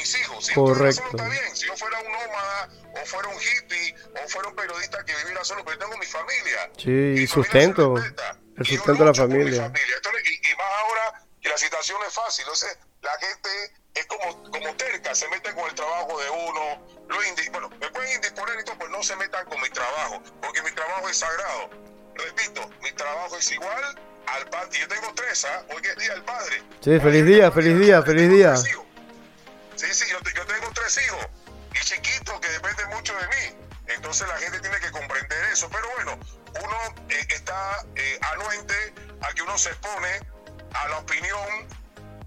Mis 0.00 0.14
hijos. 0.20 0.46
Si 0.46 0.54
Correcto. 0.54 0.84
yo 0.84 0.88
estuviera 0.88 0.92
solo 0.92 1.10
está 1.10 1.28
bien. 1.28 1.56
Si 1.56 1.66
yo 1.66 1.76
fuera 1.76 1.98
un 2.00 2.12
nómada, 2.12 2.68
o 3.02 3.06
fuera 3.06 3.28
un 3.28 3.36
hippie, 3.40 3.94
o 4.24 4.28
fuera 4.28 4.48
un 4.48 4.56
periodista 4.56 5.04
que 5.04 5.14
viviera 5.16 5.44
solo, 5.44 5.64
pero 5.64 5.78
yo 5.78 5.86
tengo 5.86 5.98
mi 5.98 6.06
familia. 6.06 6.70
Sí, 6.78 6.88
Mi 6.88 7.20
y 7.22 7.26
familia 7.26 7.28
sustento, 7.28 7.96
el 7.96 8.66
Y 8.66 8.76
sustento 8.76 9.04
de 9.04 9.08
la 9.10 9.14
familia. 9.14 9.64
Entonces, 9.66 10.22
y, 10.24 10.50
y 10.50 10.56
más 10.56 10.66
ahora 10.82 11.26
que 11.40 11.48
la 11.48 11.58
situación 11.58 11.98
es 12.06 12.14
fácil. 12.14 12.42
Entonces, 12.44 12.78
la 13.02 13.12
gente 13.18 13.48
es 13.94 14.06
como, 14.06 14.50
como 14.50 14.74
terca, 14.76 15.14
se 15.14 15.28
mete 15.28 15.52
con 15.54 15.64
el 15.68 15.74
trabajo 15.74 16.18
de 16.20 16.30
uno. 16.30 16.86
Lo 17.08 17.16
indi- 17.22 17.50
bueno, 17.52 17.68
me 17.80 17.90
pueden 17.90 18.12
indisponer 18.14 18.60
y 18.60 18.64
todo, 18.64 18.78
pues 18.78 18.90
no 18.90 19.02
se 19.02 19.16
metan 19.16 19.44
con 19.46 19.60
mi 19.60 19.68
trabajo, 19.70 20.22
porque 20.42 20.62
mi 20.62 20.70
trabajo 20.72 21.08
es 21.08 21.16
sagrado. 21.16 21.70
Repito, 22.14 22.68
mi 22.82 22.92
trabajo 22.92 23.36
es 23.36 23.50
igual 23.52 23.98
al 24.26 24.48
padre. 24.50 24.78
Yo 24.78 24.86
tengo 24.88 25.12
tres, 25.14 25.44
¿ah? 25.46 25.64
Hoy 25.74 25.80
que 25.82 25.88
es 25.90 25.96
día 25.96 26.12
del 26.12 26.22
padre. 26.24 26.62
Sí, 26.84 27.00
feliz 27.00 27.24
día, 27.24 27.50
feliz 27.50 27.78
día, 27.78 28.02
feliz 28.02 28.28
día. 28.30 28.54
Sí, 29.80 29.94
sí, 29.94 30.04
yo, 30.10 30.20
te- 30.20 30.34
yo 30.34 30.44
tengo 30.46 30.70
tres 30.74 30.98
hijos 31.06 31.26
y 31.74 31.78
chiquitos 31.80 32.38
que 32.40 32.48
dependen 32.48 32.88
mucho 32.90 33.14
de 33.16 33.26
mí. 33.28 33.56
Entonces 33.88 34.28
la 34.28 34.36
gente 34.38 34.60
tiene 34.60 34.78
que 34.78 34.90
comprender 34.90 35.44
eso. 35.46 35.68
Pero 35.70 35.88
bueno, 35.96 36.18
uno 36.62 36.76
eh, 37.08 37.26
está 37.30 37.82
eh, 37.96 38.18
anuente 38.32 38.94
a 39.22 39.28
que 39.32 39.42
uno 39.42 39.56
se 39.56 39.70
expone 39.70 40.20
a 40.74 40.88
la 40.88 40.98
opinión 40.98 41.66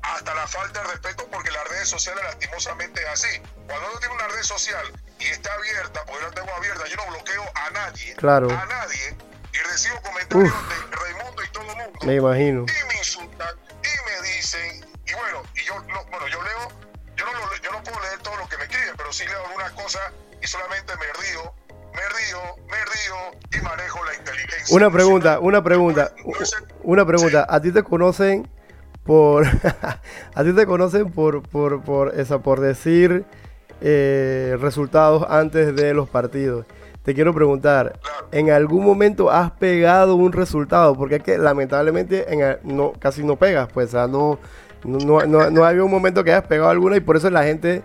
hasta 0.02 0.34
la 0.34 0.48
falta 0.48 0.82
de 0.82 0.88
respeto 0.90 1.28
porque 1.32 1.52
las 1.52 1.68
redes 1.70 1.88
sociales 1.90 2.24
lastimosamente 2.24 3.02
es 3.04 3.08
así. 3.10 3.40
Cuando 3.68 3.88
uno 3.92 4.00
tiene 4.00 4.16
una 4.16 4.28
red 4.30 4.42
social 4.44 4.92
y 5.20 5.26
está 5.28 5.54
abierta, 5.54 6.04
porque 6.06 6.22
yo 6.24 6.28
la 6.30 6.34
tengo 6.36 6.54
abierta, 6.56 6.88
yo 6.88 6.96
no 6.98 7.06
bloqueo 7.08 7.44
a 7.56 7.70
nadie. 7.70 8.16
Claro. 8.16 8.50
A 8.50 8.66
nadie. 8.66 9.16
Y 9.54 9.58
recibo 9.70 10.02
comentarios 10.02 10.52
Uf. 10.52 10.70
de 10.90 10.96
Raimundo 10.96 11.44
y 11.44 11.48
todo 11.50 11.70
el 11.72 11.78
mundo 11.78 12.00
Me 12.02 12.16
imagino. 12.16 12.66
y 12.68 12.88
me 12.88 12.98
insultan 12.98 13.56
y 13.84 14.06
me 14.10 14.28
dicen 14.30 14.86
y 15.06 15.14
bueno 15.14 15.44
y 15.54 15.64
yo 15.64 15.80
no, 15.84 16.04
bueno 16.06 16.28
yo 16.28 16.42
leo 16.42 16.72
yo 17.26 17.32
no 17.40 17.40
lo- 17.40 17.56
yo 17.64 17.72
no 17.72 17.84
puedo 17.84 18.00
leer 18.02 18.20
todo 18.22 18.36
lo 18.38 18.48
que 18.50 18.58
me 18.58 18.64
escriben 18.64 18.94
pero 18.98 19.12
sí 19.14 19.24
leo 19.26 19.46
algunas 19.46 19.72
cosas 19.72 20.02
y 20.42 20.48
solamente 20.48 20.94
me 20.98 21.06
río 21.24 21.54
me 21.94 22.02
río 22.10 22.40
me 22.70 22.78
río 22.78 23.60
y 23.60 23.64
manejo 23.64 24.04
la 24.04 24.14
inteligencia 24.16 24.76
Una 24.76 24.90
pregunta, 24.92 25.40
una 25.40 25.64
pregunta, 25.64 26.12
una 26.84 27.06
pregunta. 27.06 27.46
¿A 27.50 27.62
ti 27.62 27.72
te 27.72 27.84
conocen 27.84 28.48
por, 29.04 29.46
a 30.36 30.44
ti 30.44 30.54
te 30.54 30.66
conocen 30.66 31.12
por, 31.12 31.44
por, 31.48 31.82
por, 31.84 32.20
esa, 32.20 32.40
por 32.40 32.60
decir 32.62 33.26
eh, 33.82 34.58
resultados 34.60 35.26
antes 35.30 35.76
de 35.76 35.94
los 35.94 36.10
partidos? 36.10 36.66
Te 37.04 37.14
quiero 37.14 37.34
preguntar, 37.34 38.00
Claro. 38.02 38.28
¿en 38.32 38.50
algún 38.50 38.86
momento 38.86 39.30
has 39.30 39.52
pegado 39.52 40.16
un 40.16 40.32
resultado? 40.32 40.96
Porque 40.96 41.18
es 41.18 41.24
que 41.24 41.38
lamentablemente 41.38 42.34
en 42.34 42.58
no, 42.64 42.94
casi 42.98 43.24
no 43.24 43.36
pegas, 43.36 43.68
pues, 43.74 43.90
o 43.90 43.92
sea, 43.92 44.08
no, 44.08 44.40
no, 44.84 45.00
no, 45.00 45.26
no, 45.26 45.50
no 45.50 45.66
había 45.66 45.84
un 45.84 45.92
momento 45.92 46.24
que 46.24 46.32
hayas 46.34 46.46
pegado 46.48 46.70
alguna 46.70 46.96
y 46.98 47.00
por 47.02 47.18
eso 47.18 47.30
la 47.30 47.44
gente 47.44 47.84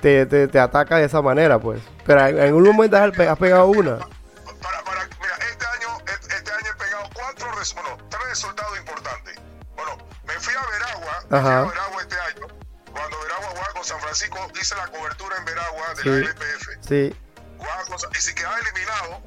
te, 0.00 0.26
te, 0.26 0.48
te 0.48 0.58
ataca 0.58 0.96
de 0.96 1.04
esa 1.04 1.20
manera, 1.22 1.58
pues. 1.58 1.80
Pero 2.06 2.26
en 2.26 2.40
algún 2.40 2.62
momento 2.64 2.96
has, 2.96 3.18
has 3.18 3.38
pegado 3.38 3.66
una. 3.66 3.98
para, 3.98 4.82
para, 4.84 5.06
mira, 5.20 5.36
este 5.50 5.66
año, 5.66 5.98
este, 6.06 6.34
este 6.36 6.50
año 6.52 6.66
he 6.74 6.82
pegado 6.82 7.04
cuatro, 7.14 7.48
bueno, 7.74 7.98
tres 8.08 8.22
resultados 8.28 8.78
importantes. 8.78 9.38
Bueno, 9.76 9.98
me 10.26 10.32
fui 10.34 10.54
a 10.54 10.70
Veragua, 10.72 11.12
me 11.28 11.28
fui 11.28 11.38
Ajá. 11.38 11.58
a 11.60 11.64
Veragua 11.64 12.02
este 12.02 12.16
año. 12.16 12.46
Cuando 12.92 13.20
Veragua 13.20 13.46
jugaba 13.50 13.72
con 13.74 13.84
San 13.84 14.00
Francisco, 14.00 14.38
hice 14.60 14.74
la 14.76 14.86
cobertura 14.88 15.36
en 15.36 15.44
Veragua 15.44 15.94
de 15.96 16.02
Sí. 16.02 16.08
la 16.08 16.16
LPF. 16.16 16.68
Sí, 16.88 17.16
con 17.58 18.10
y 18.16 18.20
si 18.20 18.34
quedaba 18.34 18.56
eliminado, 18.58 19.20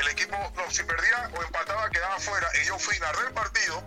el 0.00 0.08
equipo, 0.08 0.36
no, 0.56 0.70
si 0.70 0.82
perdía 0.84 1.28
o 1.36 1.42
empataba, 1.42 1.90
quedaba 1.90 2.18
fuera. 2.18 2.46
Y 2.62 2.66
yo 2.66 2.78
fui, 2.78 2.98
narré 3.00 3.26
el 3.26 3.34
partido, 3.34 3.82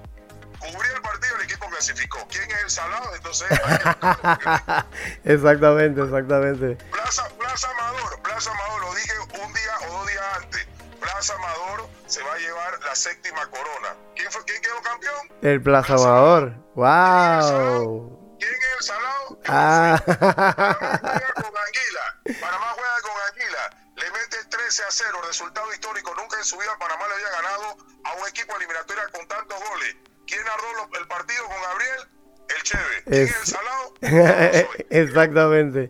cubrí 0.72 0.90
el 0.96 1.02
partido, 1.02 1.36
el 1.36 1.42
equipo 1.44 1.70
clasificó. 1.70 2.28
¿Quién 2.30 2.50
es 2.52 2.64
el 2.64 2.70
salado? 2.70 3.16
Entonces, 3.16 3.48
que 3.50 3.56
exactamente, 5.34 6.02
exactamente. 6.02 6.76
Plaza, 6.92 7.28
Plaza 7.38 7.70
Amador, 7.70 8.22
Plaza 8.22 8.52
Amador, 8.52 8.82
lo 8.82 8.96
dije 8.96 9.12
un 9.20 9.54
día 9.54 9.78
o 9.88 9.94
dos 10.00 10.08
días 10.08 10.24
antes. 10.38 10.68
Plaza 11.00 11.34
Amador 11.36 11.90
se 12.08 12.24
va 12.24 12.34
a 12.34 12.38
llevar 12.38 12.80
la 12.86 12.96
séptima 12.96 13.46
corona. 13.48 13.96
¿Quién, 14.16 14.32
fue, 14.32 14.44
quién 14.46 14.62
quedó 14.62 14.82
campeón? 14.82 15.30
El 15.42 15.62
Plaza 15.62 15.94
Amador. 15.96 16.54
¡Wow! 16.76 18.38
¿Quién 18.40 18.52
es 18.54 18.78
el 18.80 18.84
salado? 18.86 19.14
Ah, 19.46 20.02
Panamá 20.06 20.56
juega 20.56 21.34
con 21.36 21.58
Anguila. 21.58 22.40
Panamá 22.40 22.68
juega 22.76 23.02
con 23.02 23.12
Anguila. 23.30 23.70
Le 23.98 24.12
mete 24.12 24.38
13 24.50 24.84
a 24.84 24.88
0. 24.90 25.22
Resultado 25.28 25.74
histórico. 25.74 26.16
Nunca 26.16 26.38
en 26.38 26.46
su 26.46 26.58
vida 26.58 26.72
Panamá 26.80 27.08
le 27.10 27.16
había 27.16 27.30
ganado 27.30 27.78
a 28.06 28.14
un 28.14 28.28
equipo 28.30 28.56
eliminatoria 28.56 29.04
con 29.12 29.28
tantos 29.28 29.60
goles. 29.60 29.96
¿Quién 30.28 30.44
narró 30.46 30.74
lo- 30.88 31.00
el 31.00 31.08
partido 31.08 31.46
con 31.46 31.62
Gabriel? 31.62 32.10
El 32.56 32.64
Cheve. 32.64 33.04
¿Quién 33.06 33.24
es, 33.24 33.36
el 33.36 33.46
salado? 33.48 33.94
Exactamente. 34.90 35.90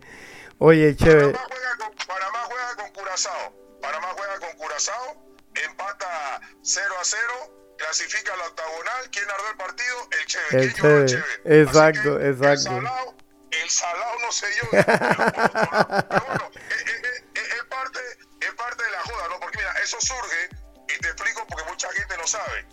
Oye, 0.58 0.96
chévere. 0.96 1.32
Panamá 1.32 1.46
juega, 1.48 1.76
con, 1.76 1.94
Panamá 2.06 2.38
juega 2.46 2.76
con 2.76 2.90
Curazao. 2.92 3.78
Panamá 3.82 4.08
juega 4.16 4.38
con 4.40 4.52
Curazao. 4.56 5.24
Empata 5.54 6.40
0 6.62 6.94
a 7.00 7.04
0. 7.04 7.74
Clasifica 7.78 8.36
la 8.36 8.46
octagonal. 8.46 9.10
¿Quién 9.10 9.26
narró 9.26 9.50
el 9.50 9.56
partido? 9.56 10.08
El 10.20 10.26
Cheve. 10.26 10.44
El 10.64 10.72
¿Quién 10.74 10.84
llevó 10.84 11.06
Cheve. 11.06 11.62
Exacto, 11.62 12.18
que 12.18 12.28
exacto. 12.30 12.50
El 12.54 12.58
salado, 12.82 13.14
el 13.50 13.70
salado 13.70 14.18
no 14.22 14.32
sé 14.32 14.46
yo. 14.56 14.68
Pero 14.70 16.24
bueno, 16.26 16.50
es, 16.54 16.82
es- 16.82 17.24
es- 17.34 17.54
es 17.54 17.64
parte, 17.68 18.00
es 18.40 18.54
parte 18.54 18.84
de 18.84 18.90
la 18.90 19.00
joda, 19.02 19.28
¿no? 19.28 19.40
Porque 19.40 19.58
mira, 19.58 19.72
eso 19.82 19.96
surge, 20.00 20.48
y 20.88 20.98
te 21.00 21.08
explico 21.08 21.44
porque 21.48 21.64
mucha 21.70 21.90
gente 21.92 22.16
no 22.16 22.26
sabe. 22.26 22.66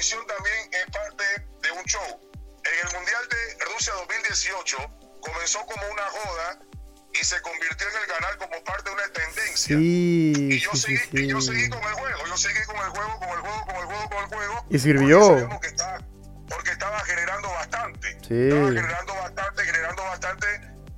Televisión 0.00 0.26
también 0.26 0.70
es 0.72 0.90
parte 0.96 1.24
de 1.60 1.72
un 1.72 1.84
show. 1.84 2.20
En 2.64 2.88
el 2.88 2.94
Mundial 2.96 3.20
de 3.28 3.64
Rusia 3.66 3.92
2018 3.92 4.78
comenzó 5.20 5.58
como 5.66 5.92
una 5.92 6.04
joda 6.04 6.58
y 7.12 7.22
se 7.22 7.38
convirtió 7.42 7.86
en 7.86 7.96
el 8.00 8.06
canal 8.06 8.38
como 8.38 8.64
parte 8.64 8.88
de 8.88 8.94
una 8.94 9.12
tendencia. 9.12 9.76
Sí, 9.76 10.32
Y 10.34 10.58
yo, 10.58 10.70
sí, 10.72 10.96
sí, 10.96 10.96
seguí, 10.96 11.24
y 11.24 11.28
yo 11.28 11.40
seguí 11.42 11.64
sí. 11.64 11.68
con 11.68 11.82
el 11.84 11.92
juego, 11.92 12.26
yo 12.26 12.36
seguí 12.38 12.64
con 12.64 12.76
el 12.76 12.88
juego, 12.88 13.18
con 13.18 13.28
el 13.28 13.40
juego, 13.40 13.66
con 13.66 13.76
el 13.76 13.84
juego, 13.84 14.08
con 14.08 14.18
el 14.24 14.24
juego. 14.24 14.66
Y 14.70 14.78
sirvió. 14.78 15.48
Porque, 15.50 15.66
estaba, 15.66 15.98
porque 16.48 16.70
estaba 16.70 17.00
generando 17.00 17.48
bastante. 17.50 18.18
Sí. 18.26 18.48
Estaba 18.48 18.68
generando 18.68 19.14
bastante, 19.16 19.64
generando 19.64 20.02
bastante. 20.04 20.46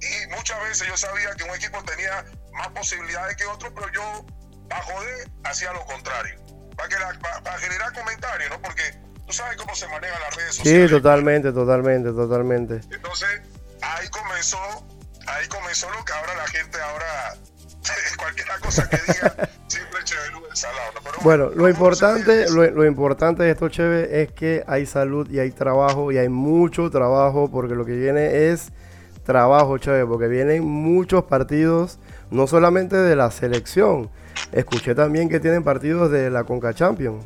Y 0.01 0.27
muchas 0.29 0.63
veces 0.63 0.87
yo 0.87 0.97
sabía 0.97 1.35
que 1.35 1.43
un 1.43 1.55
equipo 1.57 1.83
tenía 1.83 2.25
más 2.53 2.69
posibilidades 2.69 3.37
que 3.37 3.47
otro, 3.47 3.75
pero 3.75 3.91
yo, 3.91 4.27
para 4.69 4.85
joder, 4.85 5.29
hacía 5.43 5.73
lo 5.73 5.85
contrario. 5.87 6.52
Para, 6.77 6.89
que 6.89 6.99
la- 6.99 7.19
pa- 7.21 7.41
para 7.43 7.59
generar 7.59 7.93
comentarios, 7.93 8.51
¿no? 8.51 8.61
Porque 8.61 8.83
tú 9.27 9.33
sabes 9.33 9.57
cómo 9.57 9.75
se 9.75 9.87
manejan 9.89 10.21
las 10.21 10.37
redes 10.37 10.55
Sí, 10.55 10.59
sociales. 10.63 10.91
totalmente, 10.91 11.53
totalmente, 11.53 12.11
totalmente. 12.13 12.81
Entonces, 12.95 13.29
ahí 13.81 14.09
comenzó, 14.09 14.59
ahí 15.27 15.47
comenzó 15.49 15.91
lo 15.91 16.05
que 16.05 16.13
ahora 16.13 16.35
la 16.37 16.47
gente 16.49 16.79
ahora, 16.81 17.35
cualquier 18.19 18.47
cosa 18.61 18.89
que 18.89 18.97
diga, 19.07 19.49
siempre 19.69 20.05
Chevelú 20.05 20.43
el 20.51 20.57
salado. 20.57 20.93
¿no? 20.95 21.01
Pero 21.03 21.19
Bueno, 21.23 21.45
lo 21.47 21.51
¿cómo 21.53 21.65
se 21.67 21.71
importante, 21.73 22.51
lo, 22.51 22.71
lo 22.71 22.87
importante 22.87 23.43
de 23.45 23.51
esto, 23.51 23.69
Cheve, 23.69 24.23
es 24.23 24.33
que 24.33 24.65
hay 24.67 24.87
salud 24.87 25.29
y 25.31 25.39
hay 25.41 25.51
trabajo 25.51 26.11
y 26.13 26.19
hay 26.19 26.29
mucho 26.29 26.91
trabajo 26.91 27.51
porque 27.51 27.75
lo 27.75 27.85
que 27.85 27.93
viene 27.93 28.51
es 28.51 28.69
trabajo, 29.25 29.79
Cheve, 29.79 30.05
porque 30.07 30.27
vienen 30.27 30.65
muchos 30.65 31.25
partidos, 31.25 31.99
no 32.31 32.47
solamente 32.47 32.97
de 32.97 33.15
la 33.17 33.31
selección. 33.31 34.11
Escuché 34.53 34.95
también 34.95 35.29
que 35.29 35.41
tienen 35.41 35.65
partidos 35.65 36.11
de 36.11 36.31
la 36.31 36.45
Conca 36.45 36.75
Champions. 36.75 37.25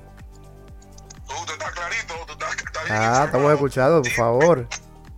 Tú, 1.26 1.34
tú 1.46 1.52
estás 1.52 1.70
clarito, 1.72 2.14
tú 2.26 2.32
estás, 2.32 2.54
estás 2.56 2.84
bien 2.84 2.96
Ah, 2.98 3.22
estamos 3.26 3.52
escuchando, 3.52 4.02
por 4.02 4.12
favor. 4.12 4.68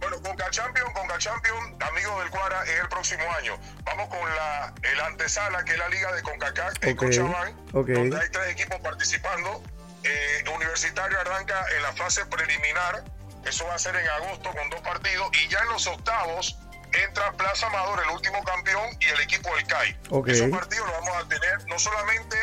Bueno, 0.00 0.16
Conca 0.22 0.50
Champion, 0.50 0.92
Conca 0.94 1.18
Champion, 1.18 1.58
amigos 1.90 2.18
del 2.22 2.30
Cuara, 2.30 2.62
es 2.64 2.80
el 2.80 2.88
próximo 2.88 3.22
año. 3.38 3.58
Vamos 3.84 4.08
con 4.08 4.20
la 4.34 4.72
el 4.82 5.00
antesala, 5.00 5.64
que 5.64 5.72
es 5.72 5.78
la 5.78 5.88
liga 5.88 6.12
de 6.12 6.22
CONCACAF 6.22 6.74
en 6.82 6.92
Ok, 6.92 6.98
Cochabamba, 7.04 7.50
ok. 7.72 7.88
donde 7.88 8.20
hay 8.20 8.28
tres 8.30 8.48
equipos 8.52 8.78
participando. 8.80 9.62
Eh, 10.04 10.44
Universitario 10.54 11.20
arranca 11.20 11.54
en 11.76 11.82
la 11.82 11.92
fase 11.92 12.24
preliminar, 12.26 13.04
eso 13.44 13.66
va 13.66 13.74
a 13.74 13.78
ser 13.78 13.96
en 13.96 14.08
agosto 14.08 14.50
con 14.56 14.70
dos 14.70 14.80
partidos, 14.80 15.28
y 15.44 15.48
ya 15.48 15.58
en 15.60 15.68
los 15.70 15.86
octavos 15.86 16.56
entra 16.98 17.32
Plaza 17.32 17.66
Amador, 17.66 18.02
el 18.02 18.10
último 18.10 18.42
campeón, 18.44 18.96
y 19.00 19.06
el 19.06 19.20
equipo 19.20 19.54
del 19.54 19.66
CAI. 19.66 19.98
Ok. 20.10 20.28
Esos 20.28 20.50
partidos 20.50 20.86
los 20.86 20.96
vamos 21.00 21.24
a 21.24 21.28
tener 21.28 21.66
no 21.66 21.78
solamente 21.78 22.36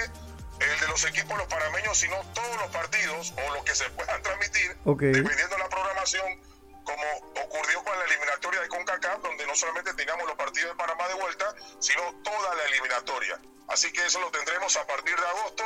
el 0.59 0.79
de 0.79 0.87
los 0.87 1.03
equipos 1.05 1.37
los 1.37 1.47
panameños, 1.47 1.97
sino 1.97 2.15
todos 2.33 2.55
los 2.57 2.67
partidos 2.71 3.33
o 3.37 3.53
los 3.53 3.63
que 3.63 3.75
se 3.75 3.89
puedan 3.91 4.21
transmitir, 4.21 4.77
Ok. 4.85 5.01
dependiendo 5.01 5.55
de 5.55 5.63
la 5.63 5.69
programación, 5.69 6.41
como 6.83 7.03
ocurrió 7.43 7.83
con 7.83 7.97
la 7.97 8.05
eliminatoria 8.05 8.61
de 8.61 8.67
CONCACAF, 8.69 9.21
donde 9.21 9.45
no 9.47 9.55
solamente 9.55 9.93
teníamos 9.95 10.25
los 10.27 10.35
partidos 10.37 10.71
de 10.71 10.75
Panamá 10.77 11.07
de 11.07 11.15
vuelta, 11.15 11.53
sino 11.79 12.01
toda 12.23 12.55
la 12.55 12.63
eliminatoria. 12.65 13.39
Así 13.67 13.91
que 13.91 14.05
eso 14.05 14.19
lo 14.19 14.29
tendremos 14.31 14.77
a 14.77 14.85
partir 14.85 15.15
de 15.19 15.27
agosto. 15.27 15.63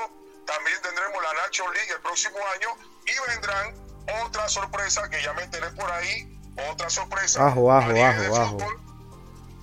También 0.47 0.81
tendremos 0.81 1.21
la 1.21 1.33
Nacho 1.43 1.69
League 1.73 1.91
el 1.91 2.01
próximo 2.01 2.37
año 2.55 2.69
y 3.05 3.29
vendrán 3.29 3.75
otra 4.25 4.47
sorpresa 4.47 5.07
que 5.09 5.21
ya 5.21 5.33
me 5.33 5.43
enteré 5.43 5.69
por 5.71 5.91
ahí, 5.91 6.38
otra 6.71 6.89
sorpresa. 6.89 7.47
Ajo, 7.47 7.71
ajo, 7.71 7.91
ajo, 7.91 8.35
ajo. 8.35 8.57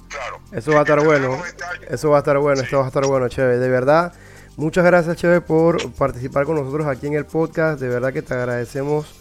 Claro. 0.09 0.39
Eso 0.53 0.73
va 0.73 0.79
a 0.79 0.83
estar 0.83 1.05
bueno. 1.05 1.35
este 1.45 1.65
año. 1.65 1.87
Eso 1.91 2.11
va 2.11 2.17
a 2.17 2.19
estar 2.21 2.39
bueno, 2.39 2.57
Sí. 2.61 2.65
esto 2.65 2.79
va 2.79 2.85
a 2.85 2.89
estar 2.89 3.07
bueno, 3.07 3.29
Cheve. 3.29 3.59
De 3.59 3.69
verdad, 3.69 4.13
muchas 4.57 4.85
gracias, 4.85 5.17
Cheve, 5.17 5.41
por 5.41 5.93
participar 5.93 6.45
con 6.47 6.57
nosotros 6.57 6.87
aquí 6.87 7.07
en 7.09 7.15
el 7.15 7.27
podcast. 7.27 7.81
De 7.81 7.89
verdad 7.89 8.13
que 8.13 8.23
te 8.23 8.35
agradecemos 8.35 9.15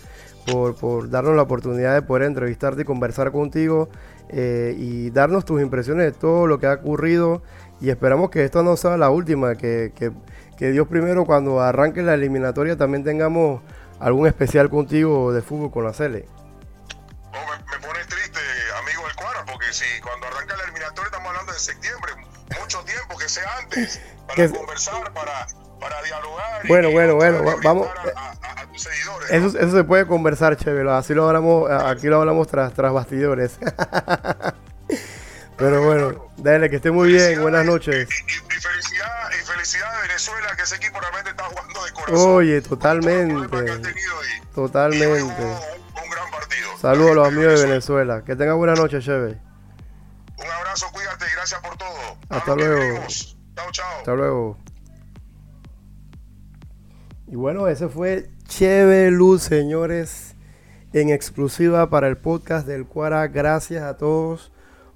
por, 0.51 0.76
por 0.76 1.09
darnos 1.09 1.36
la 1.36 1.41
oportunidad 1.41 1.95
de 1.95 2.01
poder 2.01 2.23
entrevistarte 2.23 2.84
y 2.84 2.86
conversar 2.86 3.32
contigo 3.32 3.89
eh, 4.30 4.76
y 4.78 5.09
darnos 5.09 5.43
tus 5.43 5.61
impresiones 5.61 6.05
de 6.05 6.11
todo 6.11 6.47
lo 6.47 6.59
que 6.59 6.67
ha 6.67 6.73
ocurrido. 6.73 7.41
Y 7.82 7.89
esperamos 7.89 8.30
que 8.30 8.43
esto 8.45 8.63
no 8.63 8.78
sea 8.78 8.95
la 8.95 9.09
última, 9.09 9.55
que, 9.55 9.91
que, 9.95 10.11
que 10.57 10.71
Dios 10.71 10.88
primero 10.88 11.26
cuando 11.26 11.59
arranque 11.59 12.03
la 12.03 12.13
eliminatoria 12.13 12.78
también 12.78 13.03
tengamos 13.03 13.61
algún 13.99 14.28
especial 14.28 14.69
contigo 14.69 15.34
de 15.34 15.41
fútbol 15.41 15.71
con 15.71 15.84
la 15.84 15.93
Cele. 15.93 16.26
No, 17.36 17.41
me, 17.51 17.57
me 17.77 17.86
pones 17.88 18.07
triste, 18.07 18.39
amigo 18.79 19.05
del 19.07 19.15
Cuara, 19.15 19.43
porque 19.45 19.71
si 19.73 19.83
cuando 20.01 20.25
arranca 20.27 20.55
la 20.57 20.63
eliminatoria 20.63 21.05
estamos 21.07 21.27
hablando 21.29 21.51
de 21.53 21.59
septiembre, 21.59 22.13
mucho 22.59 22.81
tiempo, 22.83 23.17
que 23.17 23.27
sea 23.29 23.57
antes, 23.59 23.99
para 24.27 24.36
Que- 24.36 24.49
conversar, 24.57 25.11
para, 25.13 25.45
para 25.79 26.01
dialogar. 26.03 26.65
y- 26.65 26.67
Bueno, 26.69 26.89
y 26.89 26.93
bueno, 26.93 27.15
bueno, 27.15 27.43
vamos- 27.63 27.88
A, 28.15 28.19
a- 28.31 28.61
a 28.61 28.67
tus 28.71 28.81
seguidores. 28.83 29.29
¿no? 29.31 29.36
Eso, 29.49 29.59
eso 29.59 29.77
se 29.77 29.83
puede 29.83 30.07
conversar, 30.07 30.55
chévere. 30.55 30.89
Así 30.91 31.13
lo 31.13 31.27
hablamos, 31.27 31.69
aquí 31.69 32.07
lo 32.07 32.19
hablamos 32.21 32.47
tras, 32.47 32.73
tras 32.73 32.93
bastidores. 32.93 33.57
Pero 35.57 35.83
bueno, 35.86 36.31
dale, 36.38 36.69
que 36.69 36.75
esté 36.77 36.91
muy 36.91 37.09
bien. 37.13 37.41
Buenas 37.41 37.65
noches. 37.65 38.09
Y, 38.09 38.13
y- 38.13 38.36
y 38.57 38.59
felicidad, 38.59 39.29
y 39.31 39.45
felicidad 39.45 39.95
a 39.95 40.01
Venezuela, 40.01 40.55
que 40.55 40.63
ese 40.63 40.75
equipo 40.75 40.99
realmente 40.99 41.29
está 41.31 41.43
jugando 41.45 41.86
de 41.86 41.91
corazón. 41.93 42.36
Oye, 42.36 42.61
totalmente. 42.61 43.47
Totalmente. 44.53 45.84
Saludos 46.86 47.09
a 47.09 47.13
los 47.15 47.27
amigos 47.29 47.59
de 47.59 47.67
Venezuela. 47.67 48.23
Que 48.23 48.36
tengan 48.36 48.59
buena 48.59 48.75
noche, 48.75 48.99
chévere. 48.99 49.41
Un 50.38 50.51
abrazo, 50.51 50.86
cuídate 50.93 51.25
y 51.25 51.36
gracias 51.36 51.59
por 51.59 51.75
todo. 51.77 51.89
Hasta 52.29 52.55
luego. 52.55 52.99
Chao, 53.07 53.71
chao. 53.71 53.97
Hasta 53.97 54.13
luego. 54.13 54.57
Y 57.25 57.36
bueno, 57.38 57.67
ese 57.67 57.89
fue 57.89 58.29
Cheve 58.43 59.09
Luz, 59.09 59.41
señores, 59.41 60.36
en 60.93 61.09
exclusiva 61.09 61.89
para 61.89 62.07
el 62.07 62.17
podcast 62.17 62.67
del 62.67 62.86
Cuara. 62.86 63.29
Gracias 63.29 63.81
a 63.81 63.97
todos 63.97 64.51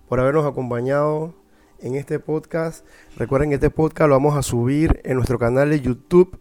por 0.08 0.20
habernos 0.20 0.46
acompañado 0.46 1.34
en 1.80 1.96
este 1.96 2.20
podcast. 2.20 2.86
Recuerden 3.18 3.50
que 3.50 3.56
este 3.56 3.72
podcast 3.72 4.10
lo 4.10 4.14
vamos 4.14 4.38
a 4.38 4.44
subir 4.44 5.02
en 5.04 5.16
nuestro 5.16 5.40
canal 5.40 5.72
de 5.72 5.82
YouTube 5.82 6.40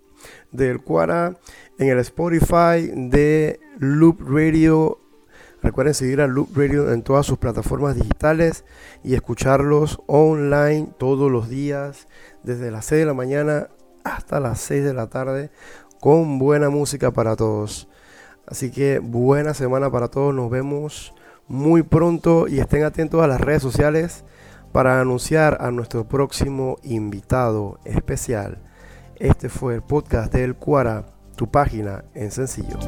del 0.53 0.82
Cuara, 0.82 1.38
en 1.78 1.88
el 1.88 1.99
Spotify 2.01 2.92
de 2.94 3.61
Loop 3.78 4.20
Radio. 4.28 5.08
Recuerden 5.63 5.95
seguir 5.95 6.21
a 6.21 6.27
Loop 6.27 6.57
Radio 6.57 6.93
en 6.93 7.03
todas 7.03 7.27
sus 7.27 7.39
plataformas 7.39 7.97
digitales 7.97 8.65
y 9.03 9.15
escucharlos 9.15 10.01
online 10.07 10.89
todos 10.99 11.31
los 11.31 11.49
días, 11.49 12.07
desde 12.43 12.71
las 12.71 12.85
6 12.87 13.01
de 13.01 13.07
la 13.07 13.15
mañana 13.15 13.69
hasta 14.05 14.41
las 14.41 14.61
6 14.61 14.85
de 14.85 14.95
la 14.95 15.09
tarde, 15.09 15.51
con 16.01 16.39
buena 16.39 16.71
música 16.71 17.11
para 17.11 17.35
todos. 17.37 17.89
Así 18.47 18.71
que 18.71 18.99
buena 18.99 19.53
semana 19.53 19.91
para 19.91 20.09
todos, 20.09 20.35
nos 20.35 20.49
vemos 20.49 21.13
muy 21.49 21.83
pronto 21.83 22.47
y 22.47 22.61
estén 22.61 22.85
atentos 22.85 23.23
a 23.23 23.27
las 23.27 23.41
redes 23.41 23.63
sociales 23.63 24.25
para 24.73 25.01
anunciar 25.01 25.59
a 25.61 25.71
nuestro 25.71 26.07
próximo 26.07 26.77
invitado 26.83 27.79
especial. 27.85 28.59
Este 29.17 29.49
fue 29.49 29.75
el 29.75 29.83
podcast 29.83 30.33
del 30.33 30.55
Cuara, 30.55 31.07
tu 31.37 31.51
página 31.51 32.05
en 32.15 32.31
sencillo. 32.31 32.79